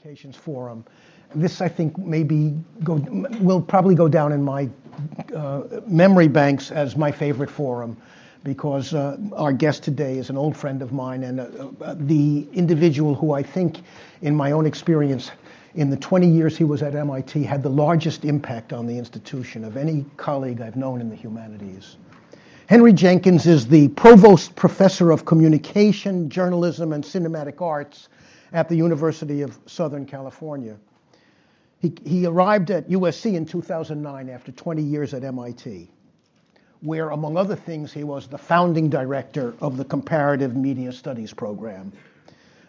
[0.00, 0.82] Communications Forum.
[1.34, 2.94] This, I think, maybe go,
[3.38, 4.70] will probably go down in my
[5.34, 7.98] uh, memory banks as my favorite forum
[8.42, 11.44] because uh, our guest today is an old friend of mine and uh,
[11.82, 13.82] uh the individual who I think,
[14.22, 15.32] in my own experience,
[15.74, 19.64] in the 20 years he was at MIT, had the largest impact on the institution
[19.64, 21.98] of any colleague I've known in the humanities.
[22.68, 28.08] Henry Jenkins is the Provost Professor of Communication, Journalism, and Cinematic Arts
[28.52, 30.76] at the University of Southern California.
[31.80, 35.88] He, he arrived at USC in 2009 after 20 years at MIT,
[36.82, 41.92] where, among other things, he was the founding director of the Comparative Media Studies program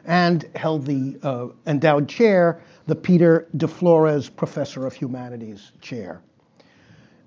[0.05, 6.21] and held the uh, endowed chair, the Peter de Florez Professor of Humanities chair.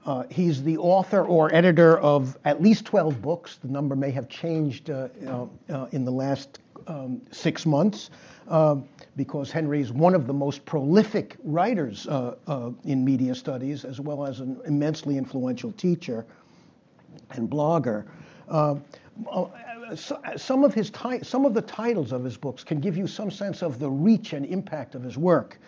[0.06, 3.56] Uh, he's the author or editor of at least 12 books.
[3.56, 8.10] The number may have changed uh, uh, in the last um, six months
[8.48, 8.76] uh,
[9.16, 14.00] because Henry is one of the most prolific writers uh, uh, in media studies, as
[14.00, 16.26] well as an immensely influential teacher
[17.30, 18.04] and blogger.
[20.36, 23.30] some of his ti- some of the titles of his books can give you some
[23.30, 25.58] sense of the reach and impact of his work.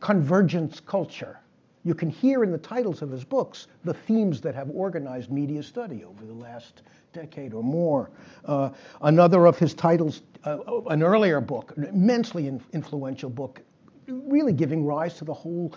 [0.00, 1.40] Convergence culture,
[1.84, 5.62] you can hear in the titles of his books the themes that have organized media
[5.62, 8.10] study over the last decade or more.
[8.44, 8.70] Uh,
[9.02, 13.60] another of his titles, uh, an earlier book, an immensely in- influential book,
[14.06, 15.74] really giving rise to the whole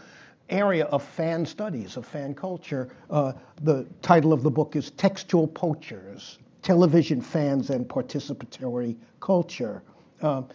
[0.50, 2.94] area of fan studies, of fan culture.
[3.10, 3.32] Uh,
[3.64, 9.82] the title of the book is Textual Poachers Television Fans and Participatory Culture.
[10.22, 10.48] Um,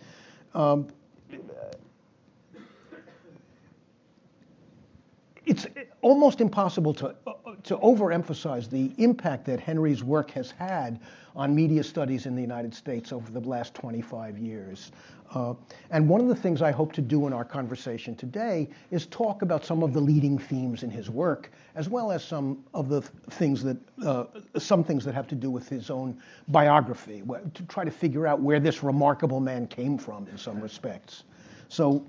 [0.54, 0.88] um
[5.46, 5.66] it's
[6.02, 7.14] almost impossible to,
[7.62, 11.00] to overemphasize the impact that Henry's work has had
[11.36, 14.90] on media studies in the United States over the last 25 years.
[15.34, 15.54] Uh,
[15.90, 19.42] and one of the things I hope to do in our conversation today is talk
[19.42, 23.02] about some of the leading themes in his work, as well as some of the
[23.30, 24.24] things that uh,
[24.58, 26.16] some things that have to do with his own
[26.48, 27.22] biography,
[27.54, 31.22] to try to figure out where this remarkable man came from in some respects.
[31.68, 32.04] So.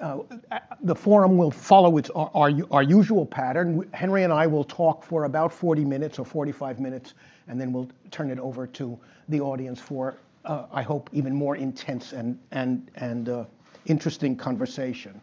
[0.00, 0.18] Uh,
[0.52, 3.88] uh, the forum will follow its, our, our, usual pattern.
[3.92, 7.14] Henry and I will talk for about 40 minutes or 45 minutes,
[7.48, 8.98] and then we'll turn it over to
[9.28, 13.44] the audience for, uh, I hope, even more intense and, and, and uh,
[13.86, 15.20] interesting conversation.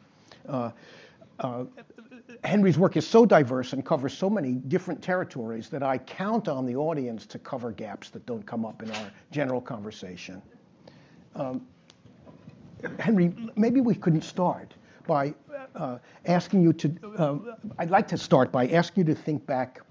[0.47, 0.71] Uh,
[2.43, 6.65] Henry's work is so diverse and covers so many different territories that I count on
[6.65, 10.41] the audience to cover gaps that don't come up in our general conversation.
[11.35, 11.65] Um,
[12.99, 14.73] Henry, maybe we couldn't start
[15.07, 15.33] by
[15.75, 17.37] uh, asking you to, uh,
[17.79, 19.81] I'd like to start by asking you to think back,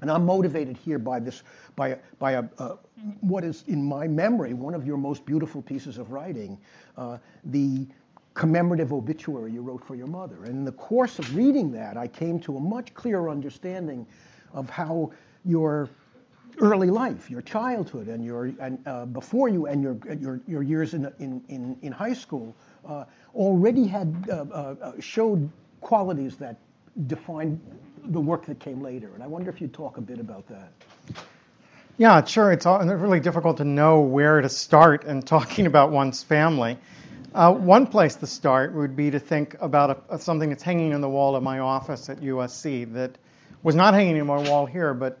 [0.00, 1.42] and I'm motivated here by this,
[1.76, 2.76] by, by a, uh,
[3.20, 6.58] what is in my memory one of your most beautiful pieces of writing,
[6.96, 7.86] uh, the
[8.34, 10.44] commemorative obituary you wrote for your mother.
[10.44, 14.06] And in the course of reading that, I came to a much clearer understanding
[14.52, 15.12] of how
[15.44, 15.88] your
[16.58, 20.94] early life, your childhood, and your and uh, before you and your your, your years
[20.94, 22.54] in, in, in, in high school
[22.86, 25.48] uh, already had uh, uh, uh, showed
[25.80, 26.56] qualities that
[27.06, 27.60] defined
[28.06, 29.10] the work that came later.
[29.14, 30.72] And I wonder if you'd talk a bit about that.
[31.98, 32.50] Yeah, sure.
[32.52, 36.78] It's really difficult to know where to start in talking about one's family.
[37.34, 41.00] Uh, one place to start would be to think about a, something that's hanging on
[41.00, 43.18] the wall of my office at USC that
[43.62, 45.20] was not hanging on my wall here, but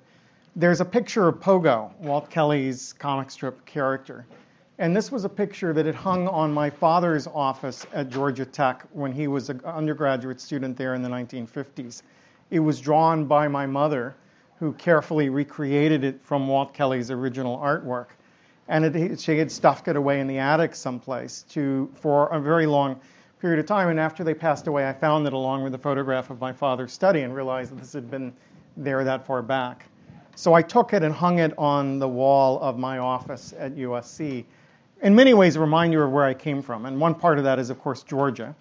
[0.56, 4.26] there's a picture of Pogo, Walt Kelly's comic strip character.
[4.78, 8.84] And this was a picture that had hung on my father's office at Georgia Tech
[8.92, 12.02] when he was an undergraduate student there in the 1950s.
[12.50, 14.16] It was drawn by my mother,
[14.58, 18.06] who carefully recreated it from Walt Kelly's original artwork.
[18.68, 22.66] And it, she had stuffed it away in the attic someplace to, for a very
[22.66, 23.00] long
[23.38, 23.88] period of time.
[23.88, 26.92] And after they passed away, I found it along with a photograph of my father's
[26.92, 28.32] study and realized that this had been
[28.76, 29.86] there that far back.
[30.36, 34.44] So I took it and hung it on the wall of my office at USC.
[35.02, 36.86] In many ways, a reminder of where I came from.
[36.86, 38.54] And one part of that is, of course, Georgia.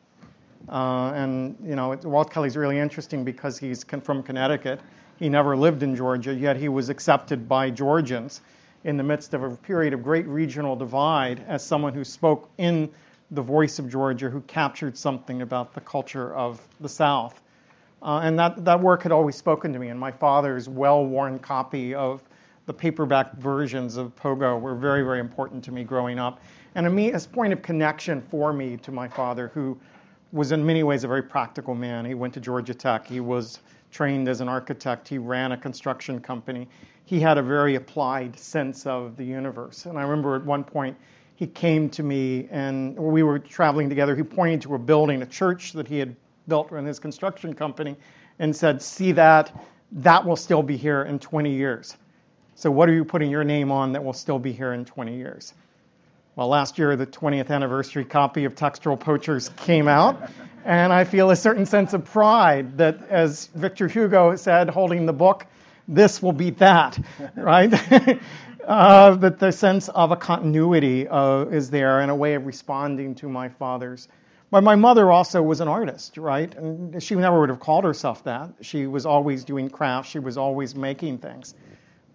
[0.68, 4.82] Uh, and, you know, it, Walt Kelly's really interesting because he's con- from Connecticut.
[5.18, 8.42] He never lived in Georgia, yet he was accepted by Georgians
[8.84, 12.90] in the midst of a period of great regional divide as someone who spoke in
[13.32, 17.42] the voice of Georgia, who captured something about the culture of the South.
[18.02, 21.38] Uh, and that, that work had always spoken to me, and my father's well worn
[21.40, 22.24] copy of
[22.66, 26.40] the paperback versions of Pogo were very, very important to me growing up.
[26.76, 29.78] And a, me, a point of connection for me to my father, who
[30.32, 32.06] was in many ways a very practical man.
[32.06, 33.60] He went to Georgia Tech, he was
[33.92, 36.68] trained as an architect, he ran a construction company.
[37.06, 39.88] He had a very applied sense of the universe.
[39.88, 40.96] And I remember at one point
[41.36, 44.16] he came to me and we were traveling together.
[44.16, 46.16] He pointed to a building, a church that he had
[46.50, 47.96] built in his construction company,
[48.40, 49.66] and said, See that?
[49.92, 51.96] That will still be here in 20 years.
[52.56, 55.16] So, what are you putting your name on that will still be here in 20
[55.16, 55.54] years?
[56.36, 60.30] Well, last year, the 20th anniversary copy of Textual Poachers came out,
[60.66, 65.14] and I feel a certain sense of pride that, as Victor Hugo said, holding the
[65.14, 65.46] book,
[65.88, 67.00] this will beat that,
[67.36, 67.74] right?
[68.68, 73.16] uh, that the sense of a continuity uh, is there and a way of responding
[73.16, 74.08] to my father's.
[74.52, 76.54] But my mother also was an artist, right?
[76.56, 78.50] And she never would have called herself that.
[78.62, 81.54] She was always doing crafts, she was always making things.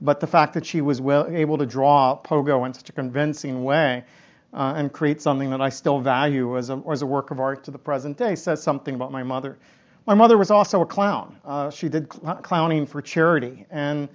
[0.00, 3.62] But the fact that she was well, able to draw pogo in such a convincing
[3.62, 4.04] way
[4.52, 7.62] uh, and create something that I still value as a, as a work of art
[7.64, 9.56] to the present day says something about my mother.
[10.06, 11.36] My mother was also a clown.
[11.44, 13.64] Uh, she did cl- clowning for charity.
[13.70, 14.08] And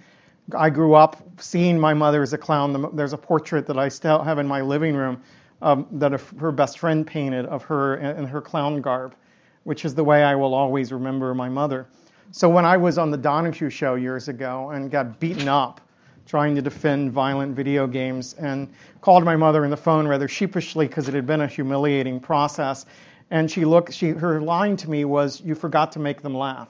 [0.56, 2.90] I grew up seeing my mother as a clown.
[2.94, 5.22] There's a portrait that I still have in my living room
[5.62, 9.16] um, that her best friend painted of her in her clown garb,
[9.64, 11.88] which is the way I will always remember my mother.
[12.32, 15.82] So when I was on the Donahue show years ago and got beaten up
[16.30, 18.72] trying to defend violent video games and
[19.02, 22.86] called my mother on the phone rather sheepishly because it had been a humiliating process
[23.32, 26.70] and she looked she her line to me was you forgot to make them laugh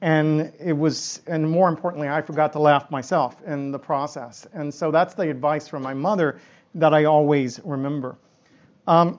[0.00, 4.72] and it was and more importantly i forgot to laugh myself in the process and
[4.72, 6.38] so that's the advice from my mother
[6.74, 8.16] that i always remember
[8.86, 9.18] um,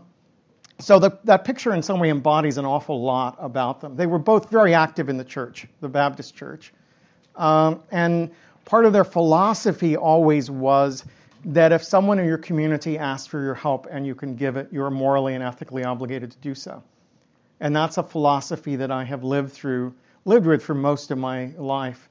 [0.81, 3.95] so the, that picture in some way embodies an awful lot about them.
[3.95, 6.73] They were both very active in the church, the Baptist church.
[7.35, 8.31] Um, and
[8.65, 11.05] part of their philosophy always was
[11.45, 14.69] that if someone in your community asks for your help and you can give it,
[14.71, 16.83] you're morally and ethically obligated to do so.
[17.59, 19.93] And that's a philosophy that I have lived through,
[20.25, 22.09] lived with for most of my life.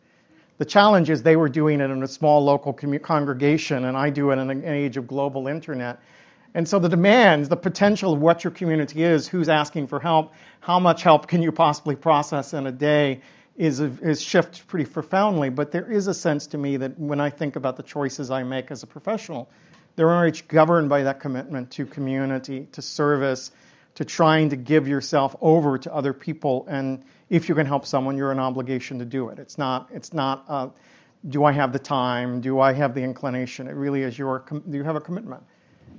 [0.60, 4.30] The challenge is they were doing it in a small local congregation, and I do
[4.30, 6.00] it in an age of global internet.
[6.52, 10.34] And so the demands, the potential of what your community is, who's asking for help,
[10.60, 13.22] how much help can you possibly process in a day,
[13.56, 15.48] is, is shift pretty profoundly.
[15.48, 18.42] But there is a sense to me that when I think about the choices I
[18.42, 19.48] make as a professional,
[19.96, 23.52] they're very much governed by that commitment to community, to service,
[23.94, 26.66] to trying to give yourself over to other people.
[26.68, 29.38] And if you can help someone, you're an obligation to do it.
[29.38, 30.68] It's not, it's not uh,
[31.28, 32.40] do I have the time?
[32.40, 33.66] Do I have the inclination?
[33.68, 35.42] It really is your, do you have a commitment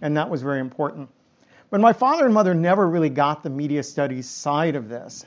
[0.02, 1.10] and that was very important.
[1.70, 5.26] But my father and mother never really got the media studies side of this.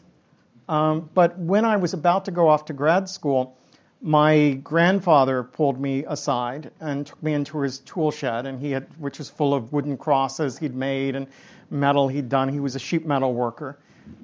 [0.68, 3.56] Um, but when I was about to go off to grad school,
[4.02, 8.86] my grandfather pulled me aside and took me into his tool shed, and he had,
[8.98, 11.26] which was full of wooden crosses he'd made and
[11.70, 12.48] metal he'd done.
[12.48, 13.78] He was a sheet metal worker,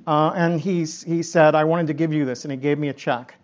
[0.06, 2.88] uh, and he he said, "I wanted to give you this," and he gave me
[2.88, 3.34] a check,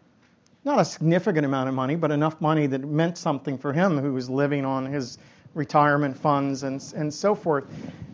[0.65, 4.13] not a significant amount of money, but enough money that meant something for him, who
[4.13, 5.19] was living on his
[5.55, 7.65] retirement funds and, and so forth.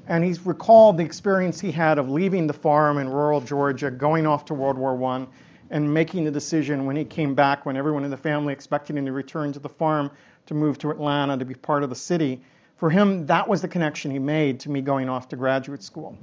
[0.07, 4.27] And he's recalled the experience he had of leaving the farm in rural Georgia, going
[4.27, 5.27] off to World War I,
[5.71, 9.07] and making the decision when he came back, when everyone in the family expected him
[9.07, 10.11] to return to the farm,
[10.47, 12.43] to move to Atlanta to be part of the city.
[12.77, 16.17] For him, that was the connection he made to me going off to graduate school.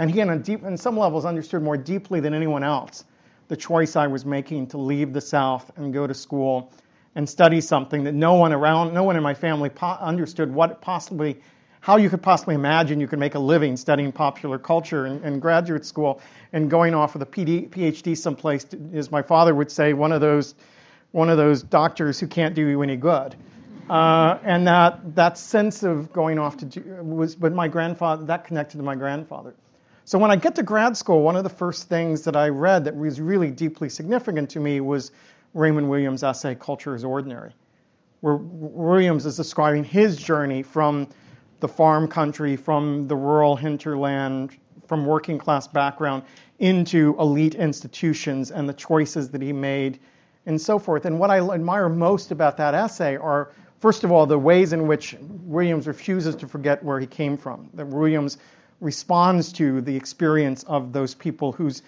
[0.00, 3.04] And he, on, deep, on some levels, understood more deeply than anyone else
[3.48, 6.72] the choice I was making to leave the South and go to school
[7.16, 10.80] and study something that no one around, no one in my family po- understood what
[10.80, 11.38] possibly,
[11.80, 15.38] how you could possibly imagine you could make a living studying popular culture in, in
[15.38, 16.22] graduate school
[16.54, 20.12] and going off with a PD, PhD someplace, to, as my father would say, one
[20.12, 20.54] of those,
[21.10, 23.36] one of those doctors who can't do you any good.
[23.90, 28.78] Uh, and that, that sense of going off to was, but my grandfather, that connected
[28.78, 29.54] to my grandfather.
[30.10, 32.82] So when I get to grad school, one of the first things that I read
[32.82, 35.12] that was really deeply significant to me was
[35.54, 37.54] Raymond Williams' essay, Culture is Ordinary,
[38.20, 41.06] where Williams is describing his journey from
[41.60, 44.56] the farm country, from the rural hinterland,
[44.88, 46.24] from working class background
[46.58, 50.00] into elite institutions and the choices that he made
[50.46, 51.04] and so forth.
[51.04, 54.88] And what I admire most about that essay are, first of all, the ways in
[54.88, 55.14] which
[55.44, 58.38] Williams refuses to forget where he came from, that Williams
[58.80, 61.82] responds to the experience of those people whose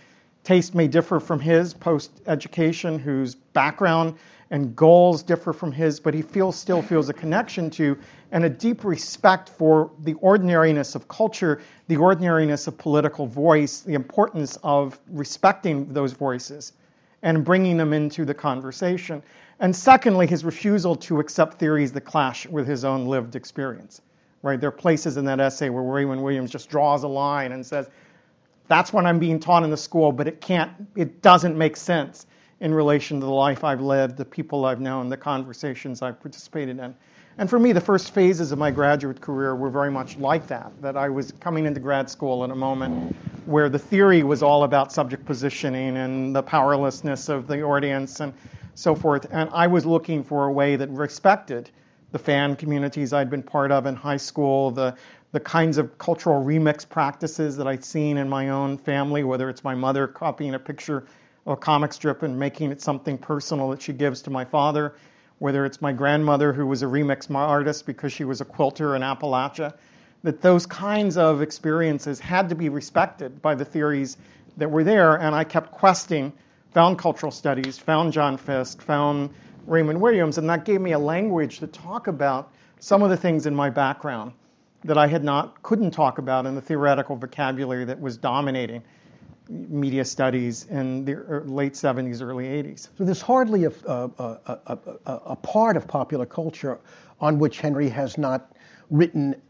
[0.45, 4.15] taste may differ from his post education, whose background
[4.51, 7.97] and goals differ from his, but he feels, still feels a connection to
[8.33, 13.95] and a deep respect for the ordinariness of culture, the ordinariness of political voice, the
[13.95, 16.75] importance of respecting those voices
[17.23, 19.23] and bringing them into the conversation.
[19.61, 24.03] And secondly, his refusal to accept theories that clash with his own lived experience.
[24.43, 24.61] Right?
[24.61, 27.89] There are places in that essay where Raymond Williams just draws a line and says,
[28.69, 32.27] that's what I'm being taught in the school, but it can't, it doesn't make sense
[32.61, 36.79] in relation to the life I've lived, the people I've known, the conversations I've participated
[36.79, 36.95] in.
[37.39, 40.71] And for me, the first phases of my graduate career were very much like that,
[40.81, 44.65] that I was coming into grad school at a moment where the theory was all
[44.65, 48.33] about subject positioning and the powerlessness of the audience and
[48.75, 49.27] so forth.
[49.33, 51.71] And I was looking for a way that respected
[52.13, 54.95] the fan communities I'd been part of in high school, the,
[55.33, 59.65] the kinds of cultural remix practices that I'd seen in my own family, whether it's
[59.65, 61.07] my mother copying a picture
[61.47, 64.95] of a comic strip and making it something personal that she gives to my father,
[65.39, 69.03] whether it's my grandmother who was a remix artist because she was a quilter in
[69.03, 69.75] Appalachia,
[70.23, 74.19] that those kinds of experiences had to be respected by the theories
[74.59, 75.17] that were there.
[75.17, 76.33] And I kept questing,
[76.73, 79.31] found cultural studies, found John Fiske, found
[79.67, 83.47] Raymond Williams, and that gave me a language to talk about some of the things
[83.47, 84.33] in my background
[84.85, 88.83] that I had not, couldn't talk about in the theoretical vocabulary that was dominating
[89.49, 91.15] media studies in the
[91.47, 92.89] late 70s, early 80s.
[92.97, 94.11] So there's hardly a, a,
[94.67, 96.79] a, a, part of popular culture
[97.21, 98.53] on which Henry has not
[98.91, 99.41] written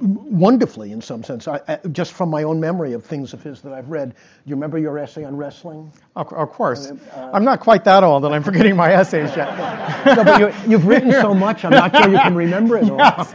[0.00, 1.48] wonderfully in some sense.
[1.48, 4.10] I, I, just from my own memory of things of his that I've read.
[4.10, 4.16] Do
[4.46, 5.92] you remember your essay on wrestling?
[6.16, 6.90] Of, of course.
[6.90, 9.56] Uh, I'm not quite that old that I'm forgetting my essays yet.
[10.06, 12.98] no, but you, have written so much, I'm not sure you can remember it all.
[12.98, 13.34] Yes.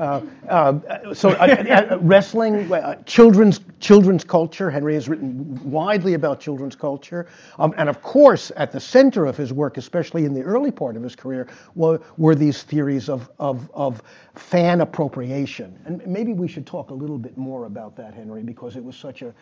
[0.00, 4.70] Uh, uh, so uh, uh wrestling, uh, children's children's culture.
[4.70, 7.26] Henry has written widely about children's culture,
[7.58, 10.96] um, and of course, at the center of his work, especially in the early part
[10.96, 14.02] of his career, were, were these theories of, of, of
[14.34, 15.78] fan appropriation.
[15.84, 18.96] And maybe we should talk a little bit more about that, Henry, because it was
[18.96, 19.34] such a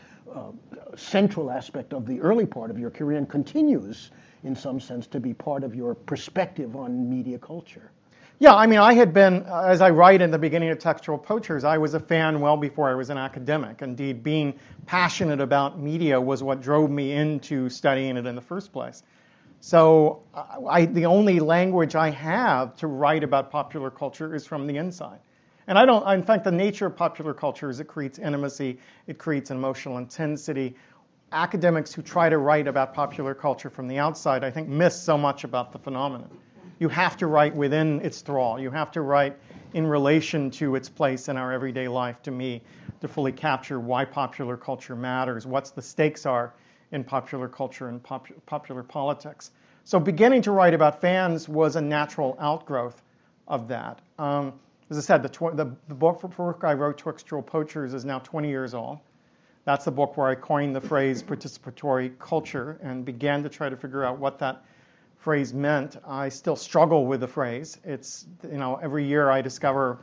[0.97, 4.11] central aspect of the early part of your career and continues,
[4.43, 7.93] in some sense, to be part of your perspective on media culture.
[8.41, 11.19] Yeah, I mean, I had been, uh, as I write in the beginning of Textual
[11.19, 13.83] Poachers, I was a fan well before I was an academic.
[13.83, 14.55] Indeed, being
[14.87, 19.03] passionate about media was what drove me into studying it in the first place.
[19.61, 24.69] So, uh, I, the only language I have to write about popular culture is from
[24.69, 25.19] the inside.
[25.67, 28.79] And I don't, in fact, the nature of popular culture is it creates intimacy,
[29.09, 30.77] it creates emotional intensity.
[31.33, 35.19] Academics who try to write about popular culture from the outside, I think, miss so
[35.19, 36.31] much about the phenomenon
[36.79, 38.59] you have to write within its thrall.
[38.61, 39.37] You have to write
[39.75, 42.63] in relation to its place in our everyday life to me
[43.01, 46.55] to fully capture why popular culture matters, what's the stakes are
[46.93, 49.51] in popular culture and pop- popular politics.
[49.85, 53.03] So beginning to write about fans was a natural outgrowth
[53.47, 54.01] of that.
[54.19, 54.53] Um,
[54.91, 58.19] as I said, the, tw- the, the book for I wrote, Textual Poachers, is now
[58.21, 58.99] 20 years old.
[59.65, 63.77] That's the book where I coined the phrase participatory culture and began to try to
[63.77, 64.65] figure out what that
[65.19, 65.97] phrase meant.
[66.07, 67.79] I still struggle with the phrase.
[67.85, 69.99] It's, you know, every year I discover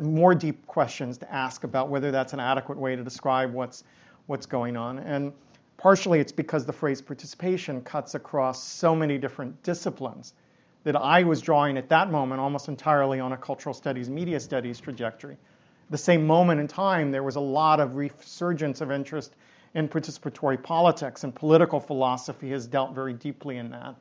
[0.00, 3.84] more deep questions to ask about whether that's an adequate way to describe what's,
[4.26, 4.98] what's going on.
[4.98, 5.32] And
[5.76, 10.34] partially it's because the phrase participation cuts across so many different disciplines
[10.82, 14.80] that I was drawing at that moment almost entirely on a cultural studies, media studies
[14.80, 15.36] trajectory.
[15.90, 19.36] The same moment in time, there was a lot of resurgence of interest
[19.74, 23.94] in participatory politics, and political philosophy has dealt very deeply in that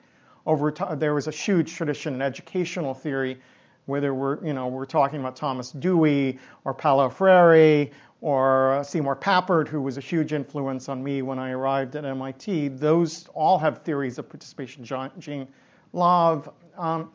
[0.46, 3.40] over time, there was a huge tradition in educational theory,
[3.86, 7.90] whether we're, you know, we're talking about Thomas Dewey or Paulo Freire
[8.22, 12.70] or Seymour Papert, who was a huge influence on me when I arrived at MIT.
[12.70, 14.84] Those all have theories of participation.
[14.84, 15.48] Jean
[15.94, 16.50] Lave.
[16.78, 17.12] Um,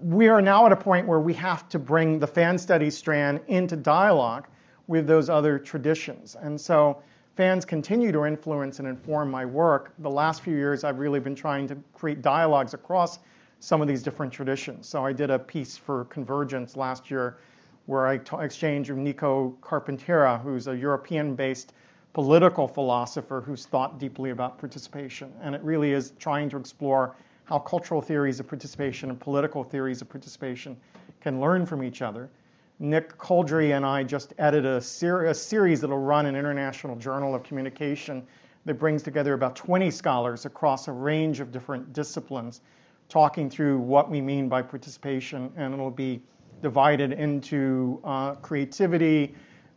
[0.00, 3.40] we are now at a point where we have to bring the fan studies strand
[3.48, 4.46] into dialogue
[4.86, 6.36] with those other traditions.
[6.40, 7.02] And so
[7.34, 9.92] fans continue to influence and inform my work.
[9.98, 13.18] The last few years, I've really been trying to create dialogues across
[13.58, 14.86] some of these different traditions.
[14.86, 17.38] So I did a piece for Convergence last year
[17.86, 21.72] where I exchanged with Nico Carpentier, who's a European-based
[22.12, 25.32] political philosopher who's thought deeply about participation.
[25.42, 30.00] And it really is trying to explore how cultural theories of participation and political theories
[30.00, 30.76] of participation
[31.20, 32.30] can learn from each other.
[32.78, 37.34] Nick Couldry and I just edited a, ser- a series that'll run an international journal
[37.34, 38.26] of communication
[38.64, 42.62] that brings together about 20 scholars across a range of different disciplines
[43.08, 46.20] talking through what we mean by participation, and it'll be
[46.62, 49.34] divided into uh, creativity,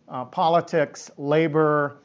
[0.07, 1.97] uh, politics, labor,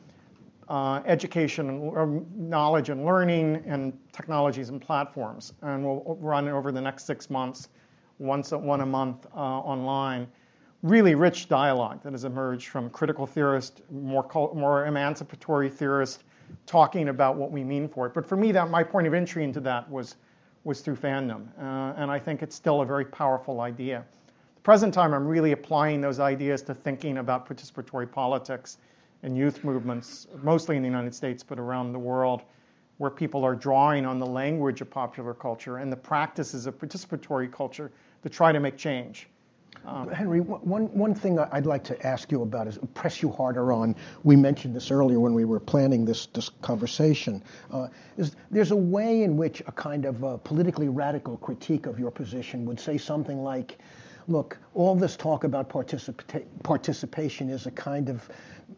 [0.68, 5.52] uh, education, and, um, knowledge and learning, and technologies and platforms.
[5.62, 7.68] And we'll run over the next six months,
[8.18, 10.26] once one a month uh, online
[10.82, 16.24] really rich dialogue that has emerged from critical theorists, more, more emancipatory theorists,
[16.66, 18.14] talking about what we mean for it.
[18.14, 20.16] But for me, that my point of entry into that was,
[20.64, 23.98] was through fandom, uh, and I think it's still a very powerful idea.
[23.98, 28.78] At the present time, I'm really applying those ideas to thinking about participatory politics
[29.22, 32.42] and youth movements, mostly in the United States, but around the world,
[32.98, 37.50] where people are drawing on the language of popular culture and the practices of participatory
[37.50, 39.28] culture to try to make change.
[39.84, 43.72] Um, Henry, one, one thing I'd like to ask you about is press you harder
[43.72, 43.96] on.
[44.22, 47.42] We mentioned this earlier when we were planning this, this conversation.
[47.70, 51.98] Uh, is there's a way in which a kind of uh, politically radical critique of
[51.98, 53.78] your position would say something like,
[54.28, 58.28] look, all this talk about participa- participation is a kind of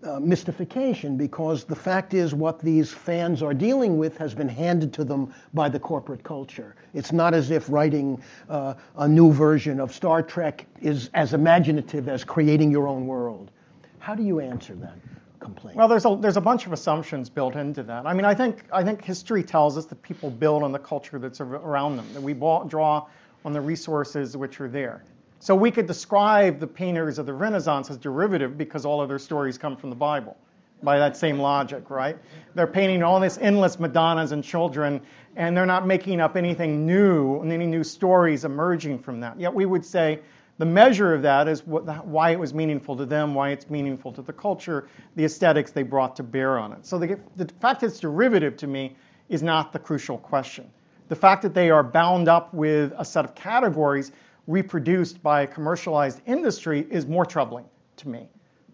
[0.02, 4.92] uh, mystification because the fact is what these fans are dealing with has been handed
[4.92, 6.74] to them by the corporate culture.
[6.92, 12.08] It's not as if writing uh, a new version of Star Trek is as imaginative
[12.08, 13.50] as creating your own world.
[13.98, 14.96] How do you answer that?
[15.40, 15.76] Complaint.
[15.76, 18.06] Well, there's a there's a bunch of assumptions built into that.
[18.06, 21.18] I mean, I think I think history tells us that people build on the culture
[21.18, 22.06] that's around them.
[22.14, 23.06] That we draw
[23.44, 25.04] on the resources which are there.
[25.44, 29.18] So we could describe the painters of the Renaissance as derivative because all of their
[29.18, 30.38] stories come from the Bible
[30.82, 32.16] by that same logic, right?
[32.54, 35.02] They're painting all this endless Madonnas and children,
[35.36, 39.38] and they're not making up anything new and any new stories emerging from that.
[39.38, 40.20] Yet we would say
[40.56, 44.14] the measure of that is what, why it was meaningful to them, why it's meaningful
[44.14, 46.86] to the culture, the aesthetics they brought to bear on it.
[46.86, 48.96] So the, the fact that it's derivative to me
[49.28, 50.70] is not the crucial question.
[51.08, 54.10] The fact that they are bound up with a set of categories
[54.46, 57.64] reproduced by a commercialized industry is more troubling
[57.96, 58.28] to me,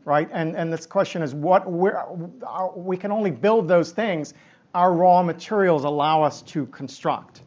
[0.04, 0.28] right?
[0.32, 2.06] And, and this question is what, where,
[2.46, 4.34] uh, we can only build those things
[4.74, 7.42] our raw materials allow us to construct.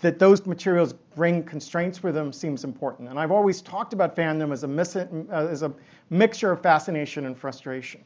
[0.00, 3.08] That those materials bring constraints with them seems important.
[3.08, 5.72] And I've always talked about fandom as a, uh, as a
[6.10, 8.00] mixture of fascination and frustration.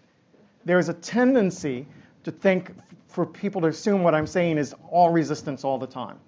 [0.65, 1.87] There's a tendency
[2.25, 2.75] to think,
[3.09, 6.19] for people to assume what I'm saying is all resistance all the time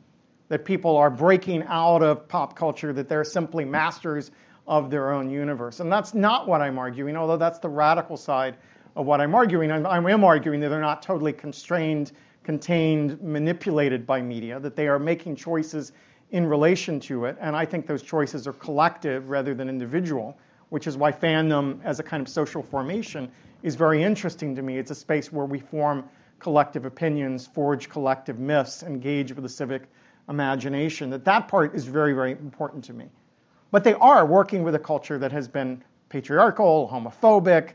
[0.53, 4.33] that people are breaking out of pop culture, that they're simply masters
[4.67, 5.81] of their own universe.
[5.81, 8.59] And that's not what I'm arguing, although that's the radical side
[8.95, 9.73] of what I'm arguing.
[9.73, 12.13] I'm, I am arguing that they're not totally constrained,
[12.45, 15.93] contained, manipulated by media, that they are making choices
[16.33, 17.39] in relation to it.
[17.41, 20.37] And I think those choices are collective rather than individual,
[20.69, 23.33] which is why fandom as a kind of social formation
[23.63, 24.77] is very interesting to me.
[24.77, 26.05] It's a space where we form
[26.41, 29.89] collective opinions, forge collective myths, engage with the civic
[30.33, 33.07] imagination, that that part is very, very important to me.
[33.71, 37.75] But they are working with a culture that has been patriarchal, homophobic,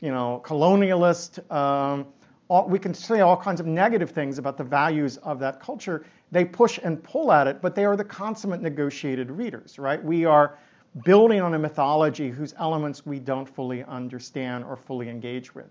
[0.00, 1.30] you know, colonialist.
[1.52, 2.06] Um,
[2.48, 6.06] all, we can say all kinds of negative things about the values of that culture.
[6.30, 10.02] They push and pull at it, but they are the consummate negotiated readers, right?
[10.02, 10.58] We are
[11.04, 15.66] building on a mythology whose elements we don't fully understand or fully engage with.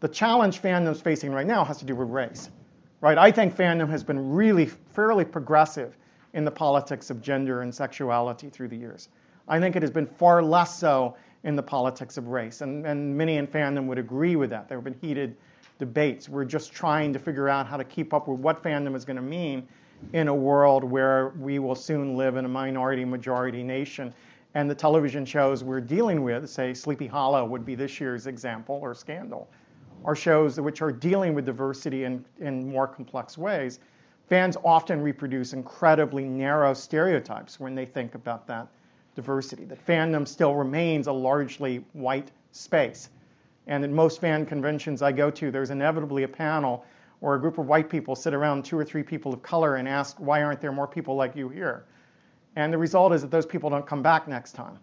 [0.00, 2.50] The challenge fandom's facing right now has to do with race
[3.00, 3.18] right?
[3.18, 5.96] I think fandom has been really fairly progressive
[6.32, 9.08] in the politics of gender and sexuality through the years.
[9.48, 13.16] I think it has been far less so in the politics of race, and, and
[13.16, 14.68] many in fandom would agree with that.
[14.68, 15.36] There have been heated
[15.78, 16.28] debates.
[16.28, 19.16] We're just trying to figure out how to keep up with what fandom is going
[19.16, 19.66] to mean
[20.12, 24.12] in a world where we will soon live in a minority majority nation.
[24.54, 28.78] And the television shows we're dealing with, say Sleepy Hollow would be this year's example,
[28.82, 29.48] or Scandal,
[30.04, 33.80] are shows which are dealing with diversity in, in more complex ways,
[34.28, 38.68] fans often reproduce incredibly narrow stereotypes when they think about that
[39.14, 39.64] diversity.
[39.64, 43.10] That fandom still remains a largely white space.
[43.66, 46.84] And in most fan conventions I go to, there's inevitably a panel
[47.20, 49.86] or a group of white people sit around two or three people of color and
[49.86, 51.84] ask, why aren't there more people like you here?
[52.56, 54.78] And the result is that those people don't come back next time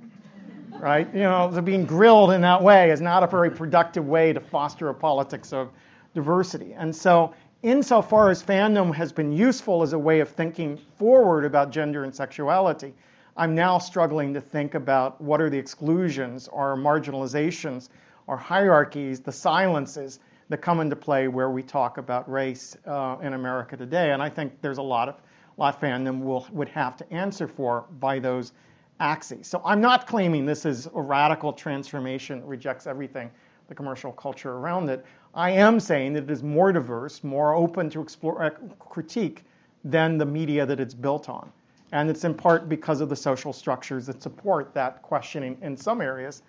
[0.79, 1.07] right?
[1.13, 4.39] You know, so being grilled in that way is not a very productive way to
[4.39, 5.71] foster a politics of
[6.13, 6.73] diversity.
[6.73, 11.71] And so, insofar as fandom has been useful as a way of thinking forward about
[11.71, 12.93] gender and sexuality,
[13.35, 17.89] I'm now struggling to think about what are the exclusions or marginalizations
[18.27, 23.33] or hierarchies, the silences that come into play where we talk about race uh, in
[23.33, 24.11] America today.
[24.11, 25.15] And I think there's a lot of
[25.57, 28.53] lot fandom will would have to answer for by those
[28.99, 29.47] axes.
[29.47, 33.29] So I'm not claiming this is a radical transformation that rejects everything,
[33.67, 35.05] the commercial culture around it.
[35.33, 39.43] I am saying that it is more diverse, more open to explore, uh, critique
[39.83, 41.51] than the media that it's built on.
[41.91, 46.01] And it's in part because of the social structures that support that questioning in some
[46.01, 46.41] areas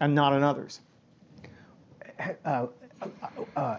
[0.00, 0.80] and not in others.
[2.44, 2.66] Uh,
[3.56, 3.78] uh,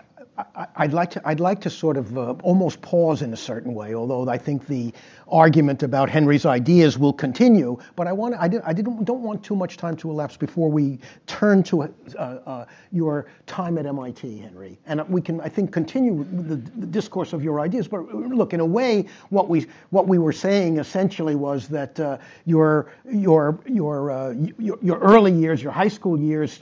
[0.76, 3.94] I'd like to I'd like to sort of uh, almost pause in a certain way,
[3.94, 4.94] although I think the
[5.34, 7.78] argument about Henry's ideas will continue.
[7.96, 10.70] But I want I, did, I didn't don't want too much time to elapse before
[10.70, 15.72] we turn to uh, uh, your time at MIT, Henry, and we can I think
[15.72, 17.88] continue the, the, discourse of your ideas.
[17.88, 22.20] But look, in a way, what we what we were saying essentially was that uh,
[22.46, 26.62] your your your, uh, your, your early years, your high school years,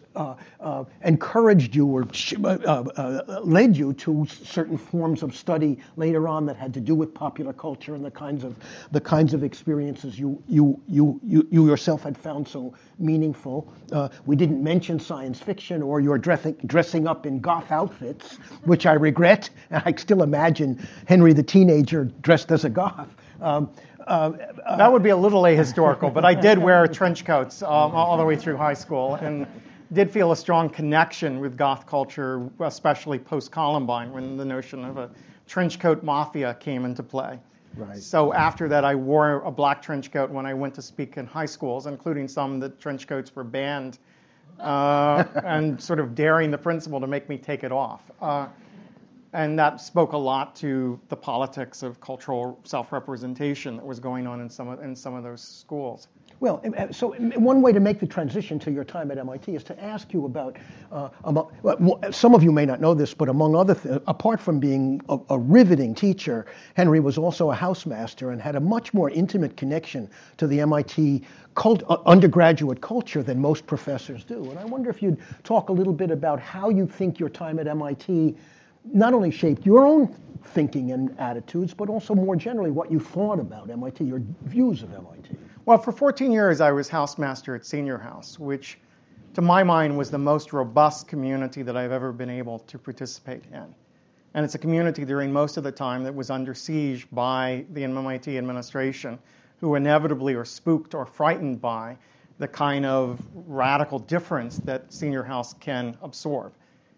[1.03, 2.07] encouraged you or
[2.43, 6.95] uh, uh, led you to certain forms of study later on that had to do
[6.95, 8.55] with popular culture and the kinds of
[8.91, 13.71] the kinds of experiences you you you you, you yourself had found so meaningful.
[13.91, 18.85] Uh, we didn't mention science fiction or your dressing dressing up in goth outfits, which
[18.85, 19.49] I regret.
[19.69, 23.09] And I still imagine Henry the teenager dressed as a goth.
[23.41, 23.69] Um,
[24.07, 24.31] uh,
[24.65, 28.17] uh, that would be a little ahistorical, but I did wear trench coats um, all
[28.17, 29.47] the way through high school and
[29.93, 34.97] did feel a strong connection with goth culture, especially post Columbine, when the notion of
[34.97, 35.09] a
[35.47, 37.39] trench coat mafia came into play.
[37.75, 37.97] Right.
[37.97, 41.25] So after that, I wore a black trench coat when I went to speak in
[41.25, 43.99] high schools, including some that trench coats were banned,
[44.59, 48.11] uh, and sort of daring the principal to make me take it off.
[48.21, 48.47] Uh,
[49.33, 54.41] and that spoke a lot to the politics of cultural self-representation that was going on
[54.41, 56.09] in some of, in some of those schools.
[56.41, 59.79] Well, so one way to make the transition to your time at MIT is to
[59.79, 60.57] ask you about,
[60.91, 61.09] uh,
[62.09, 65.19] some of you may not know this, but among other things, apart from being a,
[65.29, 70.09] a, riveting teacher, Henry was also a housemaster and had a much more intimate connection
[70.37, 71.21] to the MIT
[71.53, 74.49] cult, uh, undergraduate culture than most professors do.
[74.49, 77.59] And I wonder if you'd talk a little bit about how you think your time
[77.59, 78.35] at MIT
[78.91, 80.07] not only shaped your own
[80.43, 84.91] thinking and attitudes, but also more generally what you thought about MIT, your views of
[84.91, 85.37] MIT.
[85.63, 88.79] Well, for 14 years, I was housemaster at Senior House, which
[89.35, 93.43] to my mind was the most robust community that I've ever been able to participate
[93.53, 93.75] in.
[94.33, 97.83] And it's a community during most of the time that was under siege by the
[97.83, 99.19] MIT administration,
[99.59, 101.95] who inevitably are spooked or frightened by
[102.39, 106.53] the kind of radical difference that Senior House can absorb.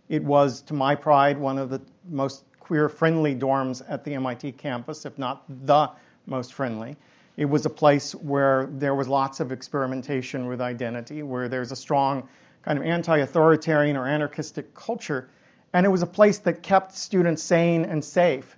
[0.08, 4.54] It was, to my pride, one of the most queer friendly dorms at the MIT
[4.54, 5.90] campus, if not the
[6.28, 6.96] most friendly.
[7.36, 11.76] It was a place where there was lots of experimentation with identity, where there's a
[11.76, 12.28] strong
[12.62, 15.30] kind of anti authoritarian or anarchistic culture.
[15.74, 18.58] And it was a place that kept students sane and safe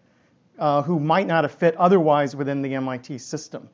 [0.60, 3.70] uh, who might not have fit otherwise within the MIT system.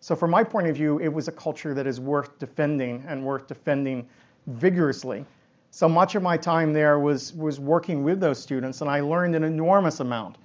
[0.00, 3.24] So, from my point of view, it was a culture that is worth defending and
[3.24, 4.08] worth defending
[4.46, 5.26] vigorously.
[5.70, 9.34] So much of my time there was, was working with those students, and I learned
[9.34, 10.38] an enormous amount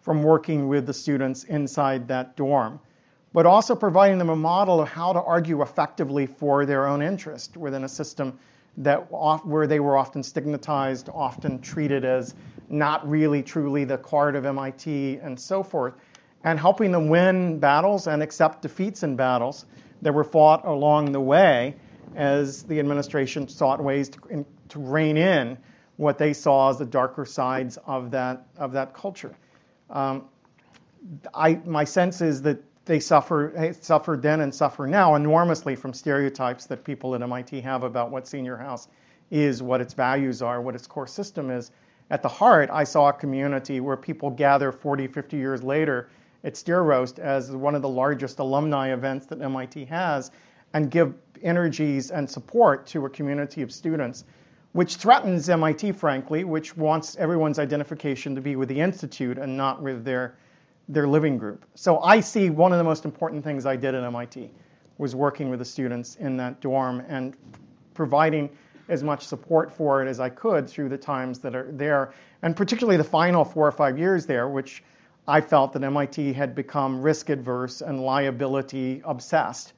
[0.00, 2.80] from working with the students inside that dorm
[3.32, 7.56] but also providing them a model of how to argue effectively for their own interest
[7.56, 8.38] within a system
[8.76, 8.98] that
[9.44, 12.34] where they were often stigmatized, often treated as
[12.68, 15.94] not really truly the card of MIT, and so forth,
[16.44, 19.66] and helping them win battles and accept defeats in battles
[20.00, 21.76] that were fought along the way
[22.16, 25.56] as the administration sought ways to, in, to rein in
[25.96, 29.34] what they saw as the darker sides of that, of that culture.
[29.90, 30.24] Um,
[31.34, 35.92] I, my sense is that they suffer, eh, suffered then and suffer now enormously from
[35.92, 38.88] stereotypes that people at MIT have about what senior house
[39.30, 41.70] is, what its values are, what its core system is.
[42.10, 46.08] At the heart, I saw a community where people gather 40, 50 years later
[46.44, 50.30] at Steer Roast as one of the largest alumni events that MIT has
[50.74, 54.24] and give energies and support to a community of students,
[54.72, 59.80] which threatens MIT, frankly, which wants everyone's identification to be with the institute and not
[59.82, 60.34] with their
[60.88, 61.64] their living group.
[61.74, 64.50] So I see one of the most important things I did at MIT
[64.98, 67.34] was working with the students in that dorm and
[67.94, 68.50] providing
[68.88, 72.56] as much support for it as I could through the times that are there, and
[72.56, 74.82] particularly the final four or five years there, which
[75.26, 79.74] I felt that MIT had become risk adverse and liability obsessed,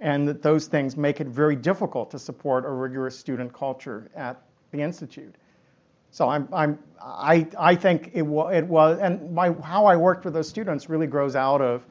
[0.00, 4.42] and that those things make it very difficult to support a rigorous student culture at
[4.72, 5.34] the Institute.
[6.10, 10.34] So I'm, I'm, I, I think it, it was, and my, how I worked with
[10.34, 11.86] those students really grows out of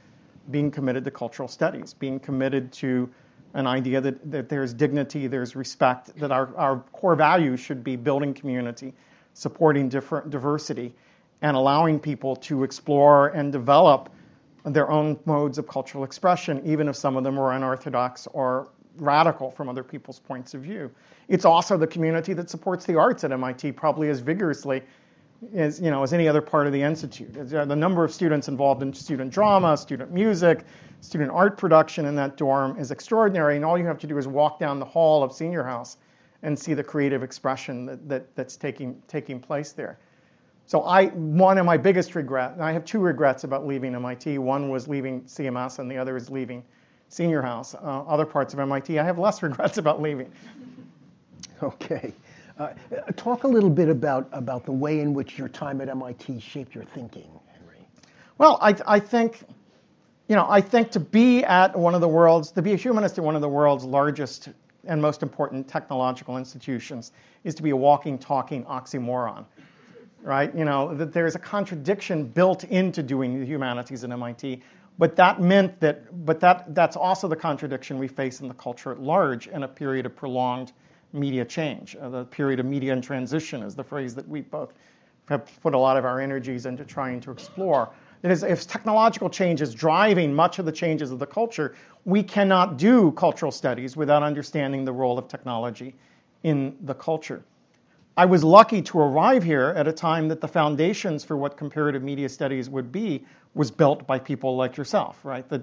[0.52, 3.10] being committed to cultural studies, being committed to
[3.54, 7.96] an idea that, that there's dignity, there's respect, that our, our core values should be
[7.96, 8.94] building community,
[9.34, 10.94] supporting different diversity,
[11.42, 14.10] and allowing people to explore and develop
[14.66, 19.52] their own modes of cultural expression, even if some of them are unorthodox or radical
[19.52, 20.92] from other people's points of view.
[21.28, 24.82] It's also the community that supports the arts at MIT probably as vigorously
[25.54, 27.54] as, you know, as any other part of the institute.
[27.54, 30.66] Uh, the number of students involved in student drama, student music,
[31.02, 34.28] student art production in that dorm is extraordinary, and all you have to do is
[34.28, 35.98] walk down the hall of Senior House
[36.44, 40.00] and see the creative expression that, that, that's taking, taking place there.
[40.66, 44.38] So I, one of my biggest regrets, and I have two regrets about leaving MIT.
[44.38, 46.64] One was leaving CMS, and the other is leaving
[47.10, 47.76] Senior House.
[47.76, 50.32] Uh, other parts of MIT, I have less regrets about leaving.
[51.64, 52.14] Okay.
[52.60, 52.70] Uh,
[53.16, 56.74] talk a little bit about, about the way in which your time at MIT shaped
[56.76, 57.88] your thinking, Henry.
[58.40, 59.44] Well, I, I think,
[60.28, 63.18] you know, I think to be at one of the world's, to be a humanist
[63.18, 64.50] at one of the world's largest
[64.86, 67.12] and most important technological institutions
[67.44, 69.46] is to be a walking, talking oxymoron.
[70.22, 70.54] right?
[70.56, 74.62] You know, that there's a contradiction built into doing the humanities at MIT.
[74.98, 78.92] But that meant that, but that, that's also the contradiction we face in the culture
[78.92, 80.72] at large in a period of prolonged
[81.14, 81.96] media change.
[81.96, 84.74] Uh, the period of media in transition is the phrase that we both
[85.30, 87.90] have put a lot of our energies into trying to explore.
[88.22, 92.24] That is, if technological change is driving much of the changes of the culture, we
[92.24, 95.94] cannot do cultural studies without understanding the role of technology
[96.44, 97.44] in the culture.
[98.18, 102.02] I was lucky to arrive here at a time that the foundations for what comparative
[102.02, 105.48] media studies would be was built by people like yourself, right?
[105.50, 105.62] That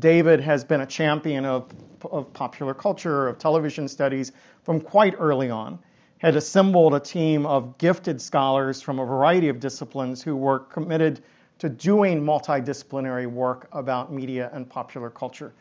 [0.00, 1.72] David has been a champion of,
[2.10, 4.32] of popular culture, of television studies
[4.64, 5.78] from quite early on,
[6.18, 11.22] had assembled a team of gifted scholars from a variety of disciplines who were committed
[11.60, 15.52] to doing multidisciplinary work about media and popular culture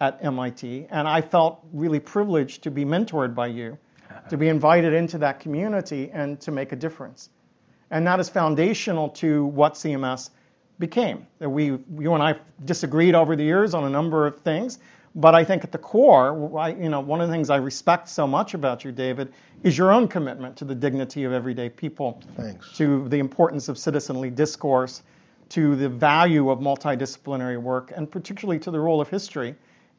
[0.00, 0.88] at MIT.
[0.90, 3.78] And I felt really privileged to be mentored by you
[4.28, 7.30] to be invited into that community and to make a difference.
[7.90, 10.30] And that is foundational to what CMS
[10.78, 11.26] became.
[11.40, 14.78] We, you and I disagreed over the years on a number of things,
[15.14, 18.08] but I think at the core, I, you know, one of the things I respect
[18.08, 22.22] so much about you, David, is your own commitment to the dignity of everyday people,
[22.36, 22.76] Thanks.
[22.76, 25.02] to the importance of citizenly discourse,
[25.48, 29.54] to the value of multidisciplinary work, and particularly to the role of history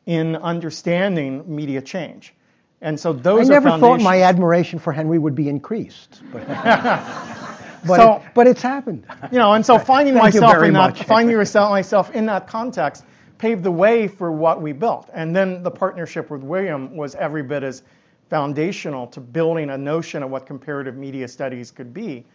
[0.05, 2.34] in understanding media change.
[2.82, 6.48] And so those I never thought my admiration for Henry would be increased, but,
[7.86, 9.06] but, So- it, but it's happened.
[9.32, 11.04] you know, and so finding myself in that, much.
[11.04, 13.04] finding myself in that context
[13.38, 15.10] paved the way for what we built.
[15.13, 17.84] And then the partnership with William was every bit as
[18.30, 22.26] foundational to building a notion of what comparative media studies could be.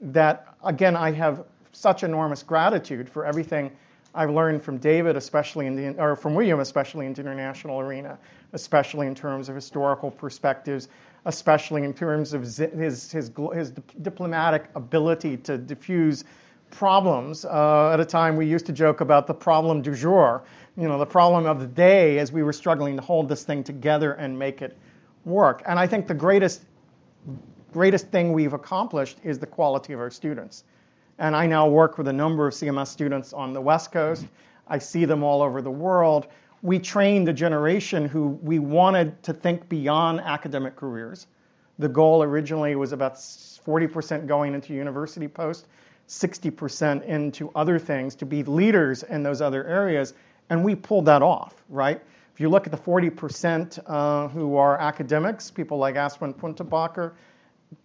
[0.00, 3.70] That again, I have such enormous gratitude for everything
[4.14, 8.18] I've learned from David, especially in the, or from William, especially in the international arena,
[8.52, 10.88] especially in terms of historical perspectives,
[11.24, 13.30] especially in terms of his, his, his
[13.70, 16.24] dip- diplomatic ability to diffuse
[16.70, 17.44] problems.
[17.44, 20.42] Uh, at a time we used to joke about the problem du jour,
[20.76, 23.62] you know, the problem of the day as we were struggling to hold this thing
[23.62, 24.76] together and make it
[25.24, 25.62] work.
[25.66, 26.62] And I think the greatest
[27.72, 30.64] greatest thing we've accomplished is the quality of our students.
[31.18, 34.26] And I now work with a number of CMS students on the West Coast.
[34.68, 36.28] I see them all over the world.
[36.62, 41.26] We trained a generation who we wanted to think beyond academic careers.
[41.78, 45.66] The goal originally was about 40% going into university post,
[46.08, 50.14] 60% into other things to be leaders in those other areas.
[50.50, 52.00] And we pulled that off, right?
[52.32, 57.12] If you look at the 40% uh, who are academics, people like Aswin Punathambekar,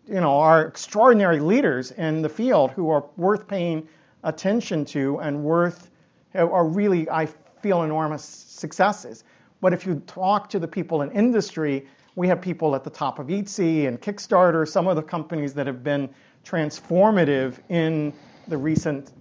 [0.07, 3.87] you know, are extraordinary leaders in the field who are worth paying
[4.23, 5.89] attention to and worth
[6.35, 7.25] are really, I
[7.61, 8.23] feel, enormous
[8.57, 9.23] successes.
[9.61, 13.19] But if you talk to the people in industry, we have people at the top
[13.19, 16.09] of Etsy and Kickstarter, some of the companies that have been
[16.43, 18.13] transformative in
[18.47, 19.11] the recent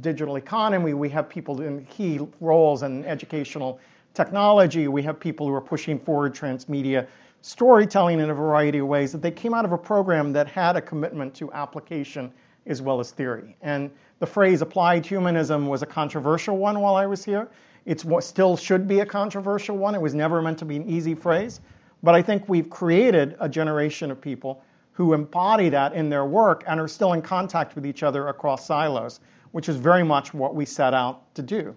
[0.00, 0.94] digital economy.
[0.94, 3.80] We have people in key roles in educational
[4.12, 4.88] technology.
[4.88, 7.06] We have people who are pushing forward transmedia
[7.42, 10.76] storytelling in a variety of ways that they came out of a program that had
[10.76, 12.32] a commitment to application
[12.66, 13.56] as well as theory.
[13.60, 17.50] And the phrase applied humanism was a controversial one while I was here.
[17.86, 19.94] It still should be a controversial one.
[19.94, 21.60] It was never meant to be an easy phrase.
[22.02, 26.64] But I think we've created a generation of people who embody that in their work
[26.66, 29.20] and are still in contact with each other across silos,
[29.52, 31.74] which is very much what we set out to do.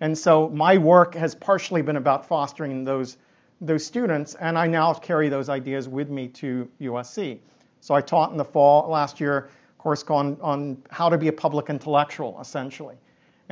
[0.00, 3.18] And so my work has partially been about fostering those
[3.62, 7.38] those students, and I now carry those ideas with me to USC.
[7.80, 11.28] So I taught in the fall last year a course on, on how to be
[11.28, 12.96] a public intellectual, essentially.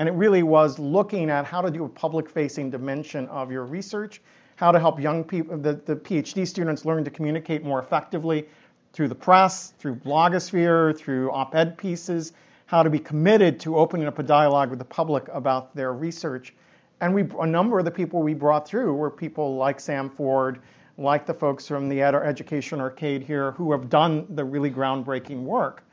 [0.00, 4.22] And it really was looking at how to do a public-facing dimension of your research,
[4.56, 8.48] how to help young people, the, the PhD students learn to communicate more effectively
[8.94, 12.32] through the press, through blogosphere, through op-ed pieces,
[12.64, 16.54] how to be committed to opening up a dialogue with the public about their research.
[17.02, 20.60] And we, a number of the people we brought through were people like Sam Ford,
[20.96, 25.42] like the folks from the Ed- Education Arcade here, who have done the really groundbreaking
[25.42, 25.84] work,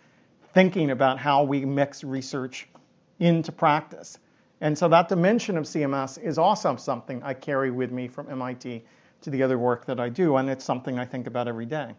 [0.53, 2.69] thinking about how we mix research
[3.19, 4.19] into practice.
[4.61, 8.83] And so that dimension of CMS is also something I carry with me from MIT
[9.21, 11.93] to the other work that I do, and it's something I think about every day.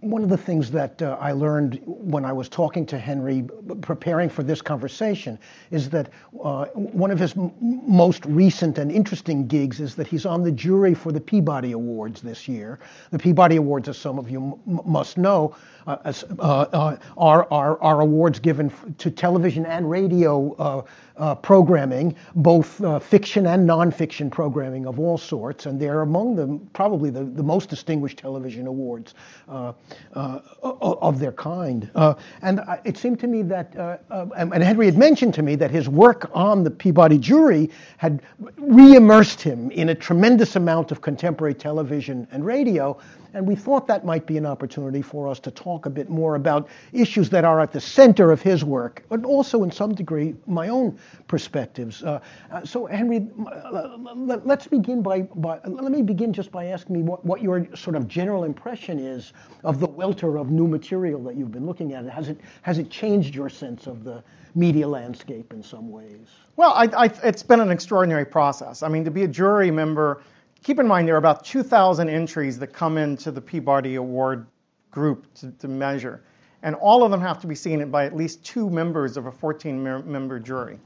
[0.00, 3.44] One of the things that uh, I learned when I was talking to Henry,
[3.80, 5.38] preparing for this conversation,
[5.70, 6.10] is that
[6.42, 10.52] uh, one of his m- most recent and interesting gigs is that he's on the
[10.52, 12.80] jury for the Peabody Awards this year.
[13.12, 18.72] The Peabody Awards, as some of you m- must know, are, are, are awards given
[18.98, 20.82] to television and radio uh,
[21.16, 26.58] uh, programming, both uh, fiction and nonfiction programming of all sorts, and they're among the
[26.72, 29.14] probably the, the most distinguished television awards
[29.48, 29.72] uh,
[30.14, 31.88] uh, of their kind.
[31.94, 35.42] Uh, and uh, it seemed to me that, uh, uh, and Henry had mentioned to
[35.42, 38.22] me that his work on the Peabody jury had
[38.56, 42.98] re immersed him in a tremendous amount of contemporary television and radio.
[43.34, 46.34] And we thought that might be an opportunity for us to talk a bit more
[46.34, 50.34] about issues that are at the center of his work, but also in some degree
[50.46, 52.02] my own perspectives.
[52.02, 52.20] Uh,
[52.52, 53.96] uh, so, Henry, uh,
[54.44, 57.96] let's begin by, by, let me begin just by asking me what, what your sort
[57.96, 59.32] of general impression is
[59.64, 62.04] of the welter of new material that you've been looking at.
[62.06, 64.22] Has it, has it changed your sense of the
[64.54, 66.28] media landscape in some ways?
[66.56, 68.82] Well, I, I, it's been an extraordinary process.
[68.82, 70.22] I mean, to be a jury member
[70.64, 74.46] keep in mind there are about 2,000 entries that come into the Peabody Award
[74.94, 76.22] group to, to, measure.
[76.62, 79.32] And all of them have to be seen by at least two members of a
[79.32, 80.78] 14 member jury.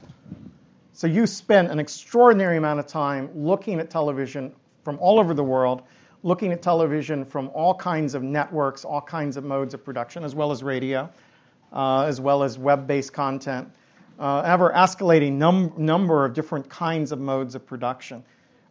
[0.91, 4.51] So you spend an extraordinary amount of time looking at television
[4.83, 5.83] from all over the world,
[6.23, 10.35] looking at television from all kinds of networks, all kinds of modes of production, as
[10.35, 11.09] well as radio,
[11.71, 13.69] uh, as well as web based content,
[14.19, 18.23] uh, ever escalating num- number of different kinds of modes of production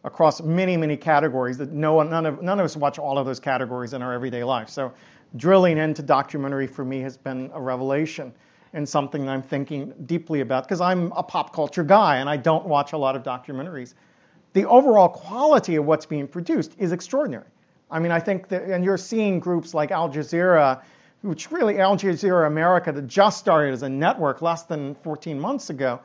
[0.03, 3.39] across many, many categories that no, none, of, none of us watch all of those
[3.39, 4.69] categories in our everyday life.
[4.69, 4.93] So
[5.35, 8.33] drilling into documentary for me has been a revelation
[8.73, 12.65] and something I'm thinking deeply about because I'm a pop culture guy and I don't
[12.65, 13.93] watch a lot of documentaries.
[14.53, 17.45] The overall quality of what's being produced is extraordinary.
[17.91, 20.81] I mean, I think that, and you're seeing groups like Al Jazeera,
[21.21, 25.69] which really Al Jazeera America, that just started as a network less than 14 months
[25.69, 25.99] ago,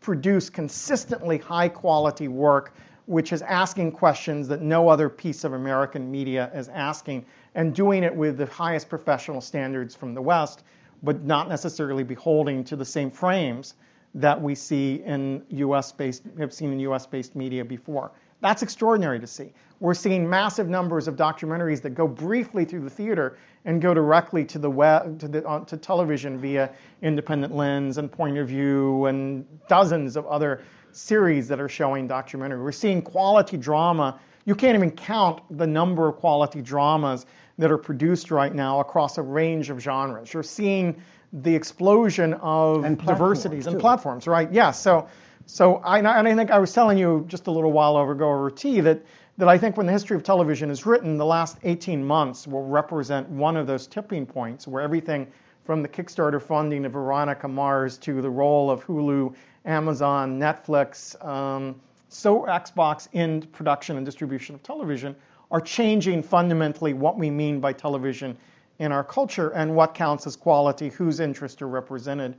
[0.00, 2.74] produce consistently high quality work
[3.06, 8.02] which is asking questions that no other piece of American media is asking, and doing
[8.02, 10.62] it with the highest professional standards from the West,
[11.02, 13.74] but not necessarily beholding to the same frames
[14.14, 18.12] that we see in US based, have seen in US based media before.
[18.40, 19.52] That's extraordinary to see.
[19.80, 24.44] We're seeing massive numbers of documentaries that go briefly through the theater and go directly
[24.46, 26.70] to the web, to, the, uh, to television via
[27.02, 32.60] Independent Lens and Point of View and dozens of other series that are showing documentary.
[32.60, 34.20] We're seeing quality drama.
[34.44, 37.26] You can't even count the number of quality dramas
[37.58, 40.32] that are produced right now across a range of genres.
[40.32, 41.00] You're seeing
[41.32, 43.72] the explosion of and diversities too.
[43.72, 44.48] and platforms, right?
[44.52, 44.54] Yes.
[44.54, 45.08] Yeah, so,
[45.46, 48.50] so I, and I think I was telling you just a little while ago over
[48.50, 49.02] tea that
[49.38, 52.66] that I think when the history of television is written, the last 18 months will
[52.66, 55.26] represent one of those tipping points where everything
[55.64, 61.80] from the Kickstarter funding of Veronica Mars to the role of Hulu Amazon, Netflix, um,
[62.12, 65.16] so Xbox in production and distribution of television
[65.50, 68.36] are changing fundamentally what we mean by television
[68.78, 72.36] in our culture and what counts as quality, whose interests are represented.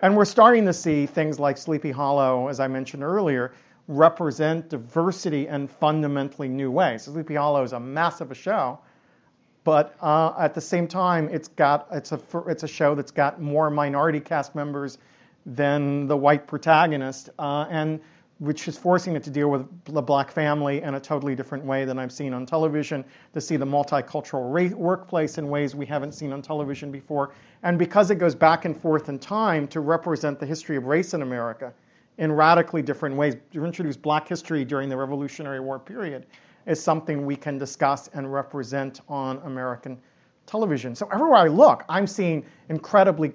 [0.00, 3.52] And we're starting to see things like Sleepy Hollow, as I mentioned earlier,
[3.88, 7.02] represent diversity in fundamentally new ways.
[7.04, 8.78] Sleepy Hollow is a massive show,
[9.64, 13.40] but uh, at the same time, it's got it's a it's a show that's got
[13.40, 14.98] more minority cast members
[15.46, 17.98] than the white protagonist, uh, and
[18.38, 21.84] which is forcing it to deal with the black family in a totally different way
[21.84, 26.12] than I've seen on television, to see the multicultural ra- workplace in ways we haven't
[26.12, 27.32] seen on television before.
[27.64, 31.14] And because it goes back and forth in time to represent the history of race
[31.14, 31.72] in America
[32.18, 36.26] in radically different ways, to introduce black history during the Revolutionary War period,
[36.66, 39.98] is something we can discuss and represent on American
[40.46, 40.94] television.
[40.94, 43.32] So everywhere I look, I'm seeing incredibly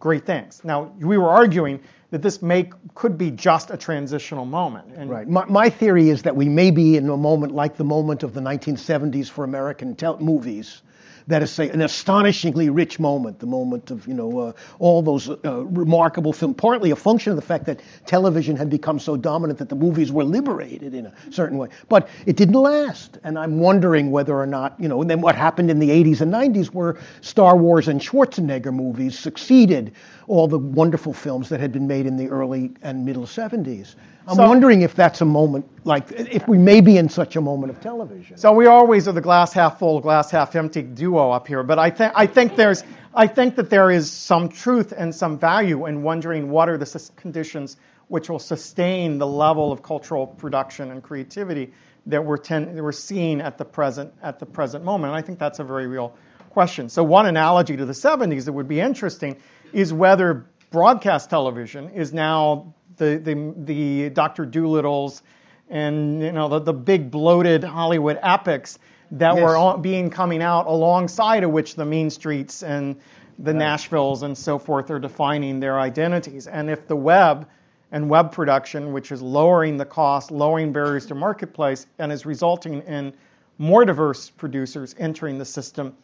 [0.00, 0.62] great things.
[0.64, 1.78] Now, we were arguing
[2.10, 4.88] that this may could be just a transitional moment.
[4.96, 5.28] And right.
[5.28, 8.34] My, my theory is that we may be in a moment like the moment of
[8.34, 10.82] the 1970s for American tel- movies,
[11.26, 15.28] that is say, an astonishingly rich moment, the moment of you know uh, all those
[15.28, 16.56] uh, remarkable films.
[16.56, 20.12] Partly a function of the fact that television had become so dominant that the movies
[20.12, 23.18] were liberated in a certain way, but it didn't last.
[23.24, 25.00] And I'm wondering whether or not you know.
[25.00, 29.18] And then what happened in the 80s and 90s, where Star Wars and Schwarzenegger movies
[29.18, 29.92] succeeded
[30.28, 33.94] all the wonderful films that had been made in the early and middle 70s.
[34.30, 37.40] I'm so, wondering if that's a moment, like if we may be in such a
[37.40, 38.36] moment of television.
[38.36, 41.64] So we always are the glass half full, glass half empty duo up here.
[41.64, 45.36] But I think I think there's I think that there is some truth and some
[45.36, 50.92] value in wondering what are the conditions which will sustain the level of cultural production
[50.92, 51.72] and creativity
[52.06, 55.12] that we're, ten, that we're seeing at the present at the present moment.
[55.12, 56.16] And I think that's a very real
[56.50, 56.88] question.
[56.88, 59.36] So one analogy to the 70s that would be interesting
[59.72, 64.46] is whether broadcast television is now the, the, the Dr.
[64.46, 65.22] Dolittles
[65.70, 68.78] and you know the, the big bloated Hollywood epics
[69.12, 69.42] that yes.
[69.42, 72.96] were being coming out alongside of which the Mean Streets and
[73.38, 73.62] the right.
[73.62, 76.46] Nashvilles and so forth are defining their identities.
[76.46, 77.48] And if the web
[77.92, 82.82] and web production, which is lowering the cost, lowering barriers to marketplace, and is resulting
[82.82, 83.12] in
[83.58, 85.96] more diverse producers entering the system,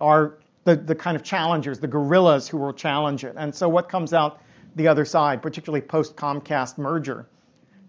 [0.00, 3.34] are the, the kind of challengers, the guerrillas who will challenge it.
[3.36, 4.40] And so what comes out
[4.76, 7.26] the other side, particularly post Comcast merger,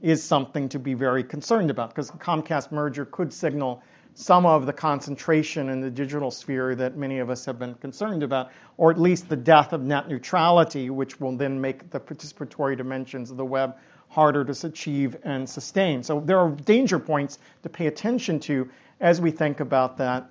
[0.02, 3.82] is something to be very concerned about because the Comcast merger could signal
[4.14, 8.24] some of the concentration in the digital sphere that many of us have been concerned
[8.24, 12.78] about, or at least the death of net neutrality, which will then make the participatory
[12.78, 13.76] dimensions of the web
[14.08, 16.02] harder to achieve and sustain.
[16.02, 18.70] So there are danger points to pay attention to
[19.02, 20.30] as we think about that,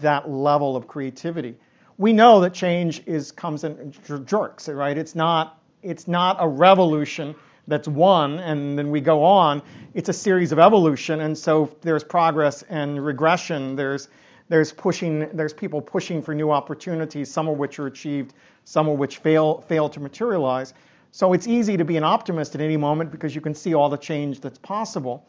[0.00, 1.56] that level of creativity.
[1.98, 3.92] We know that change is comes in
[4.24, 4.96] jerks, right?
[4.96, 7.34] It's not, it's not a revolution
[7.66, 9.62] that's one and then we go on.
[9.94, 13.76] It's a series of evolution, and so there's progress and regression.
[13.76, 14.08] There's
[14.48, 18.98] there's pushing there's people pushing for new opportunities, some of which are achieved, some of
[18.98, 20.74] which fail fail to materialize.
[21.10, 23.88] So it's easy to be an optimist at any moment because you can see all
[23.88, 25.24] the change that's possible.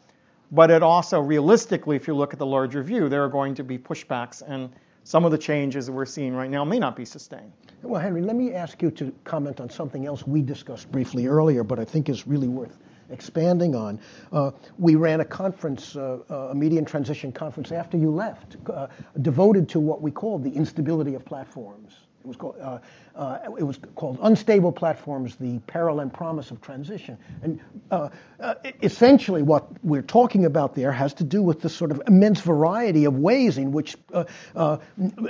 [0.52, 3.64] But it also realistically, if you look at the larger view, there are going to
[3.64, 4.70] be pushbacks and
[5.06, 7.52] some of the changes that we're seeing right now may not be sustained.
[7.82, 11.62] Well, Henry, let me ask you to comment on something else we discussed briefly earlier,
[11.62, 12.76] but I think is really worth
[13.10, 14.00] expanding on.
[14.32, 18.56] Uh, we ran a conference, uh, uh a media and transition conference after you left,
[18.68, 18.88] uh,
[19.22, 22.05] devoted to what we called the instability of platforms.
[22.26, 22.78] It was called, uh,
[23.14, 27.16] uh, it was called Unstable Platforms, the Peril and Promise of Transition.
[27.40, 27.60] And
[27.92, 28.08] uh,
[28.40, 32.40] uh essentially, what we're talking about there has to do with the sort of immense
[32.40, 34.24] variety of ways in which, uh,
[34.56, 34.78] uh,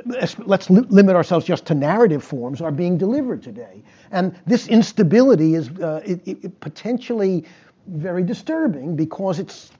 [0.07, 3.83] let's li- limit ourselves just to narrative forms, are being delivered today.
[4.11, 7.45] And this instability is it, it potentially
[7.89, 9.71] very disturbing because it's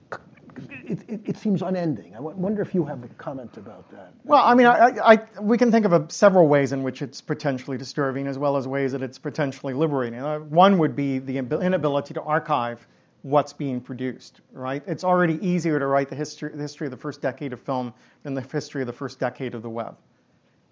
[0.85, 2.15] it, it, it, seems unending.
[2.15, 4.13] I wonder if you have a comment about that.
[4.23, 7.21] Well, I mean, I, I, we can think of a, several ways in which it's
[7.21, 10.19] potentially disturbing, as well as ways that it's potentially liberating.
[10.19, 12.87] Uh, one would be the inability to archive
[13.23, 14.41] what's being produced.
[14.51, 14.83] Right?
[14.87, 17.93] It's already easier to write the history, the history of the first decade of film
[18.23, 19.95] than the history of the first decade of the web.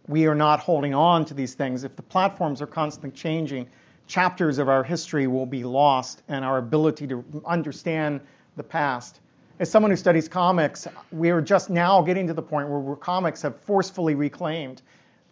[0.08, 1.84] We are not holding on to these things.
[1.84, 3.68] If the platforms are constantly changing,
[4.08, 8.22] chapters of our history will be lost, and our ability to understand
[8.56, 9.20] the past
[9.60, 13.56] as someone who studies comics, we're just now getting to the point where comics have
[13.62, 14.82] forcefully reclaimed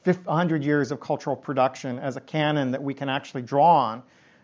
[0.06, 4.04] 100 years of cultural production as a canon that we can actually draw on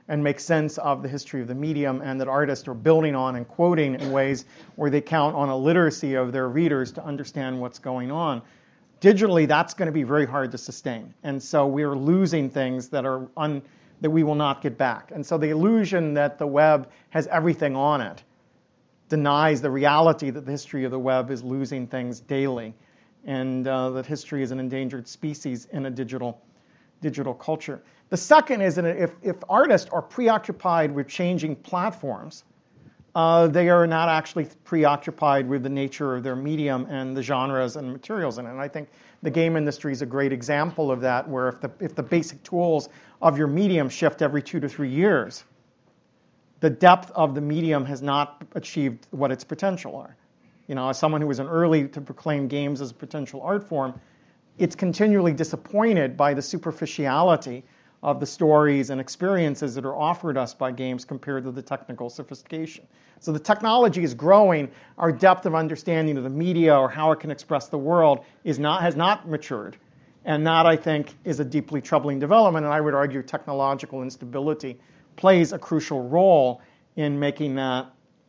[0.09, 3.37] and make sense of the history of the medium and that artists are building on
[3.37, 7.59] and quoting in ways where they count on a literacy of their readers to understand
[7.59, 8.41] what's going on.
[8.99, 11.13] Digitally, that's going to be very hard to sustain.
[11.23, 13.61] And so we're losing things that are un,
[14.01, 15.11] that we will not get back.
[15.13, 18.23] And so the illusion that the web has everything on it
[19.09, 22.73] denies the reality that the history of the web is losing things daily
[23.25, 26.41] and uh, that history is an endangered species in a digital,
[27.01, 27.81] digital culture.
[28.09, 32.43] The second is that if, if artists are preoccupied with changing platforms,
[33.15, 37.75] uh, they are not actually preoccupied with the nature of their medium and the genres
[37.75, 38.51] and materials in it.
[38.51, 38.89] And I think
[39.23, 42.41] the game industry is a great example of that, where if the, if the basic
[42.43, 42.89] tools
[43.21, 45.43] of your medium shift every two to three years,
[46.59, 50.15] the depth of the medium has not achieved what its potential are.
[50.67, 53.63] You know, as someone who was an early to proclaim games as a potential art
[53.63, 53.99] form,
[54.57, 57.63] it's continually disappointed by the superficiality
[58.03, 62.09] of the stories and experiences that are offered us by games compared to the technical
[62.09, 62.85] sophistication.
[63.19, 64.69] So the technology is growing.
[64.97, 68.59] Our depth of understanding of the media or how it can express the world is
[68.59, 69.77] not, has not matured.
[70.25, 72.65] And that, I think, is a deeply troubling development.
[72.65, 74.79] And I would argue technological instability
[75.19, 76.61] plays a crucial role
[76.95, 77.87] in making that,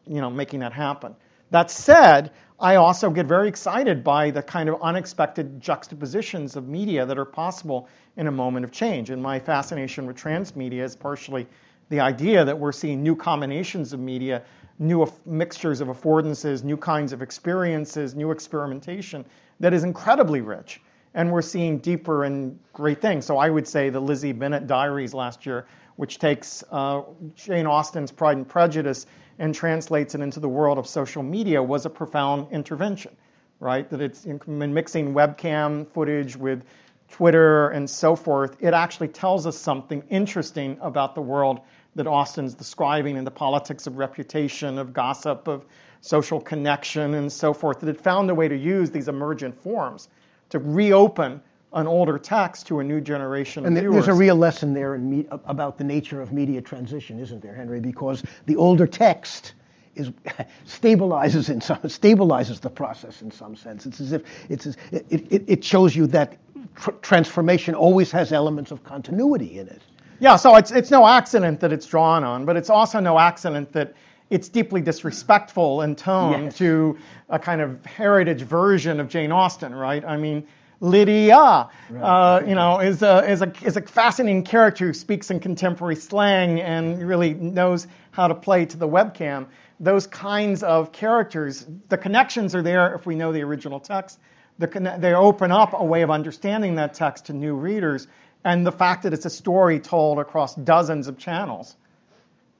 [0.08, 1.14] you know, making that happen.
[1.50, 7.06] That said, I also get very excited by the kind of unexpected juxtapositions of media
[7.06, 9.10] that are possible in a moment of change.
[9.10, 11.46] And my fascination with transmedia is partially
[11.90, 14.42] the idea that we're seeing new combinations of media,
[14.80, 19.24] new mixtures of affordances, new kinds of experiences, new experimentation
[19.60, 20.80] that is incredibly rich.
[21.14, 23.26] And we're seeing deeper and great things.
[23.26, 25.66] So I would say the Lizzie Bennet diaries last year
[26.00, 27.02] which takes uh,
[27.34, 29.04] Jane Austen's Pride and Prejudice
[29.38, 33.14] and translates it into the world of social media, was a profound intervention,
[33.58, 33.86] right?
[33.90, 34.40] That it's in
[34.72, 36.64] mixing webcam footage with
[37.10, 38.56] Twitter and so forth.
[38.60, 41.60] It actually tells us something interesting about the world
[41.96, 45.66] that Austen's describing in the politics of reputation, of gossip, of
[46.00, 47.78] social connection, and so forth.
[47.80, 50.08] That it found a way to use these emergent forms
[50.48, 51.42] to reopen
[51.72, 53.94] an older text to a new generation and viewers.
[53.94, 57.80] there's a real lesson there me- about the nature of media transition, isn't there, Henry?
[57.80, 59.54] Because the older text
[59.94, 60.10] is
[60.66, 63.86] stabilizes in some stabilizes the process in some sense.
[63.86, 66.36] It's as if it's as, it, it, it shows you that
[66.76, 69.82] tr- transformation always has elements of continuity in it.
[70.18, 73.72] Yeah, so it's it's no accident that it's drawn on, but it's also no accident
[73.72, 73.94] that
[74.28, 76.58] it's deeply disrespectful in tone yes.
[76.58, 76.96] to
[77.30, 80.04] a kind of heritage version of Jane Austen, right?
[80.04, 80.46] I mean,
[80.80, 81.68] Lydia,
[82.00, 85.96] uh, you know, is a, is, a, is a fascinating character who speaks in contemporary
[85.96, 89.46] slang and really knows how to play to the webcam.
[89.78, 94.20] Those kinds of characters, the connections are there if we know the original text.
[94.58, 98.08] The, they open up a way of understanding that text to new readers.
[98.44, 101.76] And the fact that it's a story told across dozens of channels,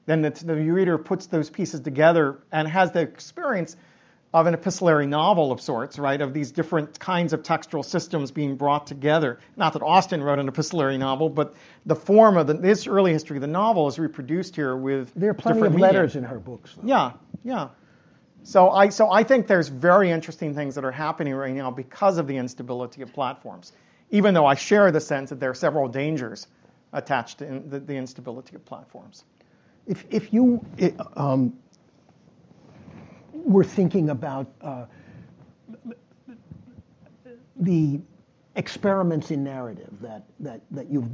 [0.05, 3.77] then the, the reader puts those pieces together and has the experience
[4.33, 6.21] of an epistolary novel of sorts, right?
[6.21, 9.39] Of these different kinds of textual systems being brought together.
[9.57, 11.53] Not that Austen wrote an epistolary novel, but
[11.85, 15.11] the form of the, this early history of the novel is reproduced here with.
[15.15, 16.75] There are plenty of letters in her books.
[16.75, 16.87] Though.
[16.87, 17.11] Yeah,
[17.43, 17.69] yeah.
[18.43, 22.17] So I, so I think there's very interesting things that are happening right now because
[22.17, 23.73] of the instability of platforms,
[24.09, 26.47] even though I share the sense that there are several dangers
[26.93, 29.25] attached to in the, the, instability of platforms.
[29.85, 30.65] If, if you
[31.15, 31.53] um,
[33.45, 34.85] we're thinking about uh,
[37.57, 37.99] the
[38.55, 41.09] experiments in narrative that, that, that you've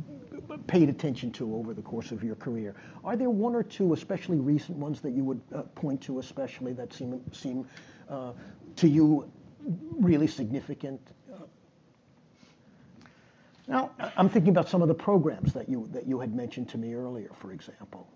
[0.66, 2.76] paid attention to over the course of your career.
[3.04, 6.74] Are there one or two, especially recent ones, that you would uh, point to, especially
[6.74, 7.68] that seem, seem
[8.10, 8.32] uh,
[8.76, 9.32] to you
[10.00, 11.00] really significant?
[13.68, 16.78] Now, I'm thinking about some of the programs that you, that you had mentioned to
[16.78, 18.08] me earlier, for example.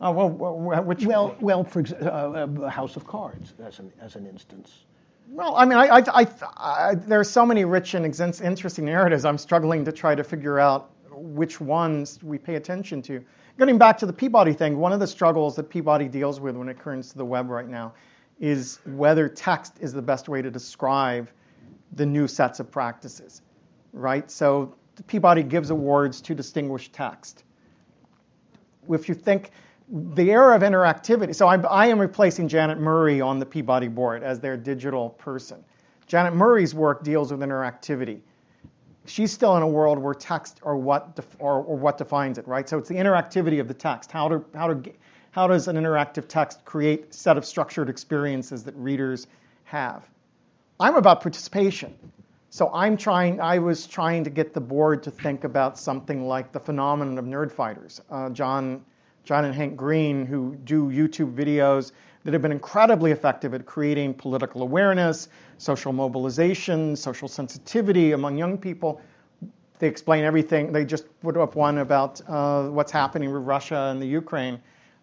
[0.00, 4.14] Uh, well, which well, well, for example, uh, uh, House of Cards, as an as
[4.14, 4.84] an instance.
[5.30, 6.26] Well, I mean, I, I, I,
[6.56, 9.24] I there are so many rich and interesting narratives.
[9.24, 13.24] I'm struggling to try to figure out which ones we pay attention to.
[13.58, 16.68] Getting back to the Peabody thing, one of the struggles that Peabody deals with when
[16.68, 17.92] it comes to the web right now
[18.38, 21.28] is whether text is the best way to describe
[21.94, 23.42] the new sets of practices,
[23.92, 24.30] right?
[24.30, 24.76] So
[25.08, 27.42] Peabody gives awards to distinguished text.
[28.88, 29.50] If you think
[29.90, 31.34] the era of interactivity.
[31.34, 35.64] So I'm, I am replacing Janet Murray on the Peabody board as their digital person.
[36.06, 38.20] Janet Murray's work deals with interactivity.
[39.06, 42.46] She's still in a world where text or what def, or, or what defines it,
[42.46, 42.68] right?
[42.68, 44.12] So it's the interactivity of the text.
[44.12, 44.92] How to how to
[45.30, 49.26] how does an interactive text create set of structured experiences that readers
[49.64, 50.08] have?
[50.80, 51.94] I'm about participation.
[52.50, 53.40] So I'm trying.
[53.40, 57.24] I was trying to get the board to think about something like the phenomenon of
[57.24, 58.00] nerdfighters.
[58.10, 58.84] Uh, John
[59.28, 61.92] John and Hank Green, who do YouTube videos
[62.24, 68.56] that have been incredibly effective at creating political awareness, social mobilization, social sensitivity among young
[68.56, 69.02] people.
[69.80, 70.72] They explain everything.
[70.72, 74.58] They just put up one about uh, what's happening with Russia and the Ukraine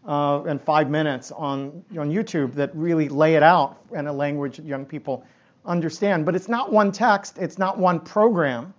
[0.07, 4.57] uh, in five minutes on, on YouTube that really lay it out in a language
[4.57, 5.23] that young people
[5.67, 6.25] understand.
[6.25, 8.73] But it's not one text, it's not one program.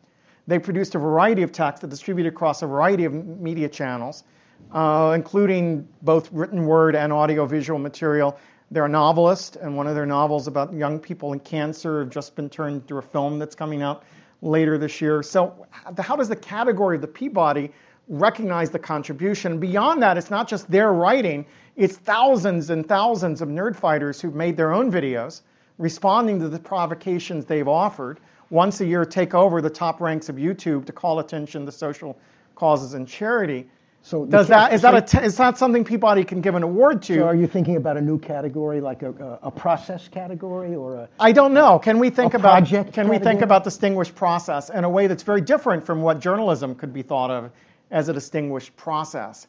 [0.49, 4.25] They produced a variety of texts that distributed across a variety of media channels
[4.73, 8.39] uh, including both written word and audiovisual material.
[8.71, 12.35] They're a novelist, and one of their novels about young people and cancer have just
[12.35, 14.03] been turned into a film that's coming out
[14.43, 15.23] later this year.
[15.23, 15.67] So,
[15.99, 17.71] how does the category of the Peabody
[18.09, 19.59] recognize the contribution?
[19.59, 21.47] Beyond that, it's not just their writing,
[21.77, 25.43] it's thousands and thousands of nerdfighters who've made their own videos
[25.79, 28.19] responding to the provocations they've offered.
[28.51, 32.19] Once a year, take over the top ranks of YouTube to call attention to social
[32.55, 33.69] causes and charity.
[34.07, 37.03] So does that is so, that a is that something Peabody can give an award
[37.03, 37.17] to?
[37.17, 40.95] So are you thinking about a new category, like a, a, a process category, or
[40.95, 41.09] a?
[41.19, 41.81] I don't know.
[41.81, 43.19] Can we think about can category?
[43.19, 46.93] we think about distinguished process in a way that's very different from what journalism could
[46.93, 47.51] be thought of
[47.91, 49.49] as a distinguished process?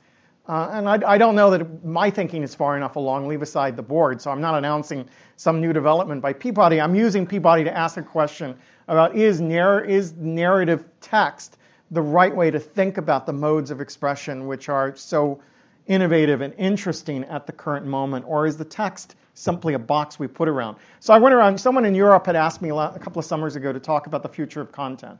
[0.49, 3.27] Uh, and I, I, don't know that my thinking is far enough along.
[3.27, 6.81] Leave aside the board, so I'm not announcing some new development by Peabody.
[6.81, 11.57] I'm using Peabody to ask a question about is, narr- is narrative text
[11.91, 15.39] the right way to think about the modes of expression which are so
[15.87, 18.25] innovative and interesting at the current moment?
[18.27, 20.77] Or is the text simply a box we put around?
[20.99, 23.71] So I went around, someone in Europe had asked me a couple of summers ago
[23.71, 25.17] to talk about the future of content.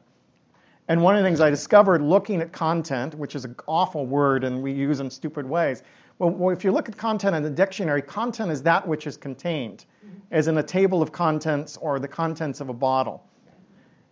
[0.90, 4.44] And one of the things I discovered looking at content, which is an awful word
[4.44, 5.84] and we use in stupid ways,
[6.20, 9.86] well, if you look at content in the dictionary, content is that which is contained,
[10.32, 13.24] as in a table of contents or the contents of a bottle.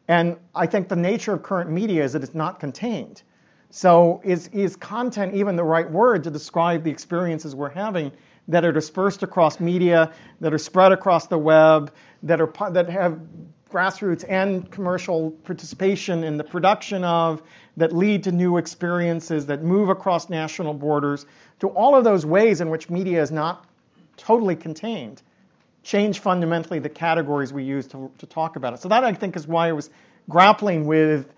[0.08, 3.24] And I think the nature of current media is that it's not contained.
[3.72, 8.12] So is, is content even the right word to describe the experiences we're having
[8.48, 11.92] that are dispersed across media, that are spread across the web,
[12.24, 13.20] that, are, that have
[13.72, 17.42] grassroots and commercial participation in the production of,
[17.76, 21.26] that lead to new experiences, that move across national borders,
[21.60, 23.66] to all of those ways in which media is not
[24.16, 25.24] totally contained
[25.86, 28.82] change fundamentally the categories we use to, to talk about it.
[28.82, 29.92] So that I think is why I was
[30.28, 31.32] grappling with,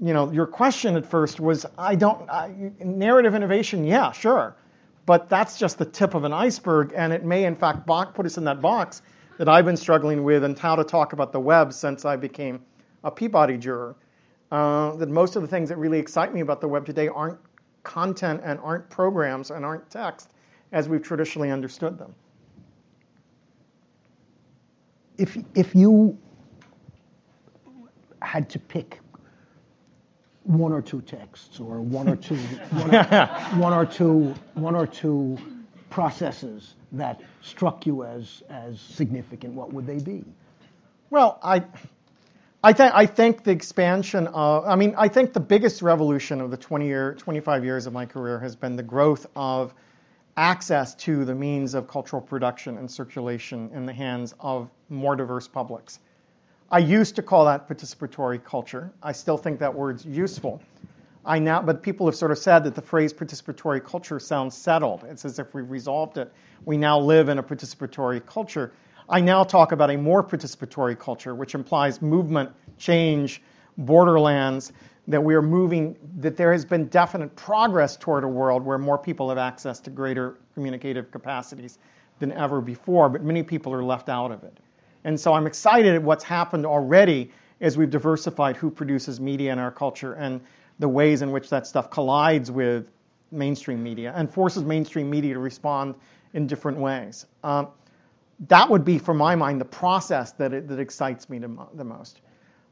[0.00, 4.54] you know, your question at first was, I don't, I, narrative innovation, yeah, sure.
[5.04, 8.24] But that's just the tip of an iceberg, and it may in fact box, put
[8.24, 9.02] us in that box
[9.36, 12.60] that I've been struggling with and how to talk about the web since I became
[13.02, 13.96] a Peabody juror,
[14.52, 17.40] uh, that most of the things that really excite me about the web today aren't
[17.82, 20.34] content and aren't programs and aren't text
[20.70, 22.14] as we've traditionally understood them.
[25.18, 26.16] If, if you
[28.22, 29.00] had to pick
[30.44, 33.04] one or two texts or one or two one or,
[33.56, 35.36] one or two one or two
[35.90, 40.24] processes that struck you as as significant what would they be?
[41.10, 41.62] Well i
[42.64, 46.50] I think I think the expansion of I mean I think the biggest revolution of
[46.50, 49.74] the 20 year 25 years of my career has been the growth of
[50.38, 55.48] access to the means of cultural production and circulation in the hands of more diverse
[55.48, 55.98] publics.
[56.70, 58.92] I used to call that participatory culture.
[59.02, 60.62] I still think that word's useful.
[61.26, 65.02] I now, but people have sort of said that the phrase participatory culture sounds settled.
[65.10, 66.32] It's as if we've resolved it.
[66.64, 68.72] We now live in a participatory culture.
[69.08, 73.42] I now talk about a more participatory culture, which implies movement, change,
[73.76, 74.72] borderlands,
[75.08, 78.98] that we are moving, that there has been definite progress toward a world where more
[78.98, 81.78] people have access to greater communicative capacities
[82.18, 84.58] than ever before, but many people are left out of it.
[85.04, 87.30] And so I'm excited at what's happened already
[87.62, 90.40] as we've diversified who produces media in our culture and
[90.78, 92.86] the ways in which that stuff collides with
[93.30, 95.94] mainstream media and forces mainstream media to respond
[96.34, 97.26] in different ways.
[97.42, 97.68] Um,
[98.46, 102.20] that would be, for my mind, the process that, it, that excites me the most.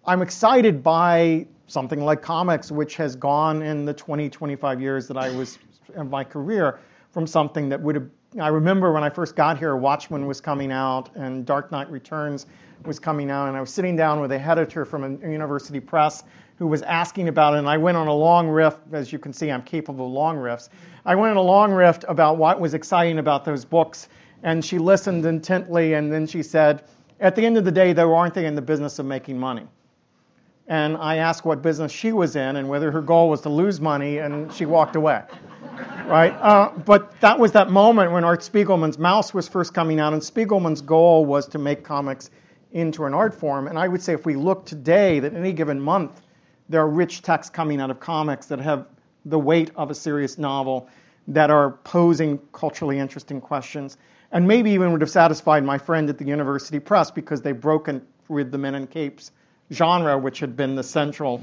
[0.09, 5.16] I'm excited by something like comics, which has gone in the 20, 25 years that
[5.16, 5.59] I was
[5.96, 6.78] in my career
[7.11, 8.09] from something that would have
[8.40, 12.46] I remember when I first got here, Watchmen was coming out and Dark Knight Returns
[12.84, 16.22] was coming out, and I was sitting down with a editor from a university press
[16.57, 18.76] who was asking about it, and I went on a long riff.
[18.92, 20.68] As you can see, I'm capable of long riffs.
[21.07, 24.09] I went on a long riff about what was exciting about those books,
[24.42, 26.84] and she listened intently, and then she said,
[27.20, 29.66] At the end of the day, they aren't they in the business of making money?
[30.68, 33.80] And I asked what business she was in and whether her goal was to lose
[33.80, 35.22] money, and she walked away
[36.06, 36.32] right?
[36.40, 40.22] Uh, but that was that moment when Art Spiegelman's Maus was first coming out, and
[40.22, 42.30] Spiegelman's goal was to make comics
[42.72, 43.68] into an art form.
[43.68, 46.22] And I would say if we look today, that any given month,
[46.68, 48.86] there are rich texts coming out of comics that have
[49.24, 50.88] the weight of a serious novel,
[51.28, 53.96] that are posing culturally interesting questions,
[54.32, 58.04] and maybe even would have satisfied my friend at the University Press because they've broken
[58.28, 59.32] with the men in capes
[59.72, 61.42] genre, which had been the central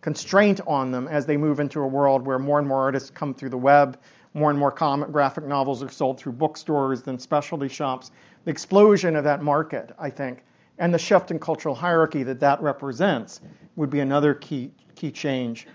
[0.00, 3.34] constraint on them as they move into a world where more and more artists come
[3.34, 3.98] through the web,
[4.34, 8.10] more and more comic graphic novels are sold through bookstores than specialty shops.
[8.44, 10.44] The explosion of that market, I think,
[10.78, 13.40] and the shift in cultural hierarchy that that represents
[13.76, 15.66] would be another key key change.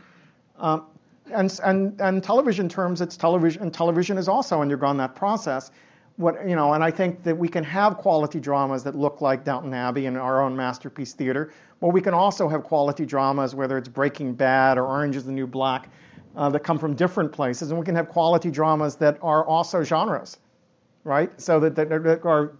[0.57, 0.85] Um,
[1.31, 5.71] and, and, and television terms, it's television, and television has also undergone that process.
[6.19, 9.45] What, you know, and I think that we can have quality dramas that look like
[9.45, 13.77] Downton Abbey and our own masterpiece theater, well, we can also have quality dramas, whether
[13.77, 15.89] it's Breaking Bad or Orange is the New Black,
[16.35, 17.71] uh, that come from different places.
[17.71, 20.39] And we can have quality dramas that are also genres,
[21.05, 21.31] right?
[21.39, 22.51] So that, that, that are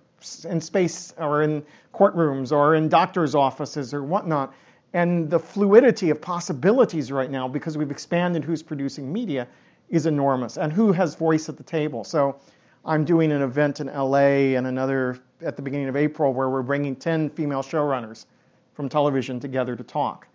[0.46, 1.62] in space or in
[1.94, 4.54] courtrooms or in doctors' offices or whatnot.
[4.94, 9.50] And the fluidity of possibilities right now, because we've expanded who's producing media,
[9.90, 12.06] is enormous and who has voice at the table.
[12.06, 12.40] So
[12.86, 16.62] I'm doing an event in LA and another at the beginning of April where we're
[16.62, 18.26] bringing 10 female showrunners
[18.74, 20.28] from television together to talk.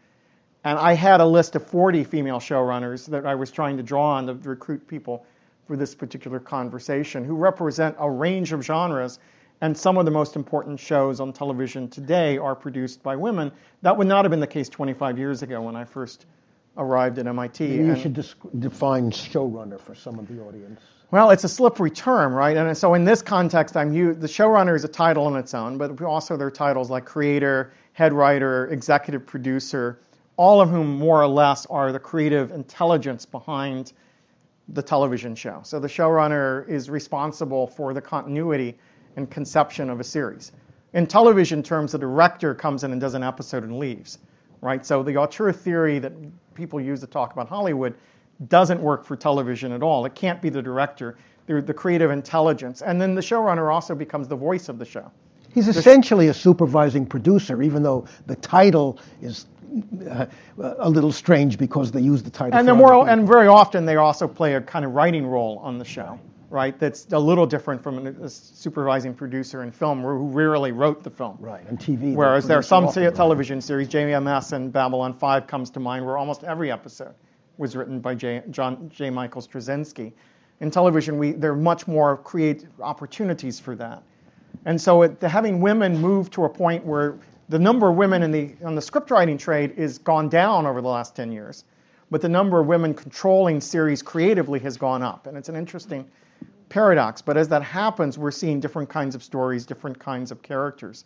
[0.65, 4.15] And I had a list of 40 female showrunners that I was trying to draw
[4.15, 5.27] on to recruit people
[5.67, 9.19] for this particular conversation who represent a range of genres.
[9.61, 13.53] And some of the most important shows on television today are produced by women.
[13.83, 16.27] That would not have been the case 25 years ago when I first
[16.77, 17.69] arrived at MIT.
[17.69, 18.15] Maybe you should
[18.59, 20.81] define showrunner for some of the audience.
[21.11, 22.57] Well, it's a slippery term, right?
[22.57, 26.03] And so in this context, I'm the showrunner is a title in its own, but
[26.03, 30.01] also there are titles like creator, head writer, executive producer,
[30.37, 33.93] all of whom more or less are the creative intelligence behind
[34.71, 35.61] the television show.
[35.63, 38.77] So the showrunner is responsible for the continuity
[39.15, 40.51] and conception of a series.
[40.95, 44.19] In television terms, the director comes in and does an episode and leaves,
[44.63, 44.85] right?
[44.85, 46.13] So the auteur theory that
[46.55, 47.95] people use to talk about Hollywood
[48.49, 50.05] doesn't work for television at all.
[50.07, 52.83] It can't be the director, the, the creative intelligence.
[52.83, 55.11] And then the showrunner also becomes the voice of the show.
[55.53, 59.47] He's essentially a supervising producer, even though the title is
[60.11, 60.27] uh,
[60.79, 62.59] a little strange because they use the title.
[62.59, 65.79] And they're more, and very often they also play a kind of writing role on
[65.79, 66.19] the show,
[66.55, 66.79] right?
[66.79, 71.37] That's a little different from a supervising producer in film, who rarely wrote the film.
[71.41, 72.15] Right, and TV.
[72.15, 73.65] Whereas there are some often, television right.
[73.65, 77.13] series, JMS and Babylon 5 comes to mind, where almost every episode
[77.59, 78.43] was written by J.
[78.51, 79.11] John J.
[79.11, 80.13] Michael Straczynski.
[80.61, 84.05] In television, we, there are much more create opportunities for that.
[84.65, 88.31] And so it, having women move to a point where the number of women in
[88.31, 91.65] the on the script writing trade is gone down over the last 10 years,
[92.13, 96.09] but the number of women controlling series creatively has gone up, and it's an interesting
[96.69, 97.23] paradox.
[97.23, 101.05] But as that happens, we're seeing different kinds of stories, different kinds of characters.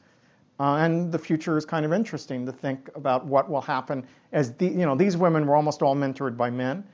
[0.61, 4.52] Uh, and the future is kind of interesting to think about what will happen as
[4.54, 6.84] the, you know these women were almost all mentored by men.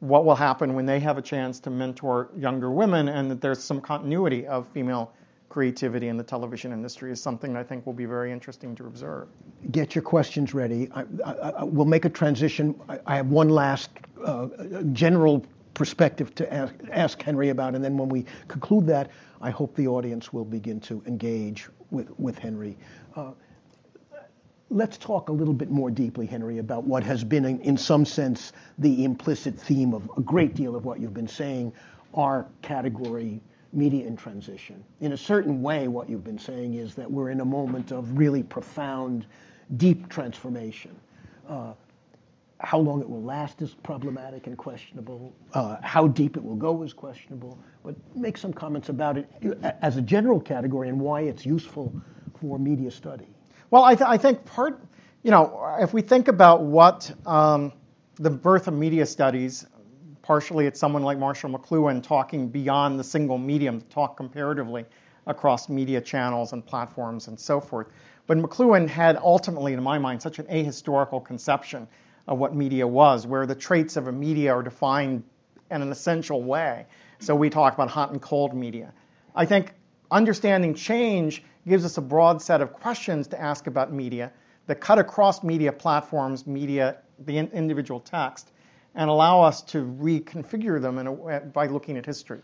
[0.00, 3.62] What will happen when they have a chance to mentor younger women, and that there's
[3.62, 5.12] some continuity of female
[5.48, 9.28] creativity in the television industry is something I think will be very interesting to observe.
[9.70, 10.90] Get your questions ready.
[10.94, 12.78] I, I, I, we'll make a transition.
[13.06, 13.88] I, have one last
[14.22, 14.48] uh,
[14.92, 15.46] general
[15.76, 16.52] perspective to
[16.90, 19.10] ask, Henry about, and then when we conclude that,
[19.42, 22.78] I hope the audience will begin to engage with, with Henry.
[23.14, 23.32] Uh,
[24.70, 28.06] let's talk a little bit more deeply, Henry, about what has been, in, in some
[28.06, 31.74] sense, the implicit theme of a great deal of what you've been saying,
[32.14, 33.42] our category
[33.74, 34.82] media in transition.
[35.00, 38.16] In a certain way, what you've been saying is that we're in a moment of
[38.16, 39.26] really profound,
[39.76, 40.96] deep transformation.
[41.46, 41.74] Uh,
[42.66, 45.32] how long it will last is problematic and questionable.
[45.54, 47.56] Uh, how deep it will go is questionable.
[47.84, 49.30] But make some comments about it
[49.82, 51.94] as a general category and why it's useful
[52.40, 53.28] for media study.
[53.70, 54.80] Well, I, th- I think part,
[55.22, 57.72] you know, if we think about what um,
[58.16, 59.66] the birth of media studies,
[60.22, 64.84] partially it's someone like Marshall McLuhan talking beyond the single medium to talk comparatively
[65.28, 67.86] across media channels and platforms and so forth.
[68.26, 71.86] But McLuhan had ultimately, in my mind, such an ahistorical conception
[72.26, 75.22] of what media was, where the traits of a media are defined
[75.70, 76.86] in an essential way.
[77.18, 78.92] So we talk about hot and cold media.
[79.34, 79.72] I think
[80.10, 84.32] understanding change gives us a broad set of questions to ask about media
[84.66, 88.50] that cut across media platforms, media, the individual text,
[88.94, 92.40] and allow us to reconfigure them a, by looking at history.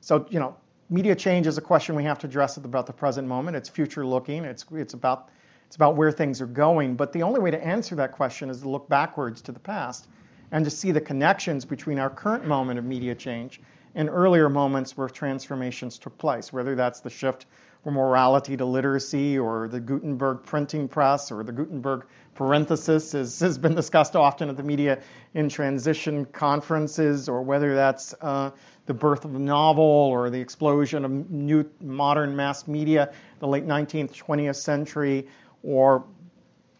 [0.00, 0.56] So, you know,
[0.90, 3.56] media change is a question we have to address about the present moment.
[3.56, 4.44] It's future looking.
[4.44, 5.28] It's, it's about
[5.66, 6.94] it's about where things are going.
[6.94, 10.08] But the only way to answer that question is to look backwards to the past
[10.52, 13.60] and to see the connections between our current moment of media change
[13.94, 17.46] and earlier moments where transformations took place, whether that's the shift
[17.82, 22.04] from orality to literacy or the Gutenberg printing press or the Gutenberg
[22.34, 25.00] parenthesis is, has been discussed often at the media
[25.34, 28.50] in transition conferences, or whether that's uh,
[28.86, 33.66] the birth of the novel or the explosion of new modern mass media, the late
[33.66, 35.26] 19th, 20th century,
[35.66, 36.04] or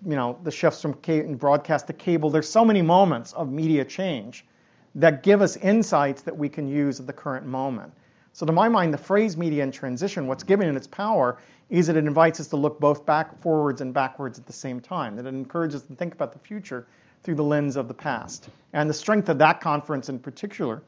[0.07, 0.93] you know, the shifts from
[1.37, 2.31] broadcast to cable.
[2.31, 4.47] There's so many moments of media change
[4.95, 7.93] that give us insights that we can use at the current moment.
[8.33, 11.39] So, to my mind, the phrase media in transition, what's given it its power
[11.71, 14.79] is that it invites us to look both back forwards and backwards at the same
[14.79, 16.87] time, that it encourages us to think about the future
[17.23, 18.51] through the lens of the past.
[18.73, 20.83] And the strength of that conference in particular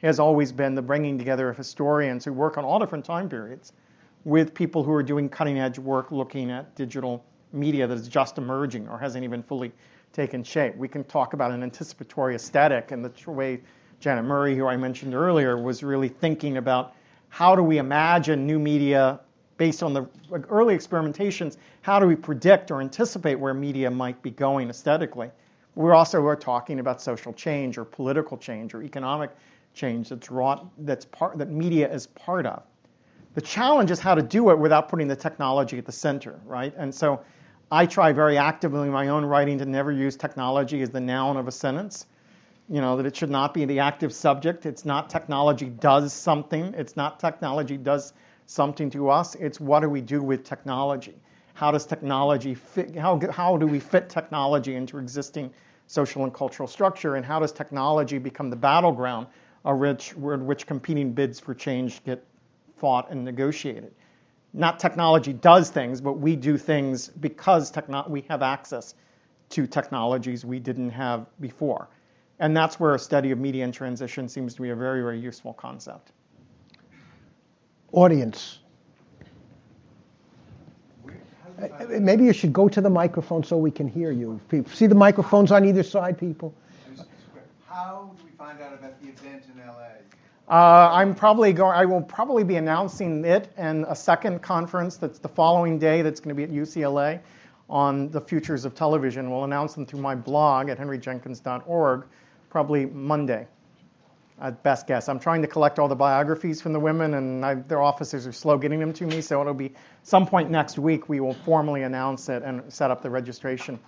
[0.00, 3.72] has always been the bringing together of historians who work on all different time periods
[4.24, 8.38] with people who are doing cutting edge work looking at digital media that is just
[8.38, 9.72] emerging or hasn't even fully
[10.12, 10.76] taken shape.
[10.76, 13.60] We can talk about an anticipatory aesthetic and the way
[14.00, 16.94] Janet Murray, who I mentioned earlier, was really thinking about
[17.28, 19.20] how do we imagine new media
[19.56, 20.06] based on the
[20.50, 25.30] early experimentations, how do we predict or anticipate where media might be going aesthetically?
[25.74, 29.30] We're also are talking about social change or political change or economic
[29.72, 32.62] change that's wrought that's part that media is part of.
[33.34, 36.74] The challenge is how to do it without putting the technology at the center, right?
[36.76, 37.20] And so
[37.72, 41.38] I try very actively in my own writing to never use technology as the noun
[41.38, 42.04] of a sentence.
[42.68, 44.66] You know, that it should not be the active subject.
[44.66, 46.74] It's not technology does something.
[46.76, 48.12] It's not technology does
[48.44, 49.36] something to us.
[49.36, 51.14] It's what do we do with technology?
[51.54, 52.94] How does technology fit?
[52.94, 55.50] How, how do we fit technology into existing
[55.86, 57.16] social and cultural structure?
[57.16, 59.28] And how does technology become the battleground
[59.64, 62.22] which, which competing bids for change get
[62.76, 63.94] fought and negotiated?
[64.54, 68.94] Not technology does things, but we do things because techno- we have access
[69.50, 71.88] to technologies we didn't have before.
[72.38, 75.18] And that's where a study of media and transition seems to be a very, very
[75.18, 76.12] useful concept.
[77.92, 78.58] Audience.
[81.88, 84.40] Maybe you should go to the microphone so we can hear you.
[84.66, 86.52] See the microphones on either side, people?
[87.68, 89.88] How do we find out about the event in LA?
[90.52, 91.74] Uh, I'm probably going.
[91.74, 96.02] I will probably be announcing it and a second conference that's the following day.
[96.02, 97.20] That's going to be at UCLA
[97.70, 99.30] on the futures of television.
[99.30, 102.04] We'll announce them through my blog at henryjenkins.org,
[102.50, 103.46] probably Monday.
[104.42, 105.08] At best guess.
[105.08, 108.32] I'm trying to collect all the biographies from the women, and I, their officers are
[108.32, 109.22] slow getting them to me.
[109.22, 109.72] So it'll be
[110.02, 111.08] some point next week.
[111.08, 113.80] We will formally announce it and set up the registration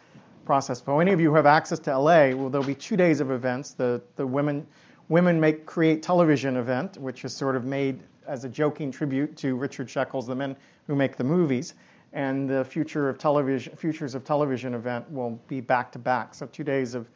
[0.46, 0.80] process.
[0.80, 3.30] For any of you who have access to LA, well, there'll be two days of
[3.30, 3.72] events.
[3.72, 4.66] The the women
[5.08, 9.54] Women Make Create Television event, which is sort of made as a joking tribute to
[9.54, 11.74] Richard Schickel's, the men who make the movies.
[12.14, 16.32] and the future of television, futures of television event will be back to back.
[16.34, 17.08] So two days of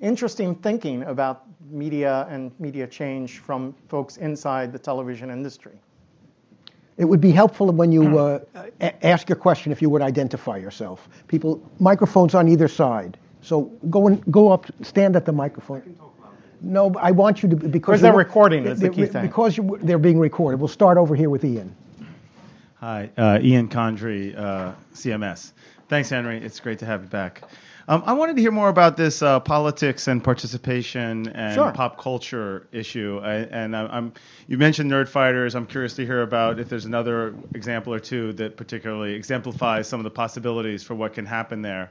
[0.00, 5.72] interesting thinking about media and media change from folks inside the television industry.
[6.96, 8.40] It would be helpful when you uh,
[9.02, 11.08] ask your question if you would identify yourself.
[11.28, 13.18] People, microphones on either side.
[13.40, 15.96] So go and go up, stand at the microphone.
[16.60, 18.66] No, I want you to because they're recording.
[18.66, 19.26] Is the key thing.
[19.26, 20.58] Because you, they're being recorded.
[20.60, 21.74] We'll start over here with Ian.
[22.76, 25.52] Hi, uh, Ian Condry, uh, CMS.
[25.88, 26.38] Thanks, Henry.
[26.38, 27.42] It's great to have you back.
[27.88, 31.72] Um, I wanted to hear more about this uh, politics and participation and sure.
[31.72, 33.18] pop culture issue.
[33.22, 34.12] I, and I, am
[34.46, 35.54] you mentioned Nerdfighters.
[35.54, 39.98] I'm curious to hear about if there's another example or two that particularly exemplifies some
[39.98, 41.90] of the possibilities for what can happen there.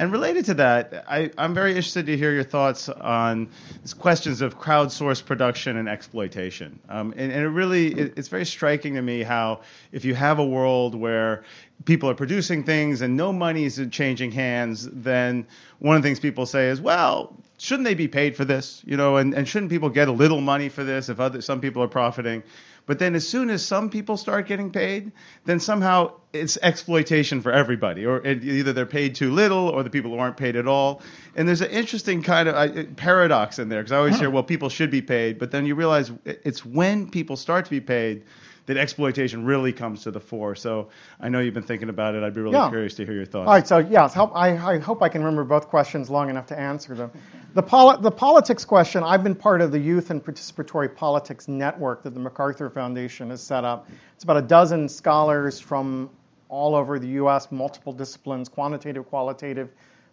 [0.00, 3.50] And related to that, I, am very interested to hear your thoughts on
[3.82, 6.80] these questions of crowdsourced production and exploitation.
[6.88, 9.60] Um, and, and, it really, it, it's very striking to me how
[9.92, 11.44] if you have a world where
[11.84, 15.46] people are producing things and no money is changing hands, then
[15.80, 18.82] one of the things people say is, well, shouldn't they be paid for this?
[18.86, 21.60] You know, and, and shouldn't people get a little money for this if other, some
[21.60, 22.42] people are profiting?
[22.86, 25.12] But then as soon as some people start getting paid,
[25.44, 30.10] then somehow it's exploitation for everybody, or either they're paid too little, or the people
[30.10, 31.02] who aren't paid at all.
[31.36, 34.42] And there's an interesting kind of uh, paradox in there because I always hear, well,
[34.42, 38.22] people should be paid, but then you realize it's when people start to be paid
[38.70, 40.54] that exploitation really comes to the fore.
[40.54, 42.22] So I know you've been thinking about it.
[42.22, 42.68] I'd be really yeah.
[42.68, 43.48] curious to hear your thoughts.
[43.48, 43.66] All right.
[43.66, 46.94] So yes, help, I, I, hope I can remember both questions long enough to answer
[46.94, 47.10] them.
[47.54, 49.02] The, poli- the politics question.
[49.02, 53.42] I've been part of the Youth and Participatory Politics Network that the MacArthur Foundation has
[53.42, 53.88] set up.
[54.14, 56.08] It's about a dozen scholars from
[56.48, 59.70] all over the U.S., multiple disciplines, quantitative, qualitative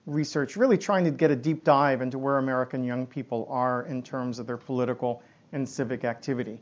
[0.08, 4.02] research, really trying to get a deep dive into where American young people are in
[4.02, 6.60] terms of their political and civic activity.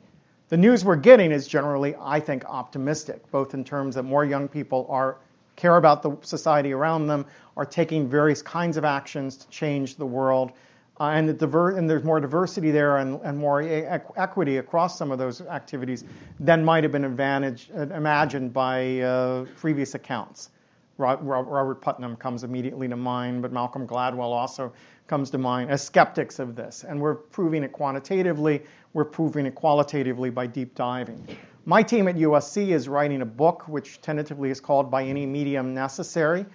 [0.50, 4.48] The news we're getting is generally, I think, optimistic, both in terms that more young
[4.48, 5.18] people are
[5.56, 7.26] care about the society around them,
[7.58, 10.52] are taking various kinds of actions to change the world,
[11.00, 13.86] uh, and, the diver- and there's more diversity there and, and more e-
[14.18, 16.04] equity across some of those activities
[16.40, 20.52] than might have been advantage, uh, imagined by uh, previous accounts.
[20.98, 24.72] Robert Putnam comes immediately to mind, but Malcolm Gladwell also
[25.08, 26.86] comes to mind as skeptics of this.
[26.88, 28.64] And we're proving it quantitatively,
[28.96, 31.28] we're proving it qualitatively by deep diving.
[31.66, 35.74] My team at USC is writing a book, which tentatively is called By Any Medium
[35.74, 36.46] Necessary,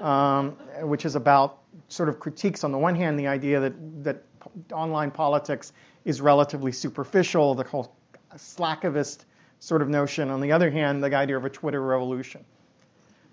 [0.00, 4.24] um, which is about sort of critiques on the one hand, the idea that, that
[4.72, 5.74] online politics
[6.06, 7.94] is relatively superficial, the whole
[8.34, 9.26] slacktivist
[9.58, 10.30] sort of notion.
[10.30, 12.42] On the other hand, the idea of a Twitter revolution.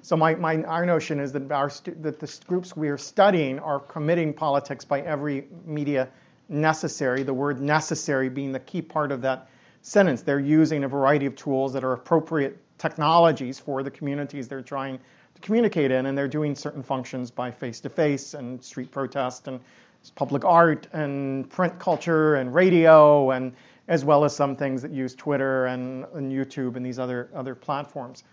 [0.01, 3.79] So my, my, our notion is that, our that the groups we are studying are
[3.79, 6.09] committing politics by every media
[6.49, 9.49] necessary, the word necessary being the key part of that
[9.81, 10.21] sentence.
[10.21, 14.99] They're using a variety of tools that are appropriate technologies for the communities they're trying
[15.35, 19.59] to communicate in, and they're doing certain functions by face-to-face and street protest and
[20.15, 23.53] public art and print culture and radio and
[23.87, 27.55] as well as some things that use Twitter and, and YouTube and these other, other
[27.55, 28.23] platforms.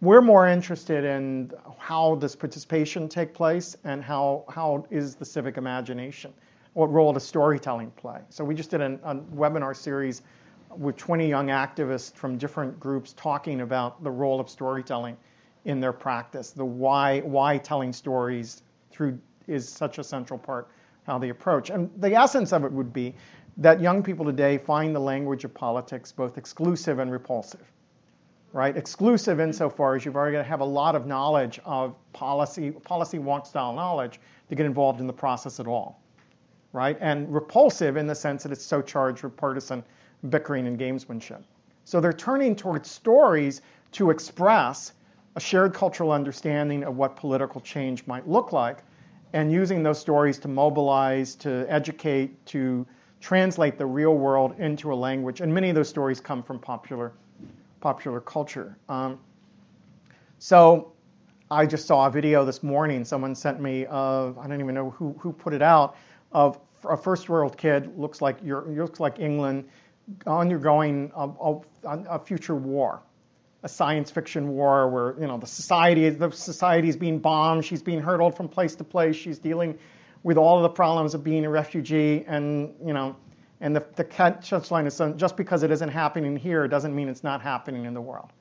[0.00, 5.56] We're more interested in how does participation take place and how, how is the civic
[5.56, 6.32] imagination?
[6.74, 8.20] What role does storytelling play?
[8.28, 10.22] So we just did a, a webinar series
[10.76, 15.16] with 20 young activists from different groups talking about the role of storytelling
[15.64, 20.68] in their practice, the why, why telling stories through is such a central part
[21.04, 21.70] how they approach.
[21.70, 23.14] And the essence of it would be
[23.56, 27.72] that young people today find the language of politics both exclusive and repulsive
[28.52, 28.76] right?
[28.76, 33.18] Exclusive insofar as you've already got to have a lot of knowledge of policy, policy
[33.18, 36.00] wonk style knowledge to get involved in the process at all,
[36.72, 36.96] right?
[37.00, 39.82] And repulsive in the sense that it's so charged with partisan
[40.28, 41.42] bickering and gamesmanship.
[41.84, 43.62] So they're turning towards stories
[43.92, 44.92] to express
[45.36, 48.78] a shared cultural understanding of what political change might look like
[49.32, 52.86] and using those stories to mobilize, to educate, to
[53.20, 55.40] translate the real world into a language.
[55.40, 57.12] And many of those stories come from popular
[57.80, 58.76] popular culture.
[58.88, 59.20] Um,
[60.38, 60.92] so
[61.50, 63.04] I just saw a video this morning.
[63.04, 65.96] Someone sent me of I don't even know who, who put it out
[66.32, 69.68] of a first world kid looks like you looks like England
[70.26, 73.02] undergoing a, a, a, future war,
[73.62, 77.64] a science fiction war where you know the society the society is being bombed.
[77.64, 79.16] She's being hurtled from place to place.
[79.16, 79.78] She's dealing
[80.22, 83.16] with all of the problems of being a refugee, and you know
[83.60, 87.24] and the, the catch line is just because it isn't happening here doesn't mean it's
[87.24, 88.32] not happening in the world.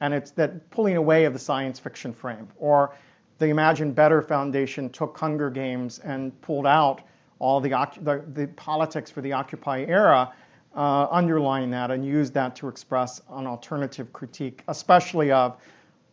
[0.00, 2.48] And it's that pulling away of the science fiction frame.
[2.58, 2.94] Or
[3.38, 7.02] the Imagine Better Foundation took Hunger Games and pulled out
[7.38, 7.70] all the,
[8.00, 10.32] the, the politics for the Occupy era,
[10.74, 15.58] uh, underlying that, and used that to express an alternative critique, especially of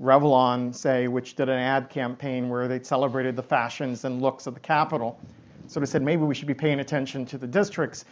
[0.01, 4.53] Revlon, say, which did an ad campaign where they celebrated the fashions and looks of
[4.53, 5.19] the Capitol,
[5.67, 8.05] sort of said maybe we should be paying attention to the districts.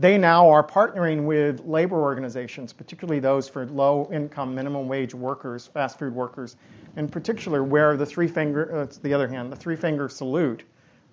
[0.00, 5.66] They now are partnering with labor organizations, particularly those for low income, minimum wage workers,
[5.66, 6.54] fast food workers,
[6.96, 10.62] in particular, where the three finger, uh, the other hand, the three finger salute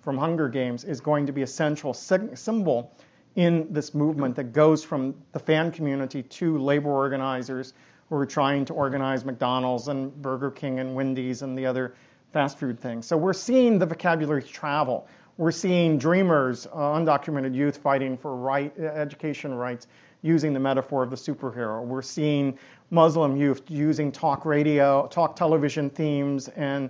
[0.02, 2.92] from Hunger Games is going to be a central symbol
[3.34, 7.74] in this movement that goes from the fan community to labor organizers
[8.08, 11.96] who are trying to organize McDonald's and Burger King and Wendy's and the other
[12.32, 13.04] fast food things.
[13.04, 15.08] So we're seeing the vocabulary travel.
[15.38, 19.86] We're seeing dreamers, uh, undocumented youth fighting for right, education rights
[20.22, 21.84] using the metaphor of the superhero.
[21.84, 22.58] We're seeing
[22.90, 26.88] Muslim youth using talk radio, talk television themes, and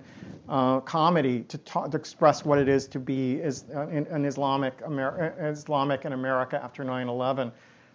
[0.49, 5.35] uh, comedy to, to, express what it is to be is, uh, an Islamic, Amer-
[5.41, 7.51] Islamic in America after 9 11.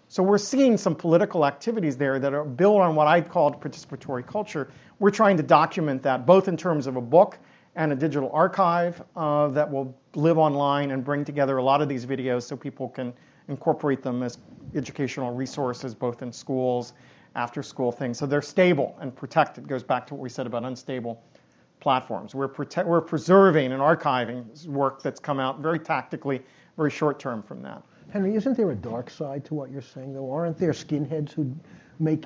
[0.10, 4.28] So we're seeing some political activities there that are built on what I called participatory
[4.28, 4.70] culture.
[5.00, 7.40] We're trying to document that both in terms of a book
[7.76, 11.88] and a digital archive uh, that will live online and bring together a lot of
[11.88, 13.14] these videos so people can
[13.48, 14.38] incorporate them as
[14.76, 16.94] educational resources both in schools,
[17.36, 18.18] after school things.
[18.20, 19.68] So they're stable and protected.
[19.68, 21.24] Goes back to what we said about unstable
[21.80, 22.36] platforms.
[22.36, 26.42] We're, prote- we're preserving and archiving work that's come out very tactically,
[26.78, 27.82] very short term from that.
[28.12, 30.30] Henry, isn't there a dark side to what you're saying, though?
[30.32, 31.56] Aren't there skinheads who
[32.00, 32.26] make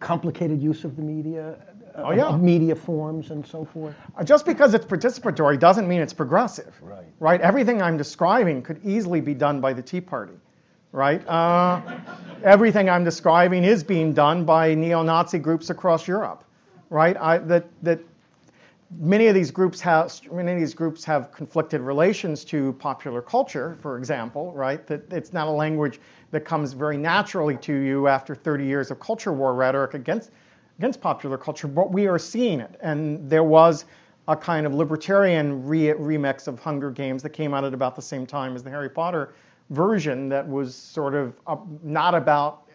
[0.00, 1.56] complicated use of the media,
[1.98, 2.26] oh, yeah.
[2.26, 3.94] of media forms and so forth?
[4.16, 6.74] Uh, just because it's participatory doesn't mean it's progressive.
[6.80, 7.06] Right.
[7.20, 7.40] Right?
[7.40, 10.34] Everything I'm describing could easily be done by the Tea Party.
[10.92, 11.26] Right?
[11.28, 11.80] Uh,
[12.44, 16.44] everything I'm describing is being done by neo-Nazi groups across Europe.
[16.90, 17.16] Right?
[17.18, 18.00] I, that, that
[18.96, 23.76] many of these groups have many of these groups have conflicted relations to popular culture,
[23.80, 24.86] for example, right?
[24.86, 29.00] That it's not a language that comes very naturally to you after 30 years of
[29.00, 30.30] culture war rhetoric against
[30.78, 32.76] against popular culture, but we are seeing it.
[32.80, 33.84] And there was
[34.28, 38.02] a kind of libertarian re- remix of Hunger Games that came out at about the
[38.02, 39.34] same time as the Harry Potter
[39.70, 41.34] version that was sort of
[41.82, 42.68] not about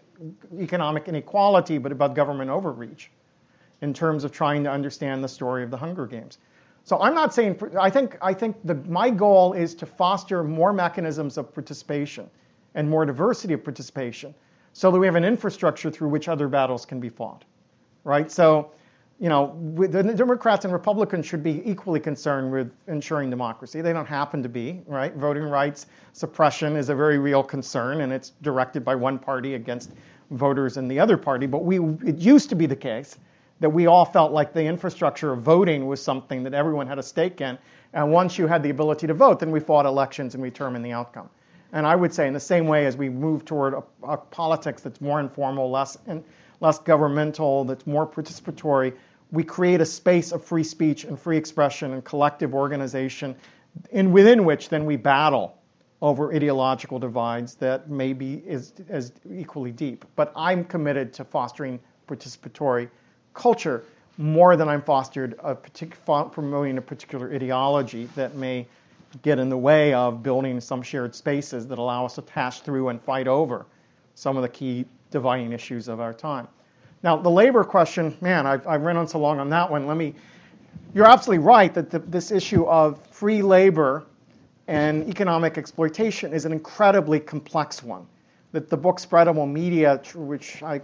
[0.59, 3.11] economic inequality, but about government overreach
[3.81, 6.37] in terms of trying to understand the story of the Hunger Games.
[6.85, 10.73] So I'm not saying, I think, I think the, my goal is to foster more
[10.73, 12.29] mechanisms of participation
[12.75, 14.33] and more diversity of participation
[14.73, 17.45] so that we have an infrastructure through which other battles can be fought,
[18.03, 18.31] right?
[18.31, 18.71] So,
[19.19, 23.79] you know, the Democrats and Republicans should be equally concerned with ensuring democracy.
[23.81, 25.15] They don't happen to be, right?
[25.15, 29.91] Voting rights suppression is a very real concern, and it's directed by one party against
[30.31, 31.45] voters in the other party.
[31.45, 33.17] But we, it used to be the case
[33.59, 37.03] that we all felt like the infrastructure of voting was something that everyone had a
[37.03, 37.57] stake in.
[37.93, 40.83] And once you had the ability to vote, then we fought elections and we determined
[40.83, 41.29] the outcome.
[41.71, 44.81] And I would say, in the same way as we move toward a, a politics
[44.81, 46.23] that's more informal, less and
[46.63, 48.93] less governmental, that's more participatory,
[49.31, 53.35] we create a space of free speech and free expression and collective organization,
[53.91, 55.57] in within which then we battle
[56.01, 60.05] over ideological divides that may be as, as equally deep.
[60.15, 62.89] But I'm committed to fostering participatory
[63.33, 63.83] culture
[64.17, 68.67] more than I'm fostered a partic- promoting a particular ideology that may
[69.21, 72.89] get in the way of building some shared spaces that allow us to pass through
[72.89, 73.65] and fight over
[74.15, 76.47] some of the key dividing issues of our time.
[77.03, 79.87] Now, the labor question, man, I've, I've run on so long on that one.
[79.87, 80.13] Let me,
[80.93, 84.05] you're absolutely right that the, this issue of free labor
[84.67, 88.05] and economic exploitation is an incredibly complex one
[88.53, 90.79] that the book Spreadable Media, which I,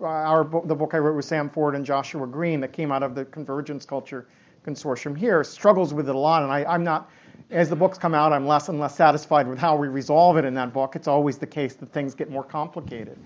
[0.00, 3.02] our book, the book I wrote with Sam Ford and Joshua Green that came out
[3.02, 4.26] of the Convergence Culture
[4.64, 6.44] Consortium here, struggles with it a lot.
[6.44, 7.10] And I, I'm not,
[7.50, 10.44] as the books come out, I'm less and less satisfied with how we resolve it
[10.44, 10.94] in that book.
[10.94, 13.18] It's always the case that things get more complicated.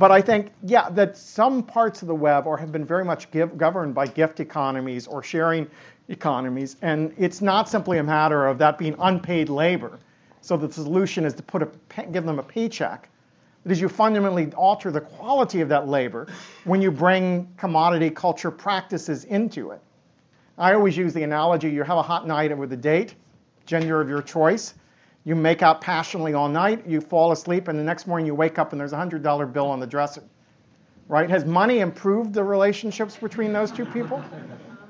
[0.00, 3.30] But I think, yeah, that some parts of the web are, have been very much
[3.30, 5.70] give, governed by gift economies or sharing
[6.08, 6.76] economies.
[6.80, 9.98] And it's not simply a matter of that being unpaid labor.
[10.40, 11.68] So the solution is to put a,
[12.12, 13.10] give them a paycheck
[13.62, 16.28] that is you fundamentally alter the quality of that labor
[16.64, 19.82] when you bring commodity culture practices into it.
[20.56, 23.16] I always use the analogy you have a hot night with a date,
[23.66, 24.72] gender of your choice.
[25.24, 28.58] You make out passionately all night, you fall asleep, and the next morning you wake
[28.58, 30.22] up and there's a $100 bill on the dresser.
[31.08, 31.28] Right?
[31.28, 34.22] Has money improved the relationships between those two people?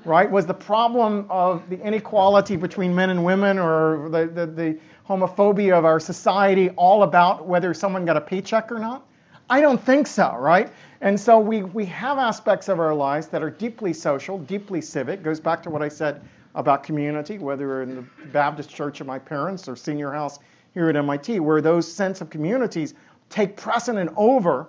[0.05, 0.29] Right?
[0.29, 5.77] Was the problem of the inequality between men and women or the, the, the homophobia
[5.77, 9.05] of our society all about whether someone got a paycheck or not?
[9.49, 10.71] I don't think so, right?
[11.01, 15.23] And so we, we have aspects of our lives that are deeply social, deeply civic.
[15.23, 16.21] Goes back to what I said
[16.55, 20.39] about community, whether in the Baptist church of my parents or senior house
[20.73, 22.93] here at MIT, where those sense of communities
[23.29, 24.67] take precedent over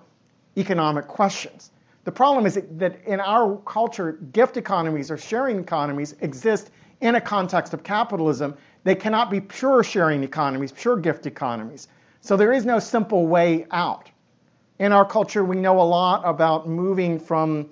[0.57, 1.71] economic questions.
[2.05, 6.71] The problem is that in our culture, gift economies or sharing economies exist
[7.01, 8.57] in a context of capitalism.
[8.85, 11.89] They cannot be pure sharing economies, pure gift economies.
[12.21, 14.11] So there is no simple way out.
[14.79, 17.69] In our culture, we know a lot about moving from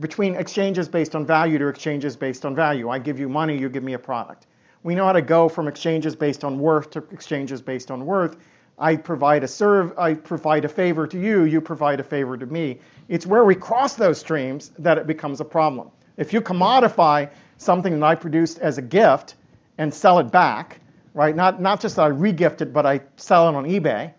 [0.00, 2.88] between exchanges based on value to exchanges based on value.
[2.88, 4.46] I give you money, you give me a product.
[4.82, 8.36] We know how to go from exchanges based on worth to exchanges based on worth.
[8.78, 12.46] I provide a serve, I provide a favor to you, you provide a favor to
[12.46, 12.78] me.
[13.08, 15.90] It's where we cross those streams that it becomes a problem.
[16.18, 19.36] If you commodify something that I produced as a gift
[19.78, 20.80] and sell it back,
[21.14, 21.34] right?
[21.34, 24.12] Not, not just that I regift it, but I sell it on eBay,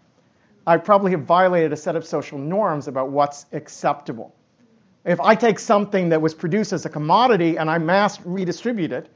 [0.65, 4.33] I probably have violated a set of social norms about what's acceptable.
[5.05, 9.09] If I take something that was produced as a commodity and I mass redistribute it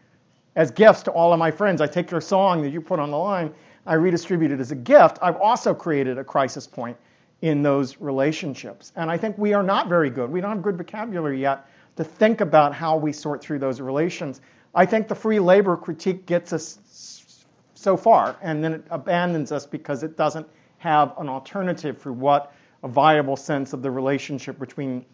[0.56, 3.12] as gifts to all of my friends, I take your song that you put on
[3.12, 3.54] the line,
[3.86, 6.98] I redistribute it as a gift, I've also created a crisis point
[7.42, 8.92] in those relationships.
[8.96, 10.30] And I think we are not very good.
[10.30, 11.68] We don't have good vocabulary yet
[11.98, 14.42] to think about how we sort through those relations.
[14.76, 19.66] I think the free labor critique gets us so far, and then it abandons us
[19.66, 22.54] because it doesn't have an alternative for what
[22.84, 25.06] a viable sense of the relationship between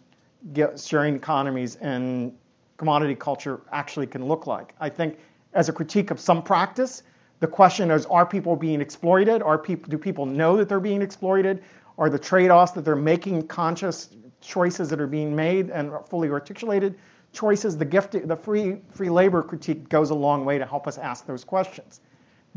[0.77, 2.33] sharing economies and
[2.77, 4.73] commodity culture actually can look like.
[4.79, 5.17] I think
[5.53, 7.03] as a critique of some practice,
[7.39, 9.41] the question is are people being exploited?
[9.41, 11.63] Are people, do people know that they're being exploited?
[11.97, 14.09] Are the trade offs that they're making conscious
[14.41, 16.95] choices that are being made and fully articulated
[17.33, 17.77] choices?
[17.77, 21.25] The, gift, the free, free labor critique goes a long way to help us ask
[21.25, 22.01] those questions.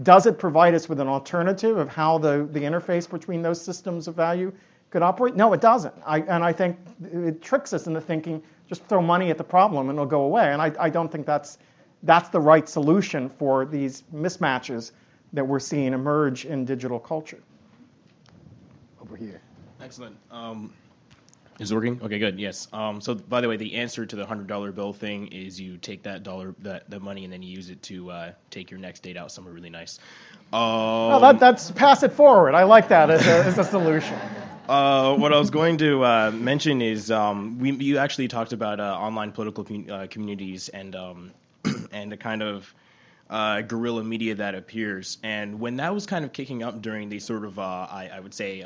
[0.03, 4.09] Does it provide us with an alternative of how the, the interface between those systems
[4.09, 4.53] of value
[4.91, 5.37] could operate?
[5.37, 5.95] No, it doesn't.
[6.05, 6.77] I, and I think
[7.13, 10.53] it tricks us into thinking just throw money at the problem and it'll go away.
[10.53, 11.59] And I, I don't think that's,
[12.03, 14.93] that's the right solution for these mismatches
[15.33, 17.41] that we're seeing emerge in digital culture.
[19.01, 19.41] Over here.
[19.81, 20.17] Excellent.
[20.31, 20.73] Um,
[21.59, 22.01] is it working?
[22.03, 22.41] Okay, good.
[22.41, 22.69] Yes.
[22.73, 25.77] Um, so, by the way, the answer to the hundred dollar bill thing is you
[25.77, 28.81] take that dollar, that the money, and then you use it to uh, take your
[28.81, 29.99] next date out somewhere really nice.
[30.55, 32.55] Um, well, that, that's pass it forward.
[32.55, 34.19] I like that as a, as a solution.
[34.71, 38.79] Uh, what I was going to uh, mention is um, we, you actually talked about
[38.79, 41.33] uh, online political uh, communities and um,
[41.93, 42.73] and the kind of
[43.31, 45.19] uh, guerrilla media that appears.
[45.25, 48.21] And when that was kind of kicking up during the sort of, uh, I, I,
[48.21, 48.61] would say,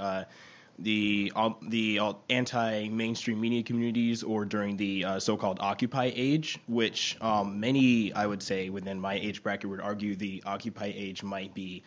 [0.79, 1.33] the
[1.69, 8.43] the anti-mainstream media communities, or during the so-called Occupy age, which um, many, I would
[8.43, 11.83] say, within my age bracket would argue the Occupy age might be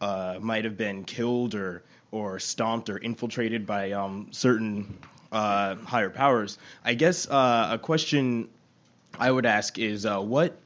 [0.00, 1.82] might have been killed or
[2.12, 4.98] or stomped or infiltrated by um, certain
[5.32, 6.58] uh, higher powers.
[6.84, 8.48] I guess uh, a question
[9.18, 10.56] I would ask is uh, what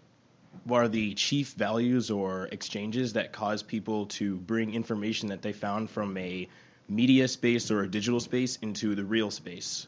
[0.70, 5.90] are the chief values or exchanges that cause people to bring information that they found
[5.90, 6.48] from a
[6.88, 9.86] media space or a digital space into the real space,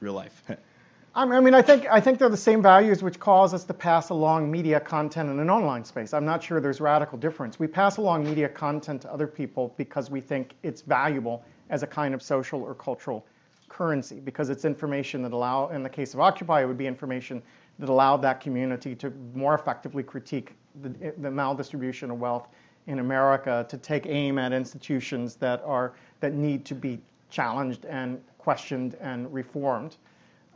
[0.00, 0.42] real life?
[1.12, 4.10] I mean, I think, I think they're the same values which cause us to pass
[4.10, 6.14] along media content in an online space.
[6.14, 7.58] I'm not sure there's radical difference.
[7.58, 11.86] We pass along media content to other people because we think it's valuable as a
[11.86, 13.26] kind of social or cultural
[13.68, 17.42] currency, because it's information that allow, in the case of Occupy, it would be information
[17.80, 22.46] that allowed that community to more effectively critique the, the maldistribution of wealth
[22.86, 27.00] in America, to take aim at institutions that are that need to be
[27.30, 29.96] challenged and questioned and reformed.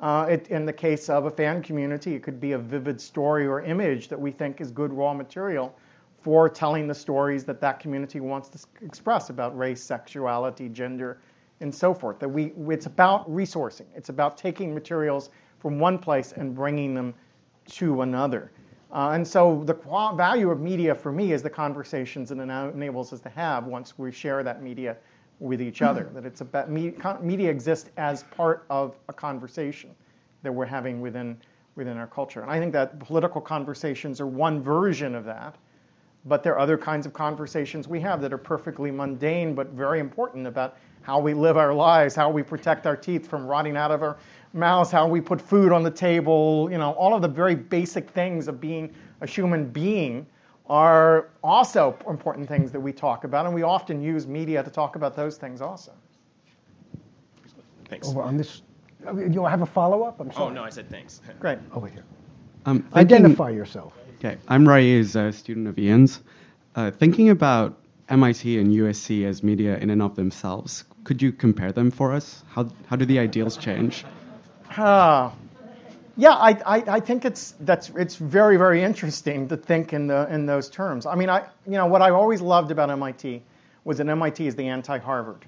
[0.00, 3.46] Uh, it, in the case of a fan community, it could be a vivid story
[3.46, 5.74] or image that we think is good raw material
[6.18, 11.20] for telling the stories that that community wants to express about race, sexuality, gender,
[11.60, 12.18] and so forth.
[12.18, 13.86] That we, it's about resourcing.
[13.94, 17.14] It's about taking materials from one place and bringing them
[17.72, 18.50] to another.
[18.92, 19.74] Uh, and so the
[20.14, 24.12] value of media for me is the conversations it enables us to have once we
[24.12, 24.96] share that media
[25.44, 25.90] with each mm-hmm.
[25.90, 26.10] other.
[26.14, 29.90] that it's about media exists as part of a conversation
[30.42, 31.36] that we're having within
[31.76, 32.40] within our culture.
[32.40, 35.56] And I think that political conversations are one version of that.
[36.24, 39.98] But there are other kinds of conversations we have that are perfectly mundane but very
[39.98, 43.90] important about how we live our lives, how we protect our teeth from rotting out
[43.90, 44.16] of our
[44.54, 48.08] mouths, how we put food on the table, you know, all of the very basic
[48.10, 50.26] things of being a human being
[50.66, 54.96] are also important things that we talk about, and we often use media to talk
[54.96, 55.92] about those things also.
[57.88, 58.08] Thanks.
[58.08, 58.62] Over on this,
[59.30, 60.20] you have a follow up?
[60.20, 60.46] I'm sorry.
[60.46, 61.20] Oh no, I said thanks.
[61.40, 61.58] Great.
[61.72, 62.04] Over here.
[62.64, 63.92] Um, thinking, Identify yourself.
[64.18, 66.22] Okay, I'm Raiz, a student of Ian's.
[66.74, 67.78] Uh, thinking about
[68.08, 72.42] MIT and USC as media in and of themselves, could you compare them for us?
[72.48, 74.04] How, how do the ideals change?
[74.76, 75.30] Uh,
[76.16, 80.32] yeah, I, I, I, think it's, that's, it's very, very interesting to think in, the,
[80.32, 81.06] in those terms.
[81.06, 83.42] I mean, I, you know, what I always loved about MIT
[83.84, 85.44] was that MIT is the anti-Harvard.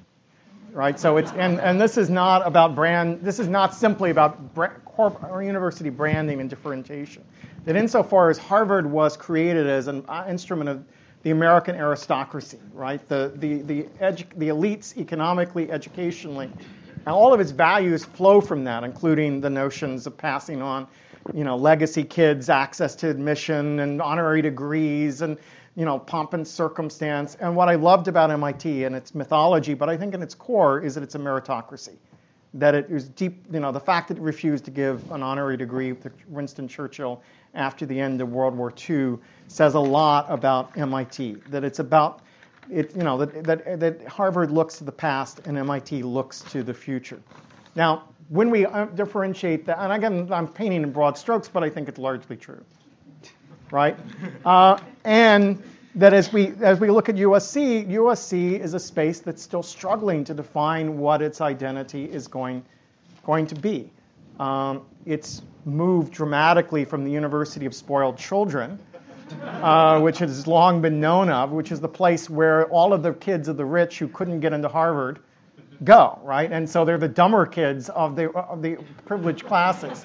[0.73, 1.01] right?
[1.01, 3.21] So it's and, and this is not about brand.
[3.23, 7.25] This is not simply about brand, or university branding and differentiation.
[7.65, 10.85] That insofar as Harvard was created as an uh, instrument of
[11.23, 13.07] the American aristocracy, right?
[13.09, 16.51] The the the, edu- the elites economically, educationally,
[17.07, 20.87] and all of its values flow from that, including the notions of passing on,
[21.33, 25.39] you know, legacy kids access to admission and honorary degrees and
[25.77, 27.37] you know, pomp and circumstance.
[27.39, 30.81] And what I loved about MIT and its mythology, but I think in its core,
[30.81, 31.97] is that it's a meritocracy.
[32.55, 35.59] That it was deep, you know, the fact that it refused to give an honorary
[35.59, 37.23] degree to Winston Churchill
[37.55, 39.19] after the end of World War II
[39.49, 41.35] says a lot about MIT.
[41.51, 42.23] That it's about,
[42.71, 46.63] it, you know, that, that, that Harvard looks to the past and MIT looks to
[46.63, 47.21] the future.
[47.75, 51.71] Now, when we uh, differentiate that, and again, I'm painting in broad strokes, but I
[51.71, 52.65] think it's largely true
[53.71, 53.97] right?
[54.45, 55.61] Uh, and
[55.97, 60.23] that as we, as we look at USC, USC is a space that's still struggling
[60.25, 62.65] to define what its identity is going,
[63.25, 63.91] going to be.
[64.39, 68.79] Um, it's moved dramatically from the University of Spoiled Children,
[69.43, 73.13] uh, which has long been known of, which is the place where all of the
[73.15, 75.21] kids of the rich who couldn't get into Harvard
[75.85, 76.51] go, right?
[76.53, 80.05] And so they're the dumber kids of the, of the privileged classes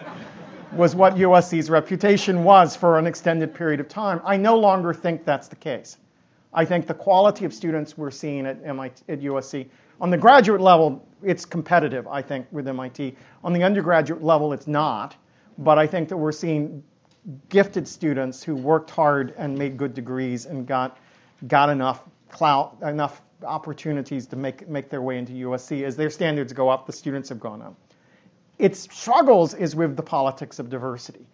[0.73, 4.22] was what USC's reputation was for an extended period of time.
[4.26, 5.98] I no longer think that's the case.
[6.53, 9.68] I think the quality of students we're seeing at, MIT, at USC,
[9.99, 13.15] on the graduate level, it's competitive, I think, with MIT.
[13.43, 15.15] On the undergraduate level, it's not.
[15.57, 16.84] But I think that we're seeing
[17.49, 20.98] gifted students who worked hard and made good degrees and got,
[21.48, 25.84] got enough clout, enough opportunities to make, make their way into USC.
[25.84, 27.76] As their standards go up, the students have gone up
[28.61, 31.26] its struggles is with the politics of diversity,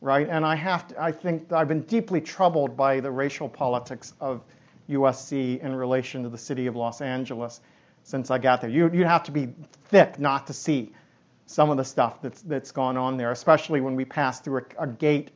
[0.00, 0.28] right?
[0.28, 4.42] And I have to, I think I've been deeply troubled by the racial politics of
[4.90, 7.60] USC in relation to the city of Los Angeles
[8.02, 8.70] since I got there.
[8.70, 9.54] You, would have to be
[9.84, 10.92] thick not to see
[11.46, 14.84] some of the stuff that's, that's gone on there, especially when we pass through a,
[14.84, 15.30] a gate,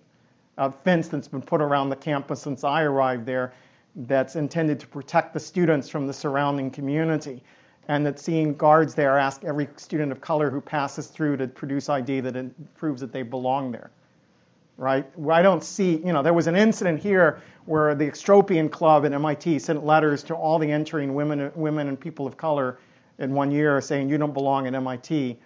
[0.57, 3.53] a fence that's been put around the campus since I arrived there
[3.95, 7.43] that's intended to protect the students from the surrounding community
[7.89, 11.89] and that seeing guards there ask every student of color who passes through to produce
[11.89, 13.91] ID that proves that they belong there.
[14.77, 15.07] Right?
[15.31, 19.13] I don't see, you know, there was an incident here where the Extropian Club at
[19.13, 22.79] MIT sent letters to all the entering women, women and people of color
[23.19, 25.37] in one year saying you don't belong at MIT.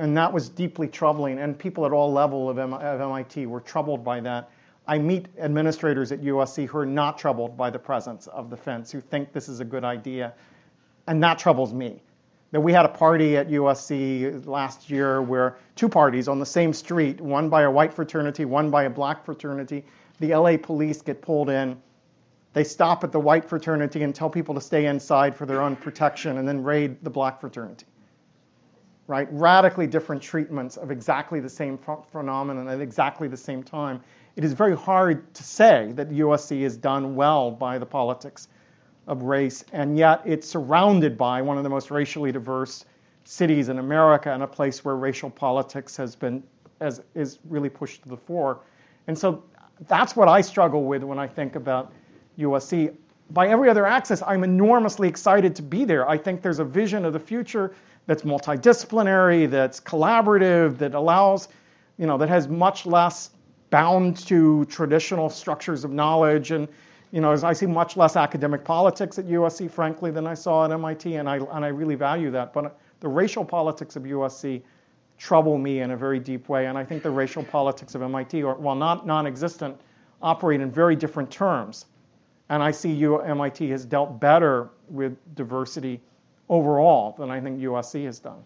[0.00, 3.60] And that was deeply troubling, and people at all level of, M- of MIT were
[3.60, 4.50] troubled by that.
[4.88, 8.90] I meet administrators at USC who are not troubled by the presence of the fence,
[8.90, 10.32] who think this is a good idea
[11.10, 12.00] and that troubles me.
[12.52, 16.72] That we had a party at USC last year where two parties on the same
[16.72, 19.84] street, one by a white fraternity, one by a black fraternity,
[20.18, 21.80] the LA police get pulled in.
[22.52, 25.76] They stop at the white fraternity and tell people to stay inside for their own
[25.76, 27.86] protection and then raid the black fraternity.
[29.10, 29.26] Right?
[29.32, 31.76] Radically different treatments of exactly the same
[32.12, 34.00] phenomenon at exactly the same time.
[34.36, 38.46] It is very hard to say that USC is done well by the politics
[39.08, 42.84] of race, and yet it's surrounded by one of the most racially diverse
[43.24, 46.40] cities in America and a place where racial politics has been
[46.78, 48.60] as is really pushed to the fore.
[49.08, 49.42] And so
[49.88, 51.92] that's what I struggle with when I think about
[52.38, 52.94] USC.
[53.30, 56.08] By every other axis, I'm enormously excited to be there.
[56.08, 57.74] I think there's a vision of the future
[58.06, 61.48] that's multidisciplinary, that's collaborative, that allows,
[61.98, 63.30] you know, that has much less
[63.70, 66.68] bound to traditional structures of knowledge and
[67.12, 70.70] you know, I see much less academic politics at USC, frankly, than I saw at
[70.70, 72.52] MIT, and I, and I really value that.
[72.52, 74.62] But the racial politics of USC
[75.18, 78.42] trouble me in a very deep way, and I think the racial politics of MIT,
[78.44, 79.80] are, while not non-existent,
[80.22, 81.86] operate in very different terms.
[82.48, 86.00] And I see U- MIT has dealt better with diversity
[86.50, 88.42] overall than I think USC has done.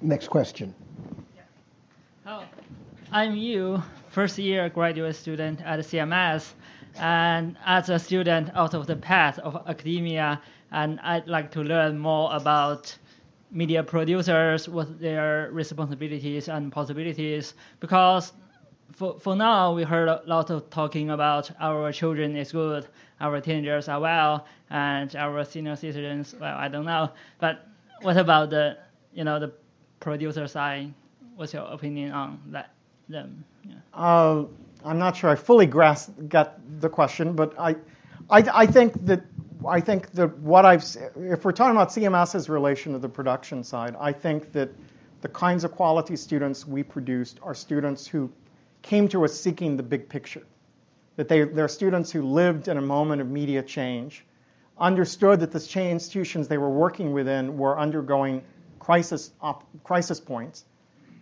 [0.00, 0.74] Next question.
[2.26, 2.42] Oh,
[3.12, 6.54] I'm you first year graduate student at CMS,
[6.98, 10.40] and as a student out of the path of academia,
[10.72, 12.96] and I'd like to learn more about
[13.50, 18.32] media producers, what their responsibilities and possibilities, because
[18.92, 22.86] for, for now we heard a lot of talking about our children is good,
[23.20, 27.10] our teenagers are well, and our senior citizens, well, I don't know.
[27.38, 27.66] But
[28.02, 28.78] what about the,
[29.14, 29.52] you know, the
[30.00, 30.92] producer side?
[31.36, 32.70] What's your opinion on that?
[33.08, 33.44] Them?
[33.64, 33.74] Yeah.
[33.92, 34.44] Uh,
[34.84, 37.76] I'm not sure I fully grasp got the question, but I,
[38.30, 39.22] I, I think that
[39.68, 40.84] I think that what I've
[41.16, 44.70] if we're talking about CMS's relation to the production side, I think that
[45.20, 48.30] the kinds of quality students we produced are students who
[48.82, 50.42] came to us seeking the big picture.
[51.16, 54.24] That they, they're students who lived in a moment of media change,
[54.78, 58.42] understood that the institutions they were working within were undergoing
[58.78, 60.64] crisis, op- crisis points,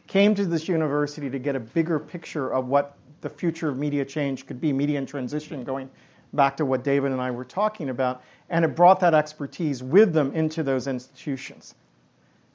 [0.06, 4.04] came to this university to get a bigger picture of what the future of media
[4.04, 5.90] change could be, media and transition, going
[6.32, 10.12] back to what David and I were talking about, and it brought that expertise with
[10.12, 11.74] them into those institutions.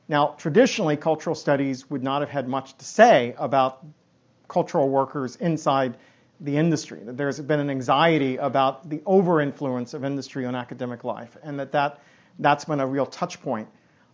[0.08, 3.86] Now, traditionally, cultural studies would not have had much to say about
[4.48, 5.98] cultural workers inside
[6.42, 11.04] the industry, that there's been an anxiety about the over influence of industry on academic
[11.04, 12.02] life, and that, that
[12.40, 13.68] that's been a real touch point.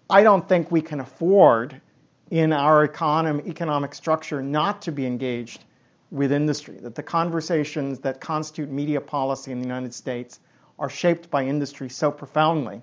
[0.09, 1.81] I don't think we can afford
[2.29, 5.65] in our economy, economic structure not to be engaged
[6.11, 10.39] with industry, that the conversations that constitute media policy in the United States
[10.77, 12.81] are shaped by industry so profoundly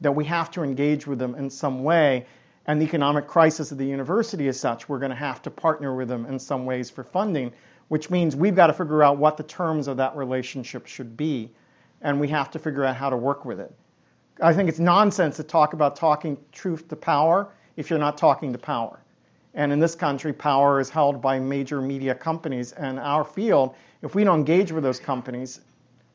[0.00, 2.26] that we have to engage with them in some way.
[2.66, 5.94] And the economic crisis of the university is such, we're going to have to partner
[5.94, 7.52] with them in some ways for funding
[7.88, 11.50] which means we've got to figure out what the terms of that relationship should be,
[12.02, 13.72] and we have to figure out how to work with it.
[14.42, 18.52] I think it's nonsense to talk about talking truth to power if you're not talking
[18.52, 19.00] to power.
[19.54, 22.72] And in this country, power is held by major media companies.
[22.72, 25.60] And our field, if we don't engage with those companies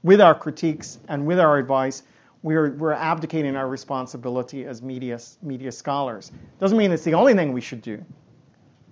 [0.04, 2.04] with our critiques and with our advice,
[2.44, 6.32] we're, we're abdicating our responsibility as media, media scholars.
[6.60, 8.04] Doesn't mean it's the only thing we should do.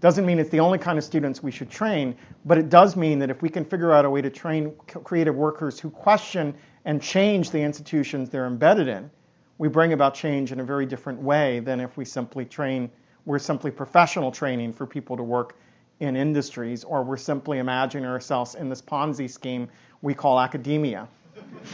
[0.01, 2.15] Doesn't mean it's the only kind of students we should train,
[2.45, 4.73] but it does mean that if we can figure out a way to train
[5.03, 6.53] creative workers who question
[6.85, 9.09] and change the institutions they're embedded in,
[9.57, 12.89] we bring about change in a very different way than if we simply train,
[13.25, 15.57] we're simply professional training for people to work
[15.99, 19.67] in industries, or we're simply imagining ourselves in this Ponzi scheme
[20.01, 21.09] we call academia.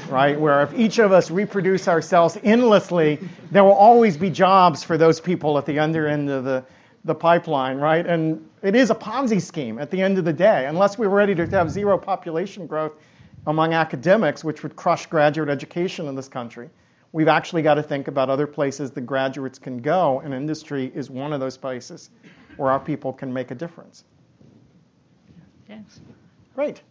[0.09, 0.39] Right?
[0.39, 3.19] Where if each of us reproduce ourselves endlessly,
[3.51, 6.63] there will always be jobs for those people at the under end of the
[7.05, 8.05] the pipeline, right?
[8.05, 10.65] And it is a Ponzi scheme at the end of the day.
[10.65, 12.93] Unless we're ready to have zero population growth
[13.45, 16.67] among academics, which would crush graduate education in this country,
[17.11, 21.11] we've actually got to think about other places the graduates can go, and industry is
[21.11, 22.09] one of those places
[22.57, 24.03] where our people can make a difference.
[25.67, 26.01] Thanks.
[26.55, 26.81] Great.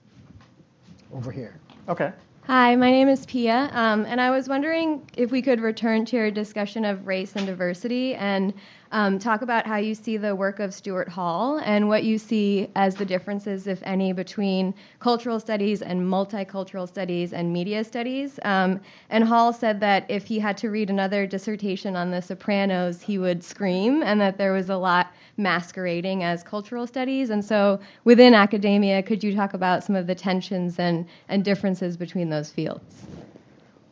[1.12, 1.58] Over here.
[1.88, 2.12] Okay.
[2.46, 6.16] Hi, my name is Pia, um, and I was wondering if we could return to
[6.16, 8.52] your discussion of race and diversity and
[8.94, 12.70] um, talk about how you see the work of Stuart Hall and what you see
[12.76, 18.38] as the differences, if any, between cultural studies and multicultural studies and media studies.
[18.42, 18.80] Um,
[19.10, 23.18] and Hall said that if he had to read another dissertation on The Sopranos, he
[23.18, 27.30] would scream, and that there was a lot masquerading as cultural studies.
[27.30, 31.96] And so, within academia, could you talk about some of the tensions and, and differences
[31.96, 33.06] between those fields?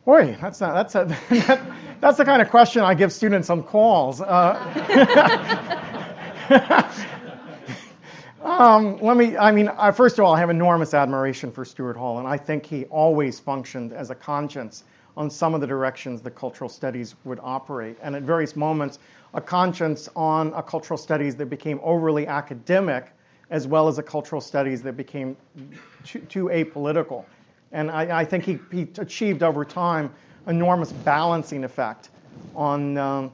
[0.05, 1.05] Boy, that's not, that's a,
[1.47, 1.61] that,
[2.01, 4.19] that's the kind of question I give students on calls.
[4.19, 4.59] Uh,
[8.43, 11.95] um, let me, I mean, uh, first of all, I have enormous admiration for Stuart
[11.95, 14.83] Hall, and I think he always functioned as a conscience
[15.15, 17.97] on some of the directions the cultural studies would operate.
[18.01, 18.99] And at various moments,
[19.33, 23.13] a conscience on a cultural studies that became overly academic,
[23.51, 25.37] as well as a cultural studies that became
[26.03, 27.23] too, too apolitical.
[27.73, 30.13] And I, I think he, he, achieved over time
[30.47, 32.09] enormous balancing effect
[32.55, 33.31] on, um,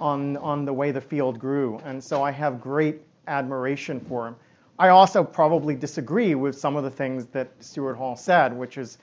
[0.00, 1.80] on, on the way the field grew.
[1.84, 4.36] And so I have great admiration for him.
[4.78, 8.98] I also probably disagree with some of the things that Stuart Hall said, which is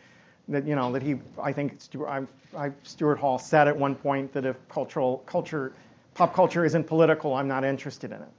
[0.50, 2.24] that you know that he I think I,
[2.58, 5.74] I, Stuart Hall said at one point that if cultural culture
[6.14, 8.32] pop culture isn't political, I'm not interested in it,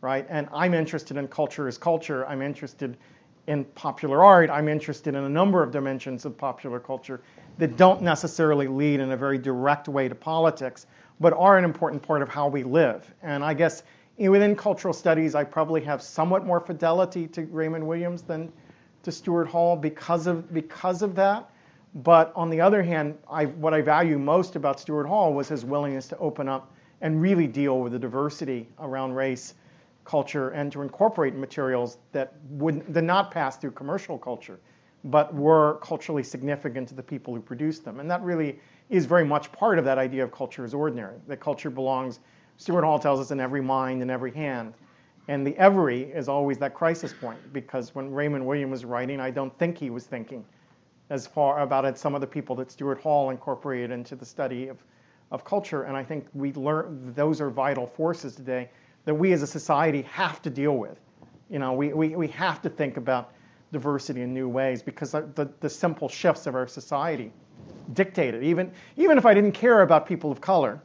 [0.00, 0.26] right?
[0.28, 2.24] And I'm interested in culture as culture.
[2.26, 2.96] I'm interested
[3.46, 7.20] in popular art, I'm interested in a number of dimensions of popular culture
[7.58, 10.86] that don't necessarily lead in a very direct way to politics,
[11.20, 13.12] but are an important part of how we live.
[13.22, 13.82] And I guess
[14.18, 18.52] within cultural studies, I probably have somewhat more fidelity to Raymond Williams than
[19.04, 21.48] to Stuart Hall because of, because of that.
[22.02, 25.64] But on the other hand, I, what I value most about Stuart Hall was his
[25.64, 29.54] willingness to open up and really deal with the diversity around race
[30.06, 34.58] culture and to incorporate materials that would did not pass through commercial culture,
[35.04, 38.00] but were culturally significant to the people who produced them.
[38.00, 38.58] And that really
[38.88, 41.16] is very much part of that idea of culture is ordinary.
[41.26, 42.20] That culture belongs,
[42.56, 44.74] Stuart Hall tells us, in every mind and every hand.
[45.28, 49.30] And the every is always that crisis point because when Raymond Williams was writing, I
[49.30, 50.44] don't think he was thinking
[51.10, 54.68] as far about it, some of the people that Stuart Hall incorporated into the study
[54.68, 54.78] of,
[55.30, 55.84] of culture.
[55.84, 58.70] And I think we learn those are vital forces today
[59.06, 61.00] that we as a society have to deal with.
[61.48, 63.32] You know, we, we, we have to think about
[63.72, 67.32] diversity in new ways because the, the simple shifts of our society
[67.94, 68.42] dictate it.
[68.42, 70.82] Even, even if I didn't care about people of color,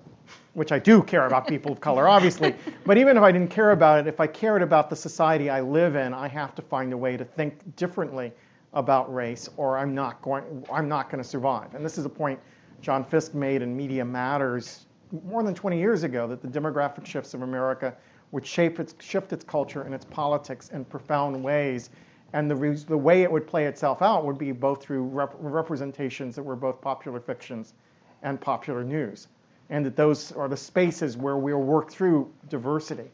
[0.54, 3.72] which I do care about people of color, obviously, but even if I didn't care
[3.72, 6.94] about it, if I cared about the society I live in, I have to find
[6.94, 8.32] a way to think differently
[8.74, 11.74] about race or I'm not going, I'm not going to survive.
[11.74, 12.40] And this is a point
[12.82, 14.86] John Fiske made in Media Matters
[15.26, 17.96] more than 20 years ago that the demographic shifts of America
[18.32, 21.90] would shape its, shift its culture and its politics in profound ways.
[22.34, 25.36] And the, re- the way it would play itself out would be both through rep-
[25.38, 27.74] representations that were both popular fictions
[28.24, 29.28] and popular news.
[29.70, 33.10] And that those are the spaces where we'll work through diversity.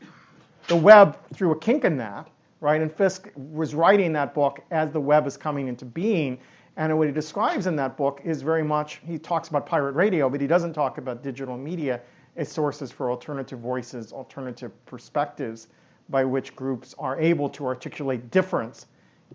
[0.68, 2.30] The web threw a kink in that,
[2.62, 2.82] right?
[2.82, 6.38] And Fiske was writing that book as the web is coming into being.
[6.76, 10.30] And what he describes in that book is very much, he talks about pirate radio,
[10.30, 12.02] but he doesn't talk about digital media
[12.38, 15.68] as sources for alternative voices, alternative perspectives
[16.10, 18.86] by which groups are able to articulate difference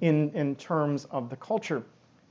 [0.00, 1.82] in, in terms of the culture.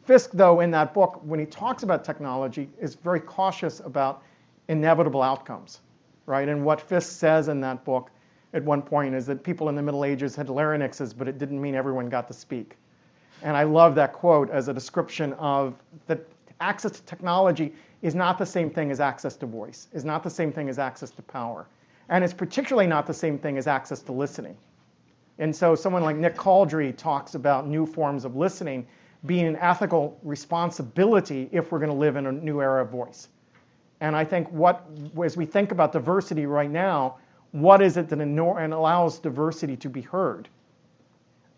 [0.04, 4.24] Fiske, though, in that book, when he talks about technology, is very cautious about
[4.68, 5.82] inevitable outcomes,
[6.26, 6.50] right?
[6.50, 8.10] And what Fiske says in that book
[8.54, 11.62] at one point is that people in the Middle Ages had larynxes, but it didn't
[11.62, 12.78] mean everyone got to speak.
[13.44, 15.76] And I love that quote as a description of
[16.08, 16.28] that
[16.60, 20.30] access to technology is not the same thing as access to voice, is not the
[20.30, 21.68] same thing as access to power.
[22.10, 24.58] And it's particularly not the same thing as access to listening.
[25.40, 28.86] And so someone like Nick Couldry talks about new forms of listening
[29.26, 33.30] being an ethical responsibility if we're going to live in a new era of voice.
[34.02, 34.86] And I think what,
[35.24, 37.18] as we think about diversity right now,
[37.52, 40.50] what is it that allows diversity to be heard?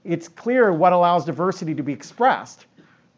[0.03, 2.65] it's clear what allows diversity to be expressed.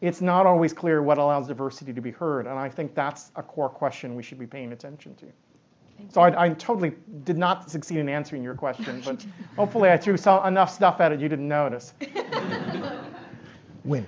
[0.01, 2.47] It's not always clear what allows diversity to be heard.
[2.47, 5.25] And I think that's a core question we should be paying attention to.
[6.09, 6.93] So I, I, totally
[7.23, 11.13] did not succeed in answering your question, but hopefully I threw some, enough stuff at
[11.13, 11.93] it you didn't notice.
[13.85, 14.05] Wyn.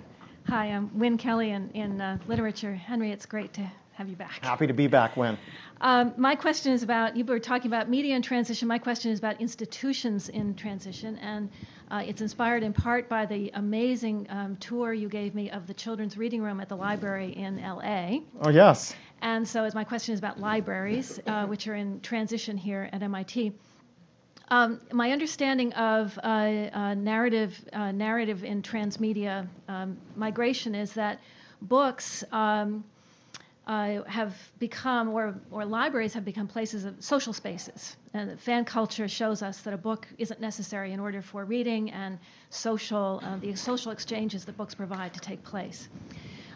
[0.47, 2.73] Hi, I'm Wyn Kelley in, in uh, literature.
[2.75, 4.43] Henry, it's great to have you back.
[4.43, 5.37] Happy to be back, Wyn.
[5.81, 8.67] Um, my question is about you were talking about media in transition.
[8.67, 11.49] My question is about institutions in transition, and
[11.89, 15.73] uh, it's inspired in part by the amazing um, tour you gave me of the
[15.73, 18.19] children's reading room at the library in LA.
[18.41, 18.93] Oh yes.
[19.21, 23.01] And so, as my question is about libraries, uh, which are in transition here at
[23.01, 23.53] MIT.
[24.49, 31.19] Um, my understanding of uh, uh narrative uh, narrative in transmedia um, migration is that
[31.63, 32.83] books um,
[33.67, 37.97] uh, have become, or, or libraries have become places of social spaces.
[38.13, 42.17] And fan culture shows us that a book isn't necessary in order for reading and
[42.49, 45.89] social, uh, the social exchanges that books provide to take place.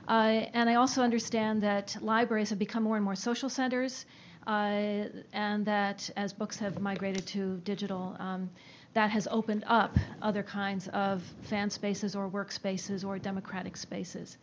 [0.08, 4.06] Uh, and I also understand that libraries have become more and more social centers,
[4.48, 8.50] uh, and that as books have migrated to digital, um,
[8.94, 14.38] that has opened up other kinds of fan spaces or workspaces or democratic spaces.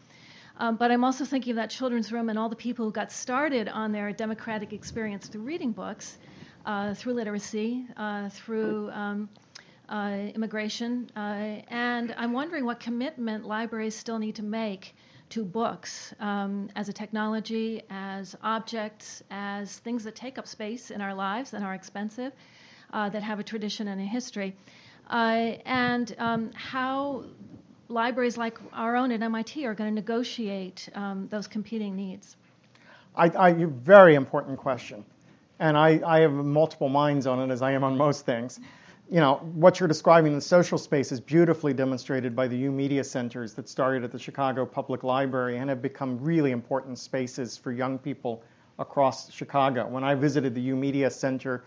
[0.59, 3.13] Um, but I'm also thinking of that children's room and all the people who got
[3.13, 6.19] started on their democratic experience through reading books,
[6.67, 9.29] uh, through literacy, uh, through um,
[9.89, 11.09] uh, immigration.
[11.17, 14.95] Uh, and I'm wondering what commitment libraries still need to make
[15.31, 21.01] to books um, as a technology, as objects, as things that take up space in
[21.01, 22.33] our lives and are expensive,
[22.93, 24.57] uh, that have a tradition and a history.
[25.11, 27.25] Uh, and um, how
[27.89, 32.37] libraries like our own at MIT are going to negotiate um, those competing needs?
[33.17, 35.05] I, I, very important question.
[35.59, 38.61] And I, I have multiple minds on it, as I am on most things.
[39.11, 43.05] You know, what you're describing in the social space is beautifully demonstrated by the YOUmedia
[43.05, 47.73] Centers that started at the Chicago Public Library and have become really important spaces for
[47.73, 48.45] young people
[48.79, 49.89] across Chicago.
[49.89, 51.65] When I visited the YOUmedia Center,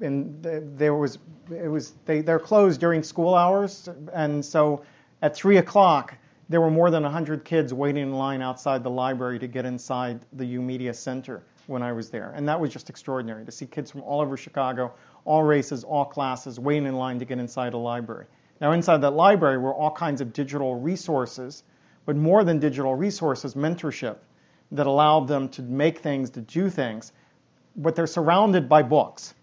[0.00, 0.42] and
[0.76, 1.18] there was,
[1.50, 4.82] it was, they, they're closed during school hours, and so
[5.22, 6.14] at 3 o'clock,
[6.48, 10.20] there were more than 100 kids waiting in line outside the library to get inside
[10.34, 12.32] the YOUmedia Center when I was there.
[12.36, 14.92] And that was just extraordinary to see kids from all over Chicago,
[15.24, 18.26] all races, all classes, waiting in line to get inside a library.
[18.60, 21.62] Now, inside that library were all kinds of digital resources,
[22.04, 24.16] but more than digital resources, mentorship
[24.72, 27.12] that allowed them to make things, to do things.
[27.76, 29.34] But they're surrounded by books,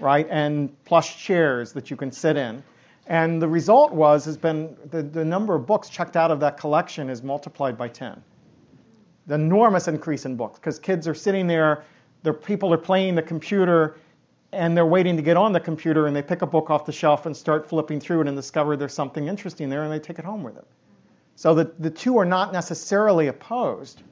[0.00, 0.26] right?
[0.30, 2.62] And plush chairs that you can sit in
[3.06, 6.56] and the result was has been the, the number of books checked out of that
[6.56, 8.22] collection is multiplied by 10.
[9.26, 11.84] The enormous increase in books because kids are sitting there,
[12.22, 13.96] their people are playing the computer,
[14.52, 16.92] and they're waiting to get on the computer, and they pick a book off the
[16.92, 20.18] shelf and start flipping through it and discover there's something interesting there, and they take
[20.18, 20.64] it home with them.
[21.36, 24.02] So the, the two are not necessarily opposed.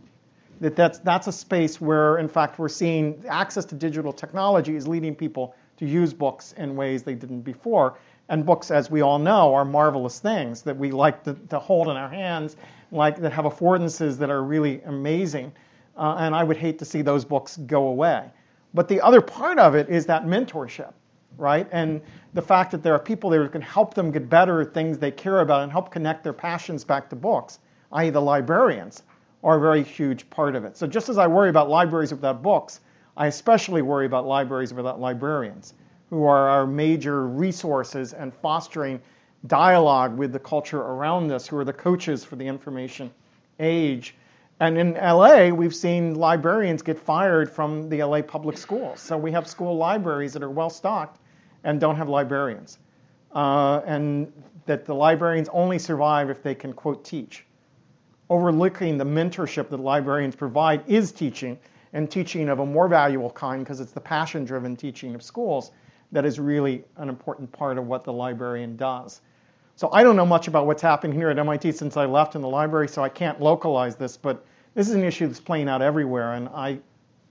[0.60, 4.86] That that's, that's a space where, in fact, we're seeing access to digital technology is
[4.86, 7.98] leading people to use books in ways they didn't before.
[8.32, 11.88] And books, as we all know, are marvelous things that we like to, to hold
[11.88, 12.56] in our hands,
[12.90, 15.52] like that have affordances that are really amazing.
[15.98, 18.30] Uh, and I would hate to see those books go away.
[18.72, 20.94] But the other part of it is that mentorship,
[21.36, 21.68] right?
[21.72, 22.00] And
[22.32, 24.96] the fact that there are people there who can help them get better at things
[24.96, 27.59] they care about and help connect their passions back to books,
[27.92, 29.02] i.e., the librarians,
[29.44, 30.78] are a very huge part of it.
[30.78, 32.80] So just as I worry about libraries without books,
[33.14, 35.74] I especially worry about libraries without librarians,
[36.12, 39.01] who are our major resources and fostering
[39.47, 43.10] dialogue with the culture around us, who are the coaches for the information
[43.60, 44.14] age.
[44.60, 49.01] And in LA, we've seen librarians get fired from the LA public schools.
[49.01, 51.18] So we have school libraries that are well stocked
[51.64, 52.78] and don't have librarians.
[53.34, 54.30] Uh, and
[54.66, 57.47] that the librarians only survive if they can, quote, teach.
[58.28, 61.59] Overlooking the mentorship that librarians provide is teaching,
[61.94, 65.70] and teaching of a more valuable kind because it's the passion driven teaching of schools
[66.12, 69.22] that is really an important part of what the librarian does.
[69.74, 72.43] So I don't know much about what's happening here at MIT since I left in
[72.43, 74.44] the library, so I can't localize this, but
[74.74, 76.78] this is an issue that's playing out everywhere, and I,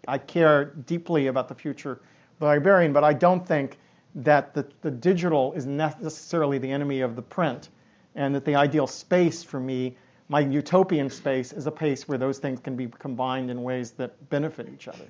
[0.07, 1.99] I care deeply about the future of
[2.39, 3.77] the librarian, but I don't think
[4.15, 7.69] that the, the digital is necessarily the enemy of the print,
[8.15, 9.95] and that the ideal space for me,
[10.27, 14.29] my utopian space, is a place where those things can be combined in ways that
[14.29, 15.05] benefit each other.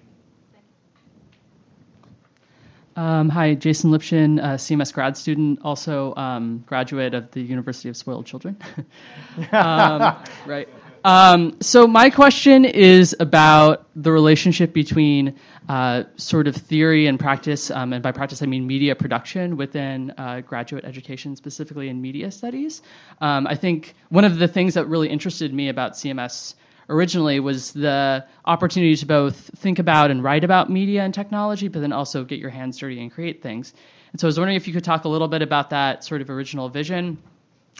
[2.95, 8.25] Um, hi, Jason Lipshin, CMS grad student, also um, graduate of the University of Spoiled
[8.25, 8.57] Children.
[9.51, 10.15] um,
[10.45, 10.67] right.
[11.03, 15.35] Um, so my question is about the relationship between
[15.67, 20.13] uh, sort of theory and practice, um, and by practice I mean media production within
[20.17, 22.81] uh, graduate education, specifically in media studies.
[23.19, 26.55] Um, I think one of the things that really interested me about CMS
[26.91, 31.79] originally was the opportunity to both think about and write about media and technology, but
[31.79, 33.73] then also get your hands dirty and create things.
[34.11, 36.21] And so I was wondering if you could talk a little bit about that sort
[36.21, 37.17] of original vision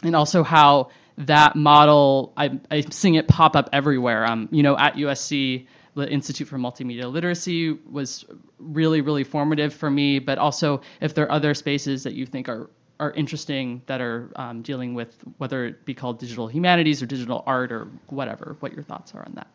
[0.02, 4.26] and also how that model, I, I'm seeing it pop up everywhere.
[4.26, 8.24] Um, you know, at USC, the Institute for Multimedia Literacy was
[8.58, 12.48] really, really formative for me, but also if there are other spaces that you think
[12.48, 12.70] are
[13.02, 17.42] are interesting that are um, dealing with whether it be called digital humanities or digital
[17.48, 18.56] art or whatever.
[18.60, 19.48] What your thoughts are on that?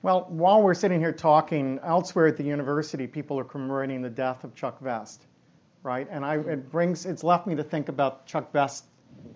[0.00, 4.42] Well, while we're sitting here talking, elsewhere at the university, people are commemorating the death
[4.42, 5.26] of Chuck Vest,
[5.82, 6.08] right?
[6.10, 8.86] And I, it brings, it's left me to think about Chuck Vest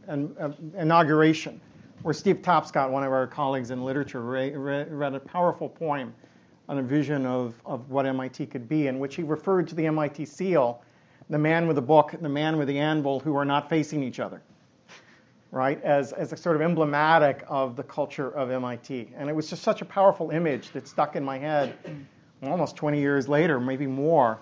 [0.08, 1.60] an, uh, inauguration,
[2.02, 6.14] where Steve Tapscott, one of our colleagues in literature, read, read a powerful poem
[6.70, 9.84] on a vision of, of what MIT could be, in which he referred to the
[9.86, 10.82] MIT seal
[11.30, 14.02] the man with the book and the man with the anvil who are not facing
[14.02, 14.40] each other,
[15.50, 15.82] right?
[15.82, 19.10] As, as a sort of emblematic of the culture of MIT.
[19.16, 21.76] And it was just such a powerful image that stuck in my head
[22.42, 24.38] almost 20 years later, maybe more.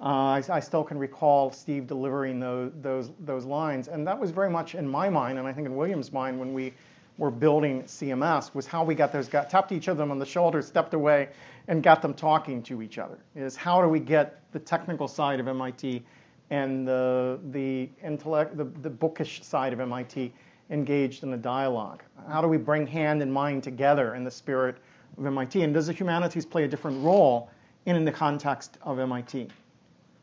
[0.00, 3.88] Uh, I, I, still can recall Steve delivering those, those, those lines.
[3.88, 6.54] And that was very much in my mind, and I think in William's mind when
[6.54, 6.72] we
[7.16, 10.26] were building CMS, was how we got those, got, tapped each of them on the
[10.26, 11.30] shoulder, stepped away,
[11.66, 13.18] and got them talking to each other.
[13.34, 16.04] Is how do we get the technical side of MIT
[16.50, 20.32] and the, the, intellect, the, the bookish side of MIT
[20.70, 22.02] engaged in a dialogue?
[22.28, 24.76] How do we bring hand and mind together in the spirit
[25.16, 25.62] of MIT?
[25.62, 27.50] And does the humanities play a different role
[27.86, 29.48] in, the context of MIT?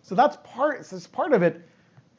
[0.01, 1.67] So that's part, that's part of it.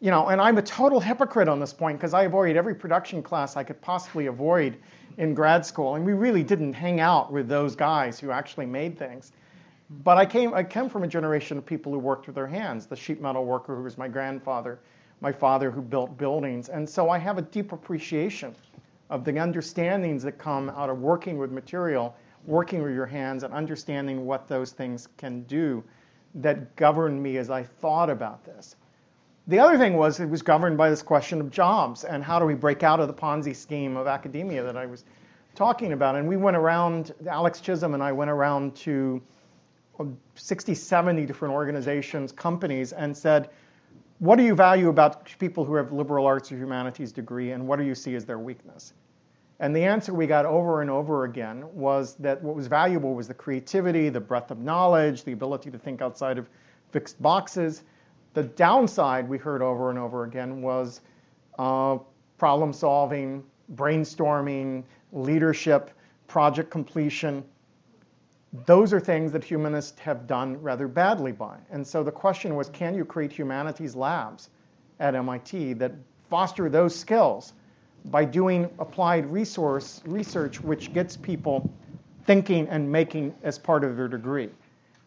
[0.00, 3.22] You know, and I'm a total hypocrite on this point because I avoided every production
[3.22, 4.76] class I could possibly avoid
[5.16, 5.94] in grad school.
[5.94, 9.32] And we really didn't hang out with those guys who actually made things.
[9.88, 12.86] But I came, I came from a generation of people who worked with their hands,
[12.86, 14.80] the sheet metal worker who was my grandfather,
[15.20, 16.68] my father who built buildings.
[16.68, 18.54] And so I have a deep appreciation
[19.10, 23.54] of the understandings that come out of working with material, working with your hands, and
[23.54, 25.84] understanding what those things can do
[26.34, 28.76] that governed me as I thought about this.
[29.46, 32.44] The other thing was it was governed by this question of jobs and how do
[32.44, 35.04] we break out of the Ponzi scheme of academia that I was
[35.54, 36.16] talking about.
[36.16, 39.22] And we went around, Alex Chisholm and I went around to
[40.34, 43.50] 60, 70 different organizations, companies, and said,
[44.18, 47.78] what do you value about people who have liberal arts or humanities degree, and what
[47.78, 48.94] do you see as their weakness?
[49.60, 53.28] And the answer we got over and over again was that what was valuable was
[53.28, 56.48] the creativity, the breadth of knowledge, the ability to think outside of
[56.90, 57.82] fixed boxes.
[58.34, 61.00] The downside we heard over and over again was
[61.58, 61.98] uh,
[62.36, 63.42] problem solving,
[63.74, 65.90] brainstorming, leadership,
[66.26, 67.42] project completion,
[68.64, 71.58] those are things that humanists have done rather badly by.
[71.70, 74.50] And so the question was can you create humanities labs
[75.00, 75.92] at MIT that
[76.30, 77.52] foster those skills
[78.06, 81.70] by doing applied resource research which gets people
[82.24, 84.48] thinking and making as part of their degree?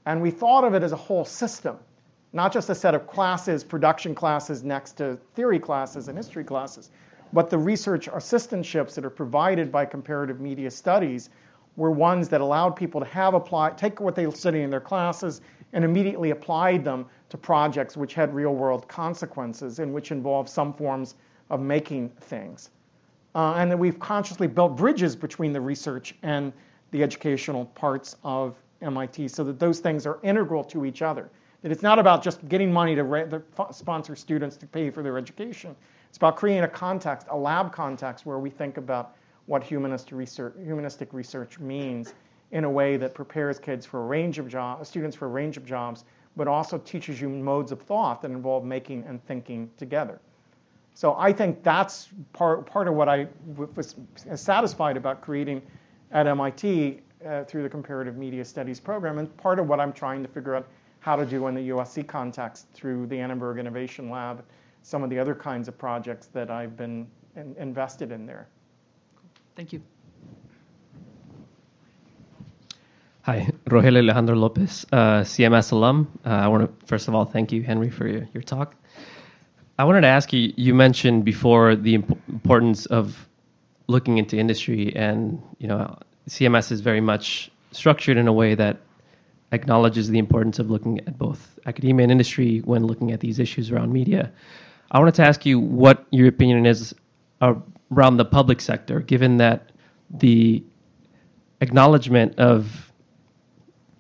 [0.06, 1.78] And we thought of it as a whole system,
[2.34, 6.90] not just a set of classes, production classes next to theory classes and history classes,
[7.32, 11.30] but the research assistantships that are provided by comparative media studies
[11.76, 15.42] were ones that allowed people to have apply, take what they studied in their classes
[15.74, 20.74] and immediately applied them to projects which had real world consequences and which involved some
[20.74, 21.16] forms
[21.50, 22.72] of making things.
[23.36, 26.52] Uh, and that we've consciously built bridges between the research and
[26.92, 31.30] the educational parts of MIT so that those things are integral to each other.
[31.62, 33.26] That it's not about just getting money to re-
[33.72, 35.76] sponsor students to pay for their education.
[36.08, 39.16] It's about creating a context, a lab context, where we think about
[39.50, 42.14] what humanistic research, humanistic research means
[42.52, 45.58] in a way that prepares kids for a range of jobs, students for a range
[45.58, 46.06] of jobs,
[46.38, 50.22] but also teaches you modes of thought that involve making and thinking together.
[50.94, 53.28] So I think that's part, part of what I
[53.76, 53.96] was
[54.36, 55.64] satisfied about creating
[56.12, 60.22] at MIT uh, through the Comparative Media Studies program, and part of what I'm trying
[60.22, 60.68] to figure out
[61.00, 64.44] how to do in the USC context through the Annenberg Innovation Lab,
[64.84, 68.48] some of the other kinds of projects that I've been in, invested in there.
[69.60, 69.82] Thank you.
[73.24, 76.08] Hi, Rogel Alejandro Lopez, uh, CMS alum.
[76.26, 78.74] Uh, I want to first of all thank you, Henry, for your, your talk.
[79.78, 80.54] I wanted to ask you.
[80.56, 83.28] You mentioned before the imp- importance of
[83.88, 85.94] looking into industry, and you know,
[86.30, 88.78] CMS is very much structured in a way that
[89.52, 93.72] acknowledges the importance of looking at both academia and industry when looking at these issues
[93.72, 94.32] around media.
[94.92, 96.96] I wanted to ask you what your opinion is
[97.92, 99.72] around the public sector, given that
[100.10, 100.64] the
[101.62, 102.92] acknowledgement of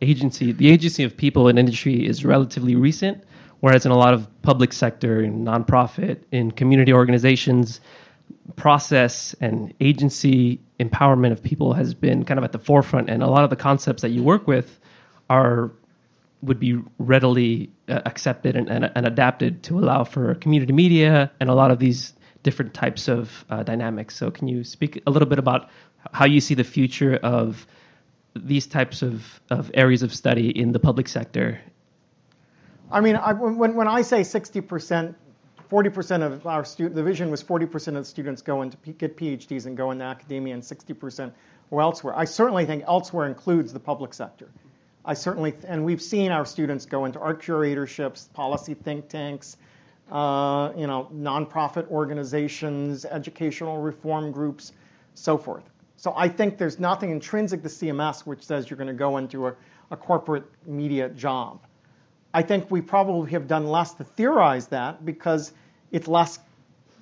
[0.02, 3.24] agency, the agency of people in industry is relatively recent,
[3.60, 7.82] whereas in a lot of public sector, nonprofit, in community organizations,
[8.56, 13.28] process and agency empowerment of people has been kind of at the forefront, and a
[13.28, 14.80] lot of the concepts that you work with
[15.30, 15.72] are
[16.42, 21.50] would be readily uh, accepted and, and, and, adapted to allow for community media and
[21.50, 22.14] a lot of these
[22.44, 24.16] different types of uh, dynamics.
[24.16, 25.70] So, can you speak a little bit about
[26.14, 27.68] how you see the future of
[28.36, 31.60] these types of, of areas of study in the public sector?
[32.92, 35.14] I mean, I, when, when I say 60%,
[35.70, 39.66] 40% of our student, the vision was 40% of the students go into get PhDs
[39.66, 41.32] and go into academia, and 60%
[41.72, 42.18] or elsewhere.
[42.18, 44.50] I certainly think elsewhere includes the public sector.
[45.06, 49.58] I certainly, and we've seen our students go into art curatorships, policy think tanks,
[50.12, 54.74] uh, you know, nonprofit organizations, educational reform groups,
[55.14, 55.70] so forth.
[55.98, 59.48] So I think there's nothing intrinsic to CMS which says you're going to go into
[59.48, 59.56] a,
[59.92, 61.60] a corporate media job.
[62.34, 65.54] I think we probably have done less to theorize that because
[65.92, 66.40] it's less,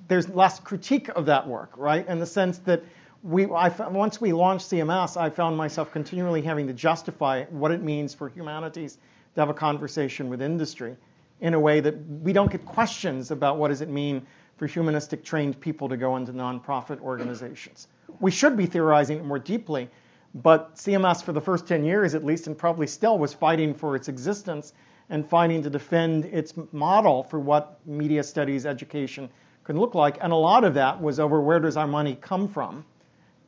[0.07, 2.07] there's less critique of that work, right?
[2.07, 2.81] In the sense that
[3.23, 7.81] we, I, once we launched CMS, I found myself continually having to justify what it
[7.81, 8.97] means for humanities
[9.35, 10.95] to have a conversation with industry
[11.41, 14.25] in a way that we don't get questions about what does it mean
[14.57, 17.87] for humanistic trained people to go into nonprofit organizations
[18.19, 19.89] we should be theorizing it more deeply.
[20.35, 23.95] But CMS, for the first 10 years at least, and probably still, was fighting for
[23.95, 24.73] its existence
[25.09, 29.29] and fighting to defend its model for what media studies education
[29.63, 30.17] can look like.
[30.21, 32.85] And a lot of that was over where does our money come from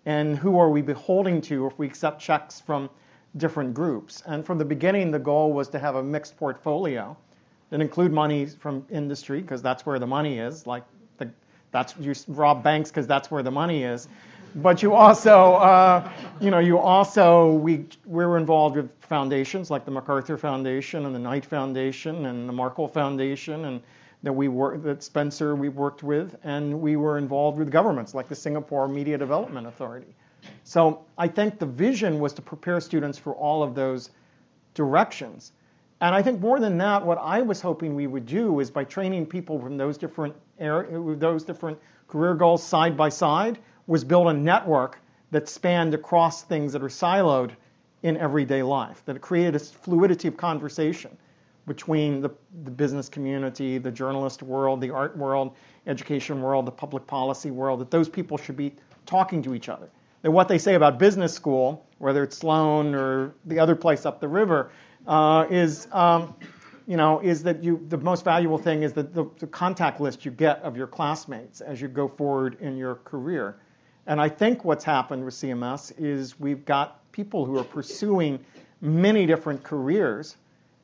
[0.06, 2.90] and who are we beholding to if we accept checks from
[3.38, 4.24] different groups.
[4.26, 7.16] And from the beginning, the goal was to have a mixed portfolio
[7.70, 10.84] that include money from industry, because that's where the money is, like
[11.18, 11.30] the,
[11.72, 14.08] that's you rob banks because that's where the money is
[14.56, 16.10] but you also, uh,
[16.40, 21.14] you know, you also we we were involved with foundations like the MacArthur Foundation and
[21.14, 23.82] the Knight Foundation and the Markle Foundation, and
[24.24, 28.28] that we work that Spencer we worked with, and we were involved with governments like
[28.28, 30.14] the Singapore Media Development Authority.
[30.64, 34.10] So I think the vision was to prepare students for all of those
[34.74, 35.52] directions.
[36.01, 38.85] And I think more than that, what I was hoping we would do is by
[38.85, 41.77] training people from those different those different
[42.07, 44.99] career goals side by side, was build a network
[45.31, 47.51] that spanned across things that are siloed
[48.03, 51.15] in everyday life, that created a fluidity of conversation
[51.67, 52.30] between the,
[52.63, 55.55] the business community, the journalist world, the art world,
[55.85, 58.73] education world, the public policy world, that those people should be
[59.05, 59.89] talking to each other.
[60.23, 64.19] That what they say about business school, whether it's Sloan or the other place up
[64.19, 64.71] the river,
[65.07, 66.35] uh, is, um,
[66.88, 70.26] you know, is that you, the most valuable thing is that the, the contact list
[70.26, 73.57] you get of your classmates as you go forward in your career.
[74.07, 78.39] And I think what's happened with CMS is we've got people who are pursuing
[78.81, 80.38] many different careers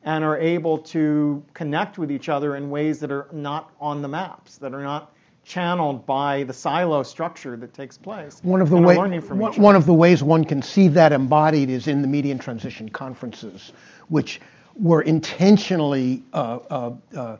[0.03, 4.07] and are able to connect with each other in ways that are not on the
[4.07, 5.14] maps, that are not
[5.45, 8.39] channeled by the silo structure that takes place.
[8.43, 9.13] One of the, way, one,
[9.61, 12.89] one of the ways one can see that embodied is in the Media in Transition
[12.89, 13.71] conferences,
[14.09, 14.41] which
[14.75, 17.37] were intentionally uh, uh, uh,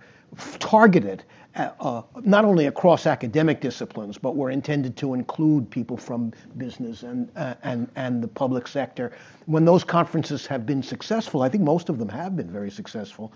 [0.59, 1.23] targeted
[1.55, 7.29] uh, not only across academic disciplines, but were intended to include people from business and,
[7.37, 9.13] uh, and, and the public sector.
[9.45, 13.31] When those conferences have been successful, I think most of them have been very successful,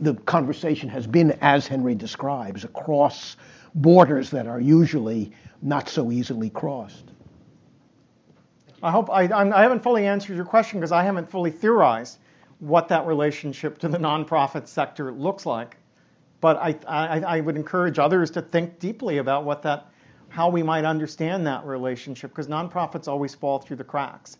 [0.00, 3.36] the conversation has been, as Henry describes, across
[3.74, 5.32] borders that are usually
[5.62, 7.10] not so easily crossed.
[8.82, 12.18] I hope I, I haven't fully answered your question because I haven't fully theorized
[12.58, 15.76] what that relationship to the nonprofit sector looks like.
[16.40, 19.86] But I, I, I would encourage others to think deeply about what that,
[20.28, 24.36] how we might understand that relationship because nonprofits always fall through the cracks.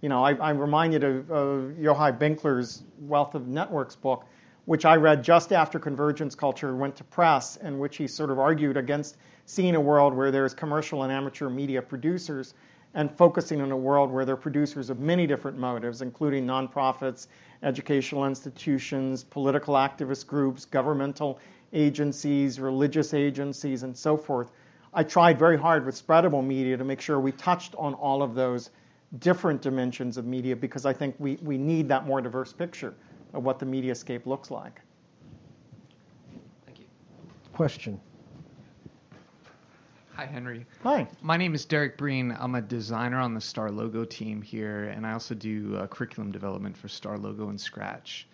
[0.00, 4.24] You know, I, I'm reminded of, of Yochai Benkler's Wealth of Networks book,
[4.70, 8.38] which I read just after Convergence Culture went to press, in which he sort of
[8.38, 12.54] argued against seeing a world where there's commercial and amateur media producers
[12.94, 17.26] and focusing on a world where there are producers of many different motives, including nonprofits,
[17.64, 21.40] educational institutions, political activist groups, governmental
[21.72, 24.52] agencies, religious agencies, and so forth.
[24.94, 28.36] I tried very hard with spreadable media to make sure we touched on all of
[28.36, 28.70] those
[29.18, 32.94] different dimensions of media because I think we, we need that more diverse picture
[33.34, 34.80] of what the mediascape looks like.
[36.66, 36.86] Thank you.
[37.52, 38.00] Question.
[40.14, 40.66] Hi, Henry.
[40.82, 41.08] Hi.
[41.22, 42.36] My name is Derek Breen.
[42.38, 46.30] I'm a designer on the Star Logo team here, and I also do uh, curriculum
[46.30, 48.26] development for Star Logo and Scratch.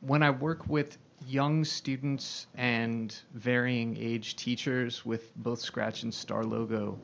[0.00, 6.42] When I work with young students and varying age teachers with both Scratch and Star
[6.42, 6.98] Logo,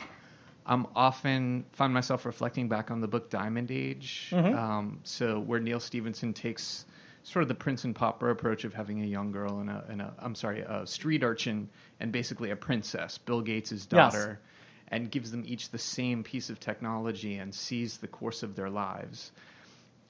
[0.66, 4.30] I'm often find myself reflecting back on the book Diamond Age.
[4.32, 4.56] Mhm.
[4.56, 6.84] Um, so where Neal Stephenson takes
[7.22, 10.01] sort of the Prince and Pauper approach of having a young girl and a, and
[10.01, 11.68] a I'm sorry, a street urchin
[12.01, 13.86] and basically a princess, Bill Gates' Yes.
[13.86, 14.40] daughter,
[14.88, 18.70] and gives them each the same piece of technology and sees the course of their
[18.70, 19.32] lives.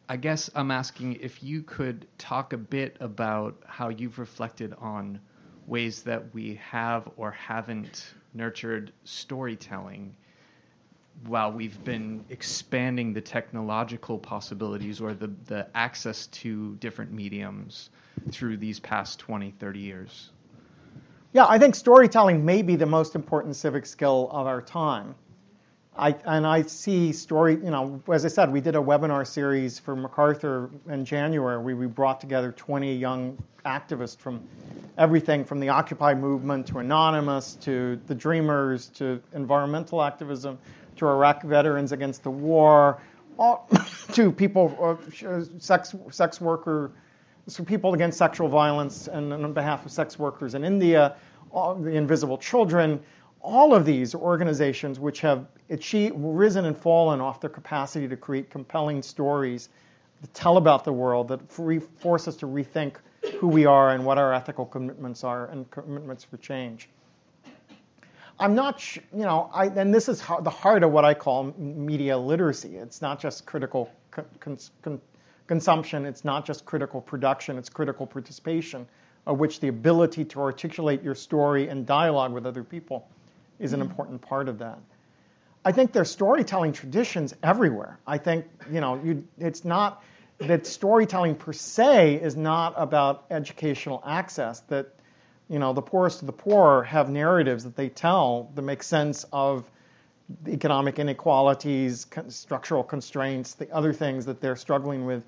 [0.09, 5.21] I guess I'm asking if you could talk a bit about how you've reflected on
[5.67, 10.17] ways that we have or haven't nurtured storytelling
[11.27, 17.91] while we've been expanding the technological possibilities or the, the access to different mediums
[18.31, 20.31] through these past 20, 30 years.
[21.33, 25.15] Yeah, I think storytelling may be the most important civic skill of our time.
[25.97, 29.79] I, and I see story, you know, as I said, we did a webinar series
[29.79, 33.37] for MacArthur in January where we brought together 20 young
[33.67, 34.43] activists from
[34.99, 40.59] everything from the Occupy movement to Anonymous to the Dreamers to environmental activism
[41.01, 43.03] to Iraq veterans against the war,
[43.39, 43.69] all,
[44.13, 46.93] to people, uh, sex, sex worker,
[47.47, 51.17] so people against sexual violence and on behalf of sex workers in India,
[51.51, 53.01] all the Invisible Children,
[53.41, 58.51] all of these organizations which have achieved, risen and fallen off their capacity to create
[58.51, 59.71] compelling stories
[60.21, 62.97] that tell about the world, that force us to rethink
[63.39, 66.91] who we are and what our ethical commitments are and commitments for change.
[68.41, 71.49] I'm not, sh- you know, I, and this is the heart of what I call
[71.49, 72.77] m- media literacy.
[72.77, 75.01] It's not just critical con- cons- con-
[75.47, 78.87] consumption, it's not just critical production, it's critical participation,
[79.27, 83.07] of which the ability to articulate your story and dialogue with other people
[83.59, 83.91] is an mm-hmm.
[83.91, 84.79] important part of that.
[85.65, 88.01] I think there's storytelling traditions everywhere.
[88.07, 90.03] I think, you know, you, it's not
[90.39, 94.95] that storytelling per se is not about educational access, that
[95.51, 99.27] you know, the poorest of the poor have narratives that they tell that make sense
[99.33, 99.69] of
[100.47, 105.25] economic inequalities, structural constraints, the other things that they're struggling with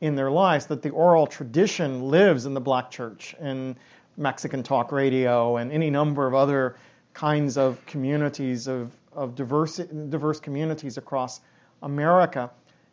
[0.00, 3.76] in their lives, that the oral tradition lives in the black church and
[4.16, 6.76] Mexican talk radio and any number of other
[7.12, 9.76] kinds of communities of, of diverse,
[10.08, 11.42] diverse communities across
[11.82, 12.50] America.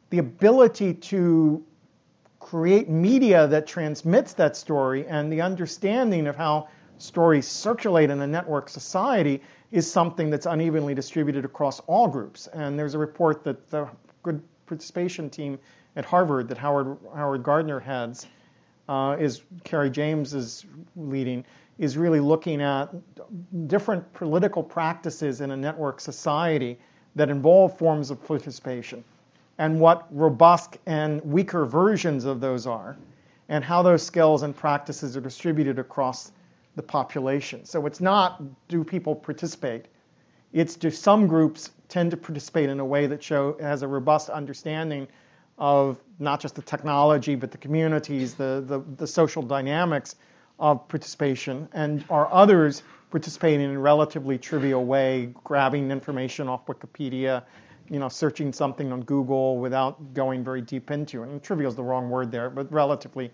[0.10, 1.64] The ability to
[2.44, 6.68] create media that transmits that story and the understanding of how
[6.98, 9.41] stories circulate in a network society
[9.72, 12.48] is something that's unevenly distributed across all groups.
[12.48, 13.88] And there's a report that the
[14.24, 15.57] good participation team
[15.95, 18.28] at Harvard that Howard, Howard Gardner heads
[18.90, 20.65] uh, is Carrie James is
[20.98, 21.45] leading
[21.80, 22.94] is really looking at
[23.68, 26.78] different political practices in a network society
[27.15, 29.03] that involve forms of participation
[29.58, 32.98] and what robust and weaker versions of those are,
[33.50, 36.32] and how those skills and practices are distributed across
[36.76, 37.64] the population.
[37.66, 39.86] So it's not do people participate,
[40.54, 44.30] it's do some groups tend to participate in a way that show has a robust
[44.30, 45.08] understanding
[45.60, 50.16] of not just the technology but the communities, the, the, the social dynamics
[50.60, 57.44] of participation, and are others participating in a relatively trivial way, grabbing information off Wikipedia,
[57.89, 61.30] you know, searching something on Google without going very deep into it.
[61.30, 63.31] And trivial is the wrong word there, but relatively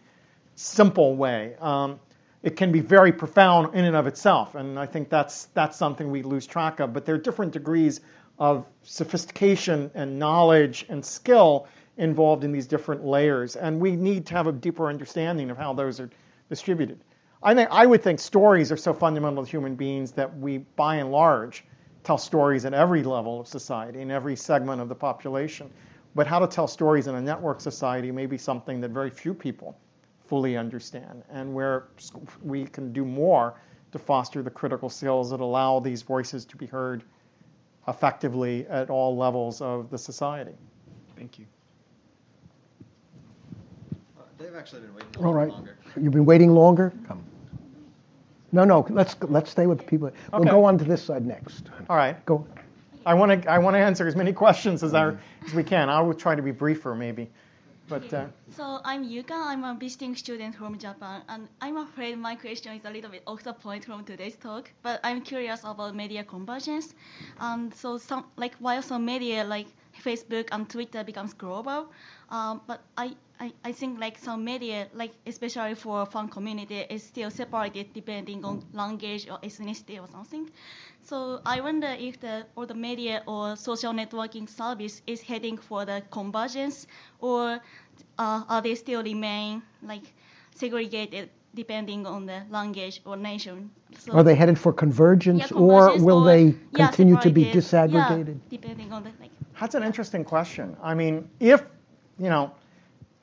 [0.55, 1.55] simple way.
[1.59, 1.99] Um,
[2.43, 6.09] it can be very profound in and of itself, and I think that's that's something
[6.09, 6.93] we lose track of.
[6.93, 8.01] But there are different degrees
[8.39, 11.67] of sophistication and knowledge and skill
[11.97, 15.73] involved in these different layers, and we need to have a deeper understanding of how
[15.73, 16.09] those are
[16.49, 16.99] distributed.
[17.43, 20.95] I think I would think stories are so fundamental to human beings that we, by
[20.95, 21.65] and large,
[22.09, 25.69] tell stories at every level of society, in every segment of the population.
[26.15, 29.31] But how to tell stories in a network society may be something that very few
[29.31, 29.77] people
[30.25, 31.89] fully understand, and where
[32.41, 33.61] we can do more
[33.91, 37.03] to foster the critical skills that allow these voices to be heard
[37.87, 40.55] effectively at all levels of the society.
[41.15, 41.45] Thank you.
[44.17, 45.49] Uh, They've actually been waiting All right.
[45.49, 45.77] longer.
[46.01, 46.91] You've been waiting longer?
[47.07, 47.23] Come.
[48.51, 50.11] No, no, let's, let's stay with the people.
[50.31, 50.49] We'll Okay.
[50.51, 51.69] go on to this side next.
[51.89, 52.23] All right.
[52.25, 52.45] Go.
[53.05, 55.13] I want to I want to answer as many questions as, I,
[55.45, 55.89] as we can.
[55.89, 57.29] I will try to be briefer, maybe.
[57.87, 59.31] But uh, So I'm Yuka.
[59.33, 63.23] I'm a visiting student from Japan, and I'm afraid my question is a little bit
[63.25, 64.71] off the point from today's talk.
[64.83, 66.93] But I'm curious about media convergence.
[67.39, 69.67] And so some like while some media like
[70.03, 71.87] Facebook and Twitter becomes global,
[72.29, 77.03] um, but I, I, I think like some media like especially for fan community is
[77.03, 80.49] still separated depending on language or ethnicity or something.
[81.01, 85.85] So I wonder if the or the media or social networking service is heading for
[85.85, 86.87] the convergence,
[87.19, 87.59] or
[88.17, 90.13] uh, are they still remain like
[90.55, 93.69] segregated depending on the language or nation?
[93.97, 97.43] So, Are they headed for convergence, Yeah, or will or- they yeah, continue to be
[97.43, 97.91] separated.
[97.93, 98.39] Yeah, disaggregated?
[98.49, 99.31] depending on the like.
[99.59, 100.75] That's an interesting question.
[100.81, 101.63] I mean, if
[102.19, 102.51] you know,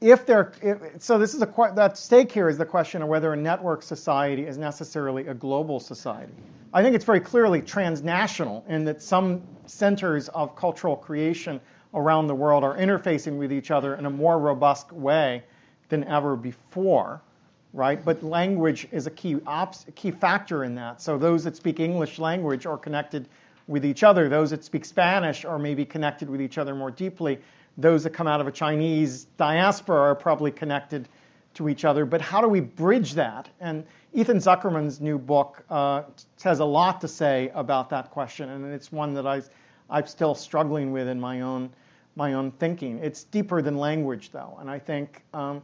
[0.01, 0.53] if there,
[0.99, 4.47] so this is a that stake here is the question of whether a network society
[4.47, 6.33] is necessarily a global society.
[6.75, 11.61] I think it's very clearly transnational in that some centers of cultural creation
[11.95, 15.43] around the world are interfacing with each other in a more robust way
[15.89, 17.23] than ever before,
[17.73, 18.05] right?
[18.05, 21.01] But language is a key ops, a key factor in that.
[21.01, 23.29] So those that speak English language are connected
[23.67, 24.29] with each other.
[24.29, 27.39] Those that speak Spanish are maybe connected with each other more deeply.
[27.79, 31.09] Those that come out of a Chinese diaspora are probably connected
[31.55, 32.05] to each other.
[32.05, 33.49] But how do we bridge that?
[33.61, 36.03] And Ethan Zuckerman's new book uh,
[36.43, 39.43] has a lot to say about that question, and it's one that I,
[39.91, 41.71] I'm still struggling with in my own
[42.19, 42.99] my own thinking.
[43.01, 45.23] It's deeper than language, though, and I think.
[45.35, 45.63] Um,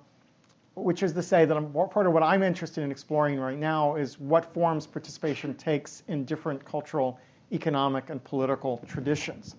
[0.75, 3.97] which is to say that I'm, part of what I'm interested in exploring right now
[3.97, 7.19] is what forms participation takes in different cultural,
[7.53, 9.57] economic, and political traditions.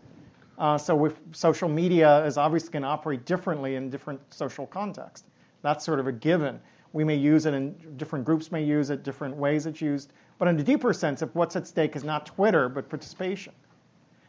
[0.58, 5.28] Uh, so, with social media is obviously going to operate differently in different social contexts.
[5.62, 6.60] That's sort of a given.
[6.92, 10.14] We may use it, and different groups may use it, different ways it's used.
[10.38, 13.54] But in a deeper sense, if what's at stake is not Twitter but participation,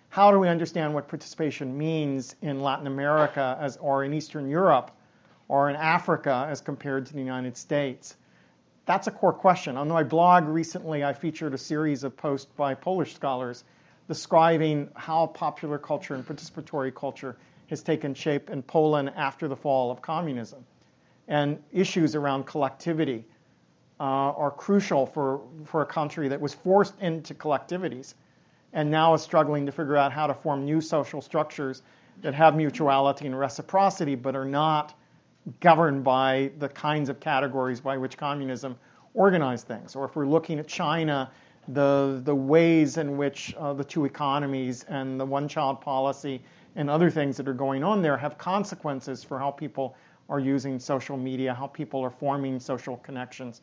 [0.08, 4.92] how do we understand what participation means in Latin America as, or in Eastern Europe
[5.48, 8.16] or in Africa as compared to the United States?
[8.86, 9.76] That's a core question.
[9.76, 13.64] On my blog recently, I featured a series of posts by Polish scholars
[14.08, 17.36] describing how popular culture and participatory culture
[17.68, 20.64] has taken shape in Poland after the fall of communism.
[21.28, 23.24] And issues around collectivity
[23.98, 28.14] uh, are crucial for, for a country that was forced into collectivities
[28.74, 31.82] and now is struggling to figure out how to form new social structures
[32.20, 34.94] that have mutuality and reciprocity but are not
[35.60, 38.76] governed by the kinds of categories by which communism
[39.14, 39.94] organized things.
[39.94, 41.30] Or if we're looking at China,
[41.68, 46.42] the, the ways in which uh, the two economies and the one child policy
[46.76, 49.96] and other things that are going on there have consequences for how people
[50.28, 53.60] are using social media, how people are forming social connections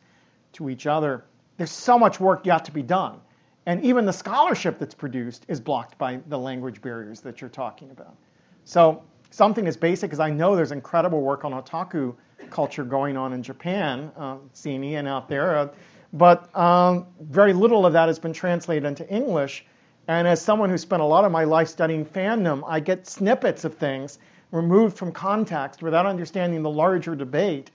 [0.52, 1.24] to each other.
[1.56, 3.20] There's so much work yet to be done.
[3.66, 7.90] And even the scholarship that's produced is blocked by the language barriers that you're talking
[7.90, 8.16] about.
[8.64, 12.14] So, something as basic as I know there's incredible work on otaku
[12.50, 15.68] culture going on in Japan, uh, Ian out there, uh,
[16.12, 19.64] but um, very little of that has been translated into English.
[20.08, 23.64] And as someone who spent a lot of my life studying fandom, I get snippets
[23.64, 24.18] of things
[24.50, 27.70] removed from context without understanding the larger debate.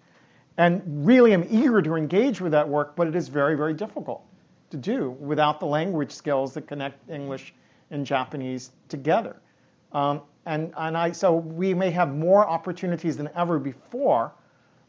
[0.58, 4.24] And really am eager to engage with that work, but it is very, very difficult
[4.70, 7.54] to do without the language skills that connect English
[7.92, 9.38] and Japanese together.
[9.94, 14.34] Um, and, and I, so we may have more opportunities than ever before,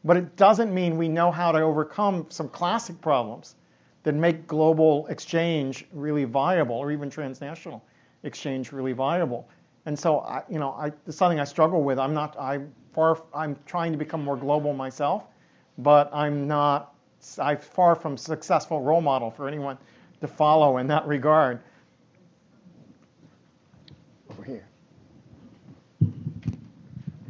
[0.05, 3.57] but it doesn't mean we know how to overcome some classic problems
[4.05, 7.85] that make global exchange really viable or even transnational
[8.23, 9.49] exchange really viable.
[9.87, 11.99] And so, I, you know, I, it's something I struggle with.
[11.99, 12.61] I'm not, I
[12.93, 15.25] far, I'm trying to become more global myself,
[15.79, 16.95] but I'm not,
[17.39, 19.79] I'm far from successful role model for anyone
[20.21, 21.61] to follow in that regard.
[24.31, 24.69] Over here.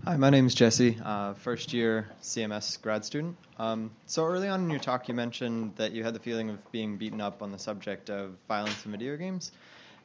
[0.09, 3.37] Hi, my name is Jesse, uh, first year CMS grad student.
[3.59, 6.73] Um, so early on in your talk, you mentioned that you had the feeling of
[6.73, 9.53] being beaten up on the subject of violence in video games.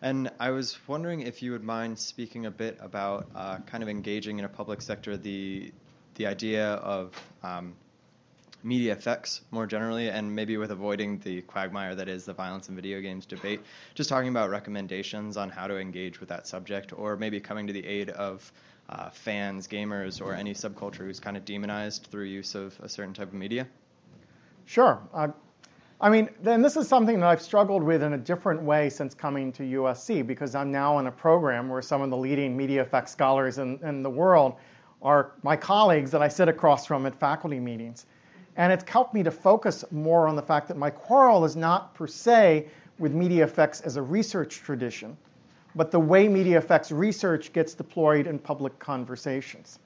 [0.01, 3.87] And I was wondering if you would mind speaking a bit about uh, kind of
[3.87, 5.71] engaging in a public sector the
[6.15, 7.73] the idea of um,
[8.61, 12.75] media effects more generally, and maybe with avoiding the quagmire that is the violence in
[12.75, 13.61] video games debate,
[13.95, 17.71] just talking about recommendations on how to engage with that subject, or maybe coming to
[17.73, 18.51] the aid of
[18.93, 23.13] uh, fans, gamers, or any subculture who's kind of demonized through use of a certain
[23.13, 23.67] type of media?
[24.65, 25.01] Sure.
[25.13, 25.29] Uh,
[25.99, 29.13] I mean, then this is something that I've struggled with in a different way since
[29.13, 32.81] coming to USC because I'm now in a program where some of the leading media
[32.81, 34.55] effects scholars in, in the world
[35.01, 38.05] are my colleagues that I sit across from at faculty meetings.
[38.57, 41.95] And it's helped me to focus more on the fact that my quarrel is not
[41.95, 42.67] per se
[42.99, 45.17] with media effects as a research tradition,
[45.75, 49.79] but the way media effects research gets deployed in public conversations,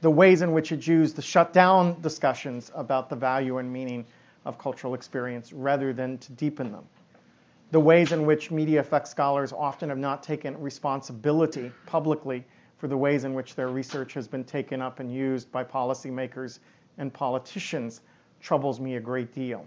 [0.00, 4.04] the ways in which it's used to shut down discussions about the value and meaning
[4.44, 6.84] of cultural experience rather than to deepen them,
[7.70, 12.44] the ways in which media effects scholars often have not taken responsibility publicly
[12.76, 16.58] for the ways in which their research has been taken up and used by policymakers
[16.98, 18.00] and politicians
[18.40, 19.64] troubles me a great deal.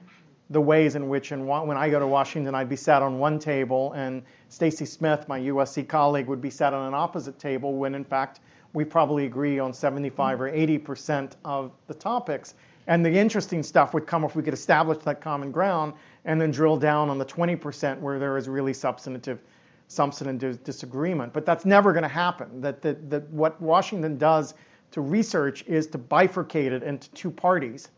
[0.51, 3.39] The ways in which, in, when I go to Washington, I'd be sat on one
[3.39, 7.95] table, and Stacy Smith, my USC colleague, would be sat on an opposite table, when
[7.95, 8.41] in fact
[8.73, 12.53] we probably agree on 75 or 80 percent of the topics.
[12.87, 15.93] And the interesting stuff would come if we could establish that common ground
[16.25, 19.41] and then drill down on the 20 percent where there is really substantive,
[19.87, 21.33] substantive disagreement.
[21.33, 22.61] But that's never going to happen.
[22.61, 24.53] That, that, that what Washington does
[24.91, 27.89] to research is to bifurcate it into two parties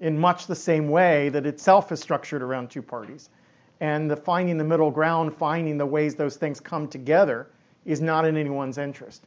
[0.00, 3.30] in much the same way that itself is structured around two parties.
[3.80, 7.48] And the finding the middle ground, finding the ways those things come together,
[7.84, 9.26] is not in anyone's interest.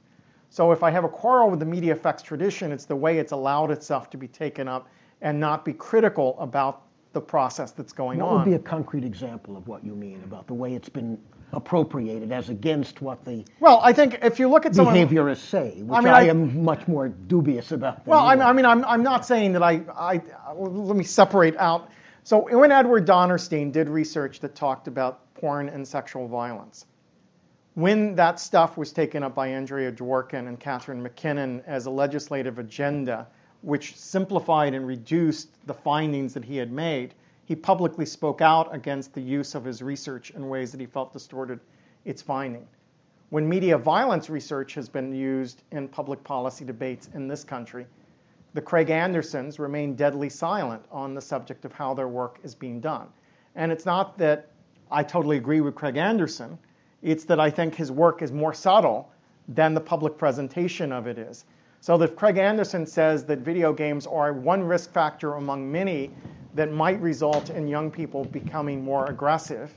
[0.49, 3.31] So if I have a quarrel with the media effects tradition, it's the way it's
[3.31, 4.87] allowed itself to be taken up
[5.21, 6.83] and not be critical about
[7.13, 8.35] the process that's going what on.
[8.35, 11.19] What would be a concrete example of what you mean about the way it's been
[11.53, 15.97] appropriated as against what the well, I think if you look at behaviorists say, which
[15.97, 18.05] I, mean, I, I, am much more dubious about.
[18.05, 20.21] Well, I mean, I mean, I'm, I'm not saying that I, I
[20.55, 21.89] let me separate out.
[22.23, 26.85] So when Edward Donnerstein did research that talked about porn and sexual violence,
[27.73, 32.59] when that stuff was taken up by Andrea Dworkin and Catharine MacKinnon as a legislative
[32.59, 33.25] agenda,
[33.61, 37.15] which simplified and reduced the findings that he had made,
[37.49, 41.11] he publicly spoke out against the use of his research in ways that he felt
[41.11, 41.59] distorted
[42.05, 42.67] its finding.
[43.31, 47.87] When media violence research has been used in public policy debates in this country,
[48.53, 52.79] the Craig Andersons remain deadly silent on the subject of how their work is being
[52.79, 53.07] done.
[53.55, 54.51] And it's not that
[54.91, 56.55] I totally agree with Craig Anderson,
[57.01, 59.09] it's that I think his work is more subtle
[59.47, 61.45] than the public presentation of it is.
[61.81, 66.11] So if Craig Anderson says that video games are one risk factor among many
[66.53, 69.73] that might result in young people becoming more aggressive.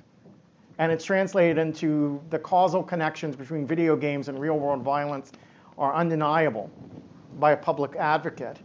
[0.79, 5.33] And it's translated into the causal connections between video games and real world violence
[5.79, 6.71] are undeniable
[7.39, 8.59] by a public advocate.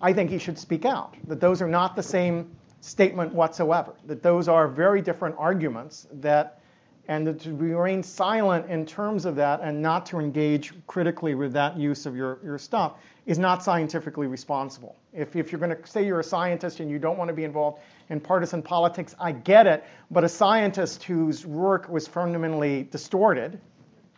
[0.00, 2.50] I think he should speak out, that those are not the same
[2.80, 6.60] statement whatsoever, that those are very different arguments that
[7.08, 11.76] and to remain silent in terms of that and not to engage critically with that
[11.76, 12.94] use of your, your stuff
[13.26, 14.96] is not scientifically responsible.
[15.12, 17.44] If, if you're going to say you're a scientist and you don't want to be
[17.44, 17.80] involved
[18.10, 23.58] in partisan politics, I get it, but a scientist whose work was fundamentally distorted,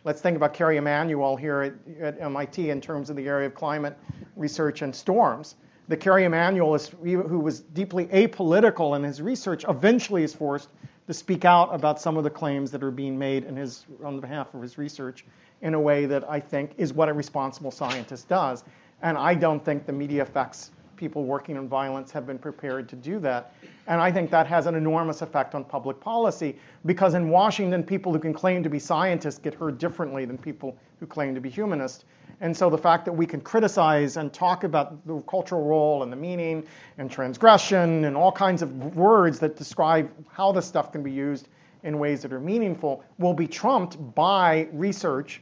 [0.03, 3.55] let's think about Kerry Emanuel here at, at MIT in terms of the area of
[3.55, 3.97] climate
[4.35, 5.55] research and storms.
[5.87, 10.67] The Kerry Emanuel, is, who was deeply apolitical in his research, eventually is forced
[11.07, 14.19] to speak out about some of the claims that are being made in his, on
[14.19, 15.23] behalf of his research
[15.61, 18.65] in a way that I think is what a responsible scientist does.
[19.01, 22.95] And I don't think the media effects people working on violence have been prepared to
[22.95, 23.53] do that.
[23.85, 28.11] And I think that has an enormous effect on public policy because in Washington, people
[28.11, 31.49] who can claim to be scientists get heard differently than people who claim to be
[31.49, 32.05] humanists.
[32.41, 36.11] And so the fact that we can criticize and talk about the cultural role and
[36.11, 36.65] the meaning
[36.97, 41.49] and transgression and all kinds of words that describe how this stuff can be used
[41.83, 45.41] in ways that are meaningful will be trumped by research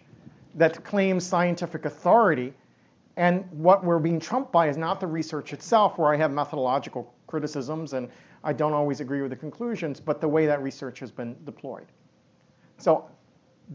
[0.56, 2.53] that claims scientific authority.
[3.18, 7.14] And what we're being trumped by is not the research itself, where I have methodological
[7.28, 8.10] criticisms and
[8.44, 11.88] I don't always agree with the conclusions, but the way that research has been deployed.
[12.78, 13.10] So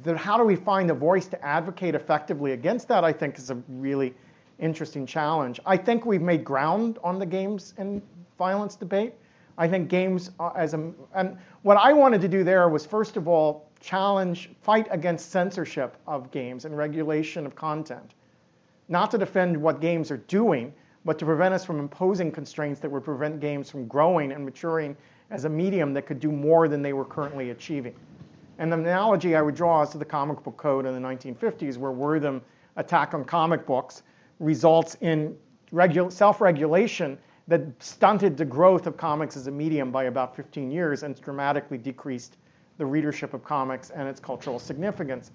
[0.02, 3.50] the, how do we find a voice to advocate effectively against that, I think is
[3.50, 4.14] a really
[4.58, 5.58] interesting challenge.
[5.66, 8.02] I think we've made ground on the games and
[8.38, 9.14] violence debate.
[9.58, 13.16] I think games uh, as a, and what I wanted to do there was first
[13.16, 18.14] of all challenge, fight against censorship of games and regulation of content.
[18.90, 22.90] Not to defend what games are doing, but to prevent us from imposing constraints that
[22.90, 24.96] would prevent games from growing and maturing
[25.30, 27.94] as a medium that could do more than they were currently achieving.
[28.58, 31.78] And the analogy I would draw is to the comic book code in the 1950s,
[31.78, 32.42] where Wertham
[32.76, 34.02] attack on comic books
[34.40, 35.36] results in
[36.10, 41.04] self regulation that stunted the growth of comics as a medium by about 15 years
[41.04, 42.38] and dramatically decreased
[42.76, 45.30] the readership of comics and its cultural significance.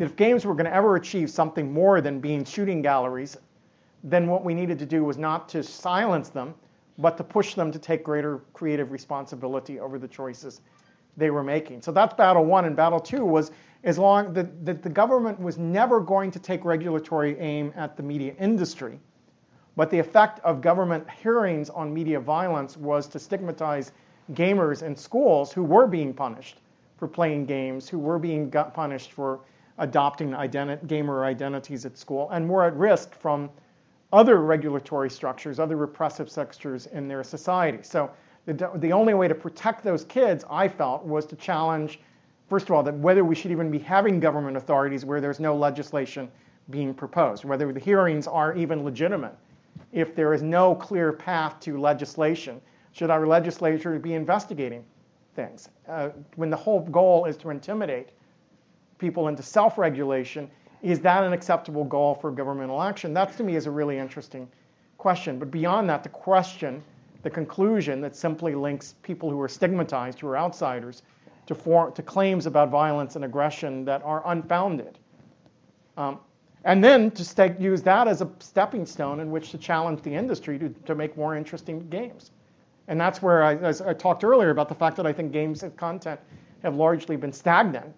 [0.00, 3.36] That if games were going to ever achieve something more than being shooting galleries,
[4.02, 6.54] then what we needed to do was not to silence them,
[6.96, 10.62] but to push them to take greater creative responsibility over the choices
[11.18, 11.82] they were making.
[11.82, 12.64] So that's battle one.
[12.64, 13.50] And battle two was
[13.84, 18.32] as long that, the government was never going to take regulatory aim at the media
[18.40, 18.98] industry.
[19.76, 23.92] But the effect of government hearings on media violence was to stigmatize
[24.32, 26.62] gamers in schools who were being punished
[26.96, 29.40] for playing games, who were being punished for
[29.80, 33.50] adopting identi- gamer identities at school, and more at risk from
[34.12, 37.78] other regulatory structures, other repressive structures in their society.
[37.82, 38.10] So
[38.46, 42.00] the, the only way to protect those kids, I felt, was to challenge,
[42.48, 45.56] first of all, that whether we should even be having government authorities where there's no
[45.56, 46.30] legislation
[46.70, 49.36] being proposed, whether the hearings are even legitimate.
[49.92, 52.60] If there is no clear path to legislation,
[52.92, 54.84] should our legislature be investigating
[55.34, 55.68] things?
[55.88, 58.10] Uh, when the whole goal is to intimidate
[59.00, 60.50] people into self regulation,
[60.82, 63.12] is that an acceptable goal for governmental action?
[63.14, 64.48] That to me is a really interesting
[64.98, 65.38] question.
[65.38, 66.82] But beyond that, the question
[67.22, 71.02] the conclusion that simply links people who are stigmatized, who are outsiders,
[71.46, 74.98] to, form, to claims about violence and aggression that are unfounded.
[75.96, 76.20] Um,
[76.64, 80.58] and then to use that as a stepping stone in which to challenge the industry
[80.58, 82.30] to, to make more interesting games.
[82.88, 85.74] And that's where I, I talked earlier about the fact that I think games and
[85.76, 86.20] content
[86.62, 87.94] have largely been stagnant,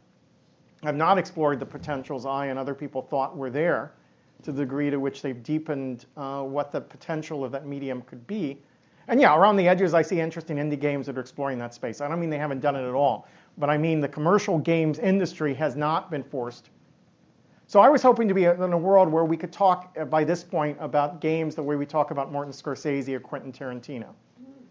[0.82, 3.92] have not explored the potentials I and other people thought were there
[4.42, 8.26] to the degree to which they've deepened uh, what the potential of that medium could
[8.26, 8.60] be.
[9.08, 12.00] And yeah, around the edges, I see interesting indie games that are exploring that space.
[12.00, 13.28] I don't mean they haven't done it at all,
[13.58, 16.70] but I mean the commercial games industry has not been forced.
[17.66, 20.24] So I was hoping to be in a world where we could talk uh, by
[20.24, 24.08] this point about games the way we talk about Martin Scorsese or Quentin Tarantino.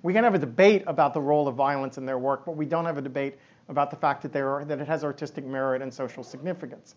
[0.03, 2.65] We can have a debate about the role of violence in their work, but we
[2.65, 3.37] don't have a debate
[3.69, 6.95] about the fact that, are, that it has artistic merit and social significance.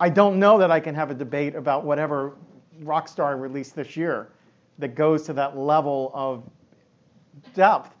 [0.00, 2.34] I don't know that I can have a debate about whatever
[2.82, 4.30] Rockstar released this year
[4.78, 6.42] that goes to that level of
[7.54, 7.94] depth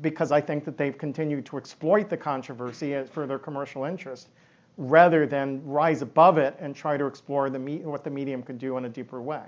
[0.00, 4.28] because I think that they've continued to exploit the controversy for their commercial interest
[4.76, 8.58] rather than rise above it and try to explore the me- what the medium could
[8.58, 9.42] do in a deeper way.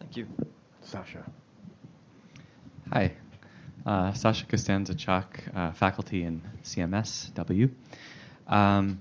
[0.00, 0.26] Thank you.
[0.82, 1.24] Sasha.
[2.92, 3.12] Hi.
[3.86, 7.70] Uh, Sasha Costanza Chock, uh, faculty in CMSW.
[8.48, 9.00] Um,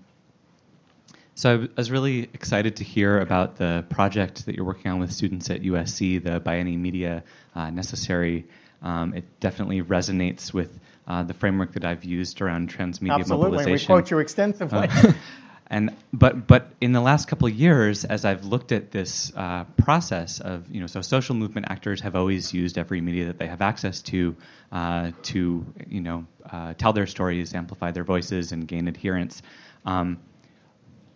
[1.34, 5.12] so I was really excited to hear about the project that you're working on with
[5.12, 7.24] students at USC, the By Any Media
[7.56, 8.46] uh, Necessary.
[8.84, 13.50] Um, it definitely resonates with uh, the framework that I've used around transmedia Absolutely.
[13.50, 13.92] mobilization.
[13.92, 14.88] we quote you extensively.
[15.72, 19.66] And but but in the last couple of years, as I've looked at this uh,
[19.78, 23.46] process of you know, so social movement actors have always used every media that they
[23.46, 24.36] have access to
[24.72, 29.44] uh, to you know uh, tell their stories, amplify their voices, and gain adherence.
[29.86, 30.18] Um,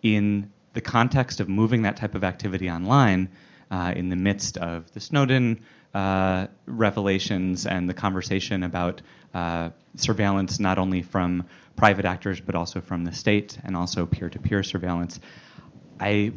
[0.02, 3.28] in the context of moving that type of activity online,
[3.72, 5.60] uh, in the midst of the Snowden
[5.94, 9.00] uh, revelations and the conversation about
[9.32, 11.44] uh, surveillance, not only from
[11.76, 15.20] private actors but also from the state and also peer-to-peer surveillance,
[16.00, 16.32] I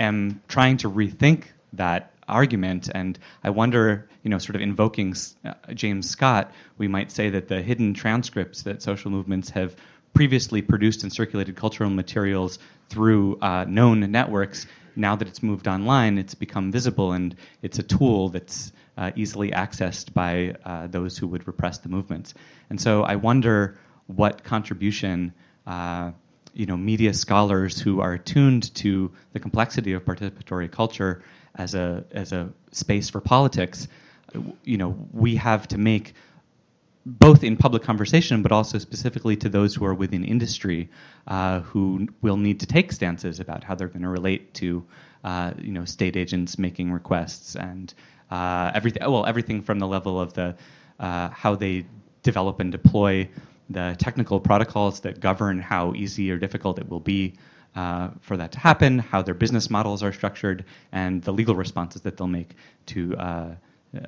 [0.00, 5.14] am trying to rethink that argument, and I wonder, you know, sort of invoking
[5.44, 9.76] uh, James Scott, we might say that the hidden transcripts that social movements have
[10.14, 14.66] previously produced and circulated cultural materials through uh, known networks,
[14.96, 19.50] now that it's moved online, it's become visible and it's a tool that's uh, easily
[19.50, 22.34] accessed by uh, those who would repress the movements.
[22.70, 25.32] And so I wonder what contribution
[25.66, 26.12] uh,
[26.54, 31.22] you know, media scholars who are attuned to the complexity of participatory culture
[31.56, 33.88] as a, as a space for politics,
[34.64, 36.14] you know, we have to make
[37.06, 40.88] both in public conversation, but also specifically to those who are within industry,
[41.26, 44.84] uh, who will need to take stances about how they're going to relate to,
[45.22, 47.92] uh, you know, state agents making requests and
[48.30, 49.02] uh, everything.
[49.02, 50.56] Well, everything from the level of the
[50.98, 51.84] uh, how they
[52.22, 53.28] develop and deploy
[53.68, 57.34] the technical protocols that govern how easy or difficult it will be
[57.74, 62.02] uh, for that to happen, how their business models are structured, and the legal responses
[62.02, 62.54] that they'll make
[62.86, 63.54] to uh,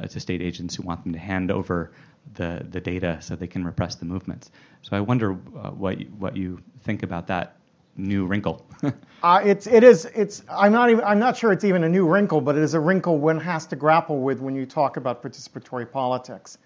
[0.09, 1.93] to state agents who want them to hand over
[2.35, 4.51] the, the data so they can repress the movements.
[4.83, 7.57] So I wonder uh, what, you, what you think about that
[7.97, 8.67] new wrinkle.
[9.23, 12.07] uh, it's, it is, it's, I'm, not even, I'm not sure it's even a new
[12.07, 15.23] wrinkle, but it is a wrinkle one has to grapple with when you talk about
[15.23, 16.59] participatory politics.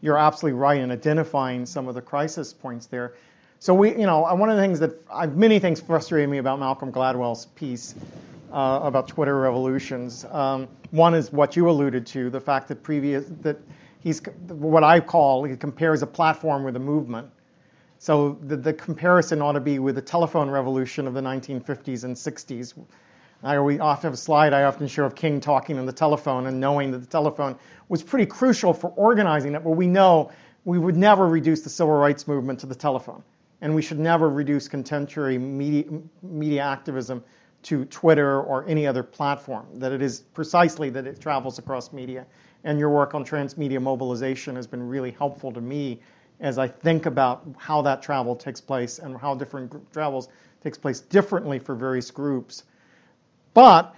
[0.00, 3.14] You're absolutely right in identifying some of the crisis points there.
[3.58, 6.60] So we, you know, one of the things that I've, many things frustrated me about
[6.60, 7.94] Malcolm Gladwell's piece
[8.52, 10.24] uh, about Twitter revolutions.
[10.30, 13.56] Um, one is what you alluded to, the fact that previous that
[14.06, 17.28] he's what I call he compares a platform with a movement.
[17.98, 22.14] So the, the comparison ought to be with the telephone revolution of the 1950s and
[22.14, 22.74] 60s.
[23.42, 26.46] I we often have a slide I often show of King talking on the telephone
[26.46, 27.56] and knowing that the telephone
[27.88, 29.64] was pretty crucial for organizing it.
[29.64, 30.30] But we know
[30.64, 33.24] we would never reduce the civil rights movement to the telephone,
[33.60, 35.84] and we should never reduce contemporary media,
[36.22, 37.24] media activism
[37.62, 39.66] to Twitter or any other platform.
[39.74, 42.24] That it is precisely that it travels across media.
[42.64, 46.00] And your work on transmedia mobilization has been really helpful to me
[46.40, 50.28] as I think about how that travel takes place and how different travels
[50.62, 52.64] takes place differently for various groups.
[53.54, 53.94] But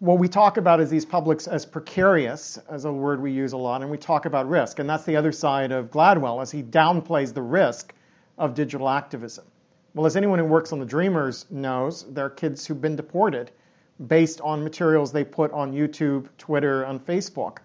[0.00, 3.56] what we talk about is these publics as precarious, as a word we use a
[3.56, 4.78] lot, and we talk about risk.
[4.78, 7.94] And that's the other side of Gladwell, as he downplays the risk
[8.38, 9.44] of digital activism.
[9.94, 13.50] Well, as anyone who works on the Dreamers knows, there are kids who've been deported
[14.06, 17.58] based on materials they put on YouTube, Twitter, and Facebook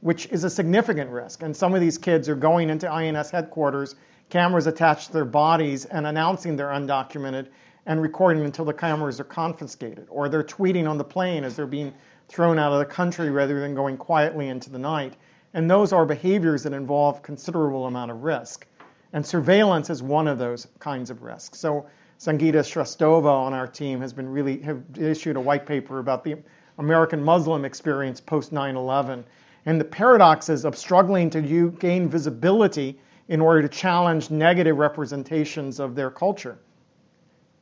[0.00, 1.42] which is a significant risk.
[1.42, 3.96] And some of these kids are going into INS headquarters,
[4.28, 7.48] cameras attached to their bodies, and announcing they're undocumented
[7.86, 10.06] and recording until the cameras are confiscated.
[10.10, 11.92] Or they're tweeting on the plane as they're being
[12.28, 15.14] thrown out of the country rather than going quietly into the night.
[15.54, 18.66] And those are behaviors that involve considerable amount of risk.
[19.14, 21.58] And surveillance is one of those kinds of risks.
[21.58, 21.86] So
[22.18, 26.36] Sangita Shresthova on our team has been really have issued a white paper about the
[26.76, 29.24] American Muslim experience post 9/11
[29.66, 32.98] and the paradoxes of struggling to gain visibility
[33.28, 36.58] in order to challenge negative representations of their culture,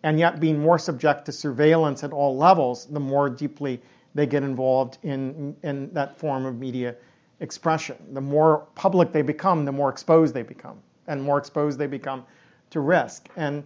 [0.02, 3.81] and yet being more subject to surveillance at all levels, the more deeply
[4.14, 6.94] they get involved in, in that form of media
[7.40, 7.97] expression.
[8.12, 12.24] The more public they become, the more exposed they become, and more exposed they become
[12.70, 13.28] to risk.
[13.36, 13.64] And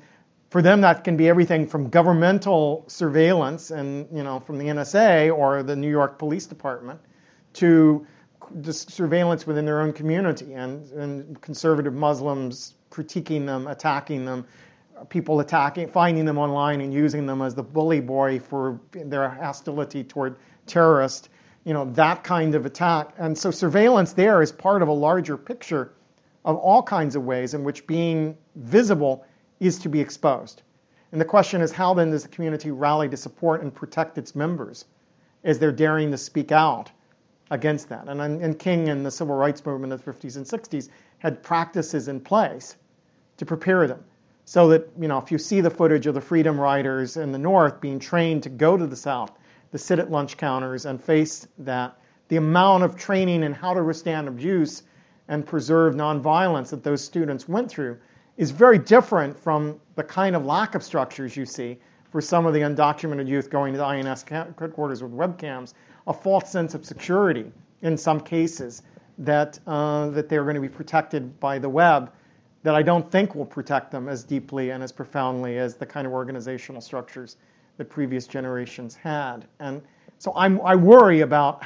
[0.51, 5.37] for them, that can be everything from governmental surveillance and, you know, from the NSA
[5.37, 6.99] or the New York Police Department
[7.53, 8.05] to
[8.73, 14.45] surveillance within their own community and, and conservative Muslims critiquing them, attacking them,
[15.09, 20.05] people attacking, finding them online and using them as the bully boy for their hostility
[20.05, 20.37] toward
[20.67, 21.29] terrorists,
[21.65, 23.15] you know, that kind of attack.
[23.19, 25.93] And so surveillance there is part of a larger picture
[26.45, 29.25] of all kinds of ways in which being visible
[29.61, 30.63] is to be exposed.
[31.13, 34.35] And the question is how then does the community rally to support and protect its
[34.35, 34.87] members
[35.45, 36.91] as they're daring to speak out
[37.51, 38.09] against that.
[38.09, 42.09] And, and King and the civil rights movement of the 50s and 60s had practices
[42.09, 42.77] in place
[43.37, 44.03] to prepare them.
[44.45, 47.39] So that, you know, if you see the footage of the Freedom Riders in the
[47.39, 49.33] North being trained to go to the South,
[49.73, 51.97] to sit at lunch counters and face that,
[52.29, 54.85] the amount of training in how to withstand abuse
[55.29, 57.97] and preserve nonviolence that those students went through
[58.37, 61.79] is very different from the kind of lack of structures you see
[62.11, 65.75] for some of the undocumented youth going to the INS headquarters with webcams
[66.11, 67.51] a false sense of security
[67.83, 68.83] in some cases
[69.19, 72.13] that, uh, that they're going to be protected by the web
[72.65, 76.07] that I don't think will protect them as deeply and as profoundly as the kind
[76.07, 77.37] of organizational structures
[77.77, 79.47] that previous generations had.
[79.61, 79.81] And
[80.19, 81.63] so I'm, I worry about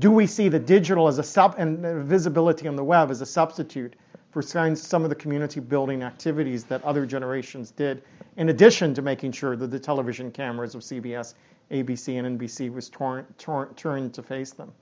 [0.00, 3.26] do we see the digital as a sub and visibility on the web as a
[3.26, 3.94] substitute
[4.32, 8.02] for some of the community building activities that other generations did,
[8.36, 11.34] in addition to making sure that the television cameras of CBS
[11.70, 14.72] ABC and NBC was torn, torn, turned to face them.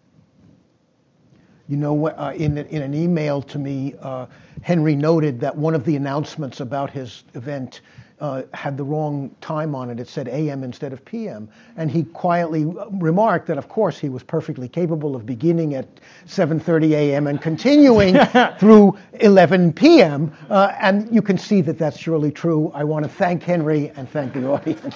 [1.68, 4.26] You know, uh, in, in an email to me, uh,
[4.62, 7.80] Henry noted that one of the announcements about his event
[8.22, 9.98] uh, had the wrong time on it.
[9.98, 11.48] It said AM instead of PM.
[11.76, 15.88] And he quietly remarked that, of course, he was perfectly capable of beginning at
[16.26, 18.16] 7.30 AM and continuing
[18.58, 20.32] through 11 PM.
[20.48, 22.70] Uh, and you can see that that's surely true.
[22.74, 24.94] I want to thank Henry and thank the audience.